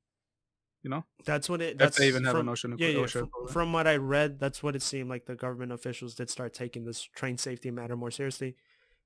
You 0.84 0.92
know, 0.92 1.06
that's 1.26 1.50
what 1.50 1.62
it 1.62 1.72
if 1.72 1.78
that's 1.80 1.98
they 1.98 2.08
even 2.08 2.24
have 2.26 2.34
from, 2.34 2.48
an 2.48 2.54
OSHA, 2.54 2.76
yeah, 2.78 2.88
yeah, 2.90 3.06
from, 3.08 3.30
from 3.50 3.74
what 3.74 3.88
i 3.88 3.96
read 3.96 4.40
that's 4.40 4.62
what 4.62 4.76
it 4.76 4.84
seemed 4.84 5.10
like 5.10 5.26
the 5.26 5.34
government 5.34 5.72
officials 5.72 6.14
did 6.14 6.30
start 6.30 6.54
taking 6.54 6.86
this 6.86 7.02
train 7.02 7.40
safety 7.40 7.72
matter 7.72 7.96
more 7.96 8.12
seriously 8.12 8.56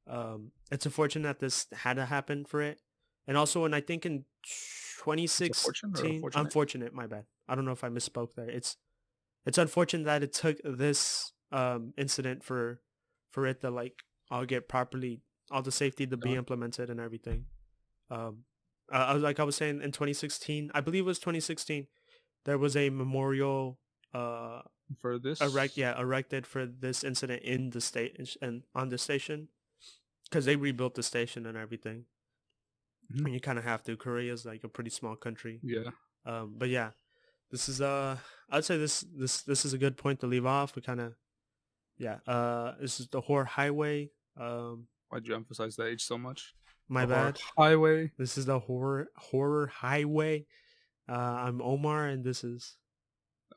um 0.06 0.52
it's 0.74 0.86
unfortunate 0.86 1.24
that 1.24 1.40
this 1.40 1.68
had 1.72 1.94
to 1.94 2.04
happen 2.04 2.44
for 2.44 2.62
it 2.62 2.82
and 3.28 3.38
also 3.38 3.64
and 3.64 3.74
i 3.74 3.80
think 3.80 4.06
in 4.06 4.26
unfortunate 5.00 5.46
2016 5.46 6.16
unfortunate? 6.16 6.42
unfortunate 6.46 6.94
my 6.94 7.08
bad 7.08 7.24
i 7.48 7.56
don't 7.56 7.64
know 7.64 7.72
if 7.72 7.86
i 7.86 7.88
misspoke 7.88 8.34
there 8.36 8.50
it's 8.50 8.76
it's 9.46 9.58
unfortunate 9.58 10.04
that 10.04 10.22
it 10.22 10.34
took 10.34 10.58
this 10.66 11.32
um 11.54 11.94
incident 11.98 12.44
for 12.44 12.82
for 13.32 13.48
it 13.48 13.62
to 13.62 13.70
like 13.70 14.04
all 14.32 14.46
get 14.46 14.68
properly 14.68 15.22
all 15.52 15.62
the 15.62 15.72
safety 15.72 16.06
to 16.08 16.18
be 16.18 16.36
implemented 16.36 16.90
and 16.90 17.00
everything 17.00 17.46
um 18.12 18.44
uh, 18.92 19.06
I 19.10 19.14
was 19.14 19.22
like 19.24 19.40
I 19.40 19.44
was 19.44 19.56
saying 19.56 19.82
in 19.84 19.92
2016, 19.92 20.72
I 20.74 20.82
believe 20.82 21.04
it 21.04 21.06
was 21.06 21.20
2016, 21.20 21.86
there 22.46 22.58
was 22.58 22.76
a 22.76 22.90
memorial 22.90 23.78
uh 24.14 24.62
for 25.02 25.20
this. 25.20 25.40
erect 25.42 25.78
yeah 25.78 26.00
erected 26.00 26.48
for 26.48 26.66
this 26.66 27.04
incident 27.04 27.44
in 27.44 27.70
the 27.70 27.82
state 27.82 28.18
and 28.42 28.64
on 28.74 28.90
the 28.90 28.98
station 28.98 29.50
because 30.24 30.46
they 30.46 30.56
rebuilt 30.56 30.96
the 30.96 31.04
station 31.04 31.46
and 31.46 31.56
everything. 31.58 32.06
Mhm. 33.14 33.26
And 33.26 33.34
you 33.34 33.40
kind 33.40 33.58
of 33.60 33.64
have 33.66 33.84
to. 33.84 33.96
Korea 33.98 34.32
is 34.34 34.46
like 34.46 34.64
a 34.64 34.68
pretty 34.70 34.90
small 34.92 35.16
country. 35.16 35.60
Yeah. 35.64 35.90
Um, 36.26 36.54
but 36.58 36.70
yeah, 36.70 36.92
this 37.52 37.68
is 37.70 37.82
uh, 37.82 38.18
I'd 38.50 38.66
say 38.66 38.78
this 38.78 39.02
this 39.02 39.42
this 39.44 39.66
is 39.66 39.74
a 39.74 39.78
good 39.80 39.98
point 39.98 40.20
to 40.22 40.28
leave 40.28 40.46
off. 40.46 40.76
We 40.76 40.82
kind 40.84 41.00
of, 41.02 41.14
yeah. 41.98 42.18
Uh, 42.28 42.74
this 42.80 43.00
is 43.00 43.08
the 43.08 43.22
Horror 43.22 43.46
Highway. 43.46 44.12
Um, 44.40 44.88
Why'd 45.10 45.28
you 45.28 45.36
emphasize 45.36 45.76
that 45.76 45.88
age 45.88 46.04
so 46.04 46.18
much? 46.18 46.54
my 46.88 47.06
The 47.06 47.14
bad. 47.14 47.40
Highway. 47.58 48.12
This 48.18 48.38
is 48.38 48.46
the 48.46 48.60
horror 48.60 49.08
horror 49.18 49.68
highway. 49.68 50.46
Uh, 51.08 51.14
I'm 51.46 51.62
Omar, 51.62 52.08
and 52.08 52.24
this 52.24 52.44
is 52.44 52.78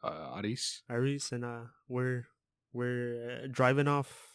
Uh, 0.03 0.35
Aris. 0.37 0.83
Iris, 0.89 1.33
and 1.33 1.45
uh, 1.45 1.65
we're 1.89 2.27
we're 2.73 3.43
uh, 3.45 3.47
driving 3.51 3.89
off 3.89 4.29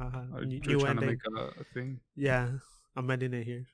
Uh, 0.00 0.04
Uh, 0.34 0.40
new, 0.40 0.60
you're 0.64 0.76
new 0.76 0.78
trying 0.80 0.96
to 0.96 1.02
ending. 1.02 1.08
make 1.08 1.24
a, 1.38 1.60
a 1.60 1.64
thing. 1.74 2.00
Yeah, 2.14 2.58
I'm 2.96 3.10
ending 3.10 3.34
it 3.34 3.44
here. 3.44 3.66